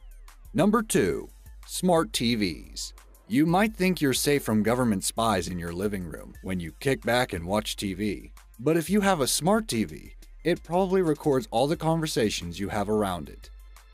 Number 0.53 0.81
2. 0.81 1.30
Smart 1.68 2.11
TVs. 2.11 2.93
You 3.31 3.45
might 3.45 3.73
think 3.73 4.01
you're 4.01 4.11
safe 4.11 4.43
from 4.43 4.61
government 4.61 5.05
spies 5.05 5.47
in 5.47 5.57
your 5.57 5.71
living 5.71 6.03
room 6.03 6.33
when 6.41 6.59
you 6.59 6.73
kick 6.81 7.01
back 7.01 7.31
and 7.31 7.45
watch 7.45 7.77
TV. 7.77 8.31
But 8.59 8.75
if 8.75 8.89
you 8.89 8.99
have 8.99 9.21
a 9.21 9.25
smart 9.25 9.67
TV, 9.67 10.15
it 10.43 10.63
probably 10.63 11.01
records 11.01 11.47
all 11.49 11.65
the 11.65 11.77
conversations 11.77 12.59
you 12.59 12.67
have 12.67 12.89
around 12.89 13.29
it. 13.29 13.49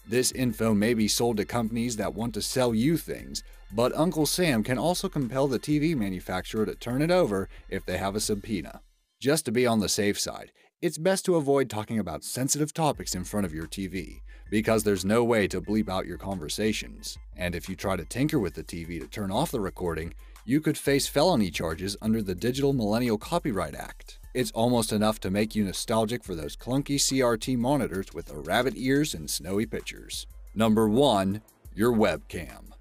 This 0.08 0.32
info 0.32 0.74
may 0.74 0.96
be 0.96 1.08
sold 1.08 1.38
to 1.38 1.46
companies 1.46 1.98
that 1.98 2.16
want 2.16 2.34
to 2.34 2.42
sell 2.42 2.74
you 2.74 2.98
things, 2.98 3.44
but 3.72 3.96
Uncle 3.96 4.26
Sam 4.26 4.64
can 4.64 4.80
also 4.80 5.08
compel 5.08 5.48
the 5.48 5.60
TV 5.60 5.96
manufacturer 5.96 6.66
to 6.66 6.74
turn 6.74 7.04
it 7.04 7.12
over 7.12 7.48
if 7.70 7.86
they 7.86 8.00
have 8.00 8.16
a 8.16 8.20
subpoena. 8.20 8.82
Just 9.22 9.46
to 9.46 9.52
be 9.52 9.68
on 9.68 9.82
the 9.82 9.88
safe 9.88 10.20
side, 10.20 10.52
it's 10.82 10.98
best 10.98 11.26
to 11.26 11.36
avoid 11.36 11.70
talking 11.70 12.00
about 12.00 12.24
sensitive 12.24 12.74
topics 12.74 13.14
in 13.14 13.24
front 13.24 13.46
of 13.46 13.54
your 13.54 13.68
TV, 13.68 14.22
because 14.50 14.84
there's 14.84 15.06
no 15.06 15.24
way 15.24 15.48
to 15.48 15.62
bleep 15.62 15.90
out 15.90 16.08
your 16.08 16.18
conversations. 16.18 17.20
And 17.38 17.56
if 17.56 17.70
you 17.70 17.76
try 17.76 17.96
to 17.96 18.06
tinker 18.06 18.40
with 18.40 18.56
the 18.56 18.64
TV 18.64 19.00
to 19.00 19.08
turn 19.08 19.32
off 19.32 19.52
the 19.52 19.62
recording, 19.62 20.14
you 20.46 20.60
could 20.60 20.78
face 20.78 21.08
felony 21.08 21.52
charges 21.52 21.96
under 22.02 22.22
the 22.22 22.34
Digital 22.34 22.74
Millennial 22.74 23.18
Copyright 23.18 23.76
Act. 23.76 24.20
It's 24.34 24.52
almost 24.52 24.92
enough 24.92 25.20
to 25.22 25.30
make 25.30 25.56
you 25.56 25.64
nostalgic 25.64 26.24
for 26.24 26.36
those 26.36 26.56
clunky 26.56 26.96
CRT 26.96 27.58
monitors 27.58 28.14
with 28.14 28.28
the 28.28 28.38
rabbit 28.38 28.74
ears 28.76 29.14
and 29.14 29.30
snowy 29.30 29.66
pictures. 29.66 30.26
Number 30.56 30.88
1. 30.88 31.42
Your 31.76 31.94
webcam. 31.94 32.72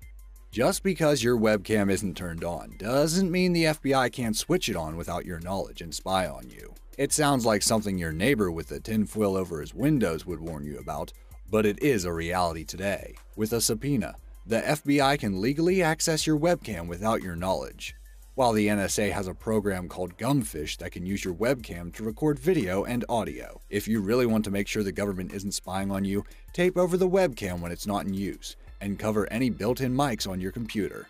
Just 0.50 0.82
because 0.82 1.22
your 1.22 1.36
webcam 1.36 1.90
isn't 1.90 2.16
turned 2.16 2.44
on 2.44 2.76
doesn't 2.78 3.30
mean 3.30 3.52
the 3.52 3.64
FBI 3.64 4.10
can't 4.10 4.36
switch 4.36 4.68
it 4.70 4.76
on 4.76 4.96
without 4.96 5.26
your 5.26 5.40
knowledge 5.40 5.82
and 5.82 5.94
spy 5.94 6.26
on 6.26 6.48
you. 6.48 6.72
It 6.96 7.12
sounds 7.12 7.44
like 7.44 7.62
something 7.62 7.98
your 7.98 8.12
neighbor 8.12 8.50
with 8.50 8.70
a 8.70 8.80
tinfoil 8.80 9.36
over 9.36 9.60
his 9.60 9.74
windows 9.74 10.24
would 10.24 10.40
warn 10.40 10.64
you 10.64 10.78
about, 10.78 11.12
but 11.50 11.66
it 11.66 11.82
is 11.82 12.06
a 12.06 12.12
reality 12.12 12.64
today. 12.64 13.16
With 13.36 13.52
a 13.52 13.60
subpoena, 13.60 14.16
the 14.48 14.60
FBI 14.60 15.18
can 15.18 15.40
legally 15.40 15.82
access 15.82 16.24
your 16.24 16.38
webcam 16.38 16.86
without 16.86 17.20
your 17.20 17.34
knowledge, 17.34 17.96
while 18.36 18.52
the 18.52 18.68
NSA 18.68 19.10
has 19.10 19.26
a 19.26 19.34
program 19.34 19.88
called 19.88 20.16
Gumfish 20.16 20.76
that 20.76 20.92
can 20.92 21.04
use 21.04 21.24
your 21.24 21.34
webcam 21.34 21.92
to 21.94 22.04
record 22.04 22.38
video 22.38 22.84
and 22.84 23.04
audio. 23.08 23.60
If 23.70 23.88
you 23.88 24.00
really 24.00 24.24
want 24.24 24.44
to 24.44 24.52
make 24.52 24.68
sure 24.68 24.84
the 24.84 24.92
government 24.92 25.32
isn't 25.32 25.50
spying 25.50 25.90
on 25.90 26.04
you, 26.04 26.24
tape 26.52 26.76
over 26.76 26.96
the 26.96 27.08
webcam 27.08 27.60
when 27.60 27.72
it's 27.72 27.88
not 27.88 28.06
in 28.06 28.14
use, 28.14 28.54
and 28.80 29.00
cover 29.00 29.26
any 29.32 29.50
built-in 29.50 29.96
mics 29.96 30.28
on 30.28 30.40
your 30.40 30.52
computer. 30.52 31.08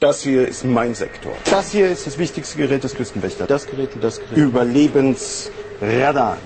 Das 0.00 0.22
hier 0.22 0.48
ist 0.48 0.64
mein 0.64 0.94
Sektor. 0.94 1.36
Das 1.44 1.70
hier 1.70 1.88
ist 1.88 2.08
das 2.08 2.18
wichtigste 2.18 2.58
Gerät 2.58 2.82
des 2.82 2.94
Küstenwächters. 2.94 3.46
Das 3.46 3.66
Gerät 3.66 3.94
und 3.94 4.02
das 4.02 4.18
Gerät. 4.18 4.36
Überlebensradar. 4.36 6.38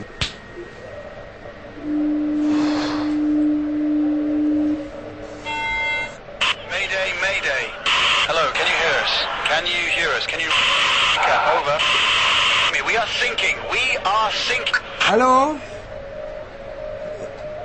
Are 13.03 13.09
sinking. 13.09 13.57
We 13.69 13.97
are 14.05 14.31
sinking. 14.31 14.75
Hello? 15.01 15.59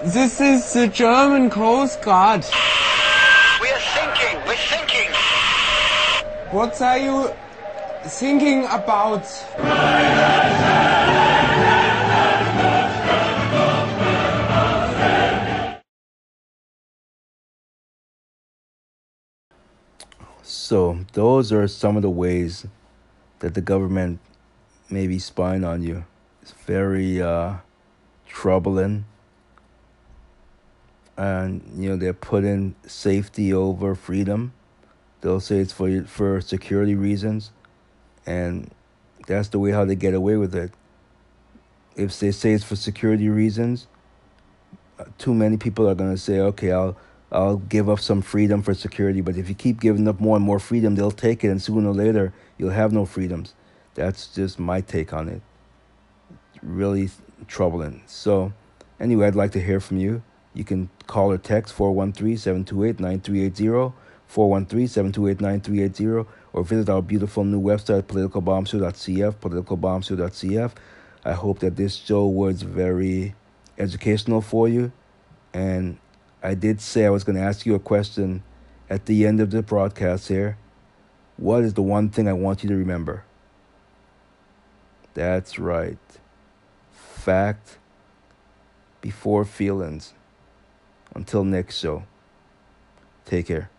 This 0.04 0.42
is 0.42 0.74
the 0.74 0.88
German 0.88 1.52
Coast 1.52 2.02
Guard. 2.02 2.44
We 3.62 3.70
are 3.70 3.86
sinking. 3.98 4.38
We're 4.48 4.58
sinking. 4.58 5.12
What 6.50 6.82
are 6.82 6.98
you 6.98 7.32
thinking 8.06 8.66
about? 8.66 9.28
So 20.42 21.06
those 21.14 21.52
are 21.52 21.68
some 21.68 21.96
of 21.96 22.02
the 22.02 22.10
ways 22.10 22.66
that 23.40 23.54
the 23.54 23.62
government 23.62 24.20
may 24.90 25.08
be 25.08 25.20
spying 25.20 25.64
on 25.64 25.84
you. 25.84 26.06
It's 26.42 26.52
very 26.52 27.22
uh, 27.22 27.56
troubling. 28.28 29.06
And 31.18 31.62
you 31.76 31.90
know 31.90 31.96
they're 31.96 32.14
putting 32.14 32.76
safety 32.86 33.52
over 33.52 33.96
freedom. 33.96 34.54
They'll 35.22 35.40
say 35.40 35.58
it's 35.58 35.74
for 35.74 36.04
for 36.04 36.42
security 36.42 36.94
reasons, 36.94 37.52
and 38.26 38.70
that's 39.26 39.48
the 39.50 39.58
way 39.58 39.72
how 39.72 39.84
they 39.84 39.96
get 39.96 40.14
away 40.14 40.38
with 40.38 40.54
it. 40.54 40.72
If 41.96 42.20
they 42.20 42.30
say 42.30 42.54
it's 42.54 42.64
for 42.64 42.76
security 42.76 43.30
reasons, 43.30 43.88
too 45.18 45.34
many 45.34 45.58
people 45.58 45.90
are 45.90 45.96
gonna 45.96 46.18
say, 46.18 46.40
"Okay, 46.40 46.72
I'll 46.72 46.96
I'll 47.32 47.58
give 47.58 47.90
up 47.90 48.00
some 48.00 48.22
freedom 48.22 48.62
for 48.62 48.76
security." 48.76 49.22
But 49.22 49.38
if 49.38 49.50
you 49.50 49.56
keep 49.56 49.80
giving 49.80 50.08
up 50.08 50.20
more 50.20 50.36
and 50.36 50.46
more 50.46 50.60
freedom, 50.60 50.94
they'll 50.94 51.10
take 51.10 51.44
it, 51.44 51.48
and 51.50 51.60
sooner 51.60 51.90
or 51.90 51.96
later 51.96 52.32
you'll 52.60 52.70
have 52.70 52.94
no 52.94 53.06
freedoms. 53.06 53.56
That's 53.98 54.28
just 54.28 54.60
my 54.60 54.82
take 54.82 55.12
on 55.12 55.28
it. 55.28 55.42
Really 56.62 57.10
troubling. 57.48 58.04
So, 58.06 58.54
anyway, 59.00 59.26
I'd 59.26 59.36
like 59.36 59.54
to 59.54 59.62
hear 59.62 59.80
from 59.80 59.98
you. 59.98 60.22
You 60.54 60.64
can 60.64 60.92
call 61.08 61.32
or 61.32 61.40
text 61.40 61.76
413-728-9380. 61.76 63.94
413-728-9380 64.32 66.28
or 66.54 66.64
visit 66.64 66.90
our 66.90 67.02
beautiful 67.02 67.44
new 67.44 67.62
website 67.62 68.04
politicalbombshow.cf 68.04 69.36
politicalbombshow.cf 69.36 70.72
i 71.24 71.32
hope 71.32 71.60
that 71.60 71.78
this 71.78 71.96
show 71.96 72.26
was 72.26 72.62
very 72.62 73.34
educational 73.78 74.42
for 74.42 74.68
you 74.68 74.92
and 75.54 75.98
i 76.44 76.54
did 76.54 76.82
say 76.82 77.06
i 77.06 77.10
was 77.10 77.24
going 77.24 77.38
to 77.38 77.42
ask 77.42 77.66
you 77.66 77.74
a 77.74 77.80
question 77.80 78.44
at 78.90 79.06
the 79.06 79.26
end 79.26 79.40
of 79.40 79.52
the 79.52 79.62
broadcast 79.62 80.28
here 80.28 80.58
what 81.38 81.64
is 81.64 81.74
the 81.76 81.82
one 81.82 82.10
thing 82.10 82.28
i 82.28 82.34
want 82.34 82.64
you 82.64 82.70
to 82.70 82.76
remember 82.76 83.24
that's 85.18 85.58
right. 85.58 85.98
Fact 86.92 87.80
before 89.02 89.46
feelings. 89.46 90.14
Until 91.16 91.44
next 91.44 91.80
show. 91.80 92.04
Take 93.26 93.48
care 93.48 93.72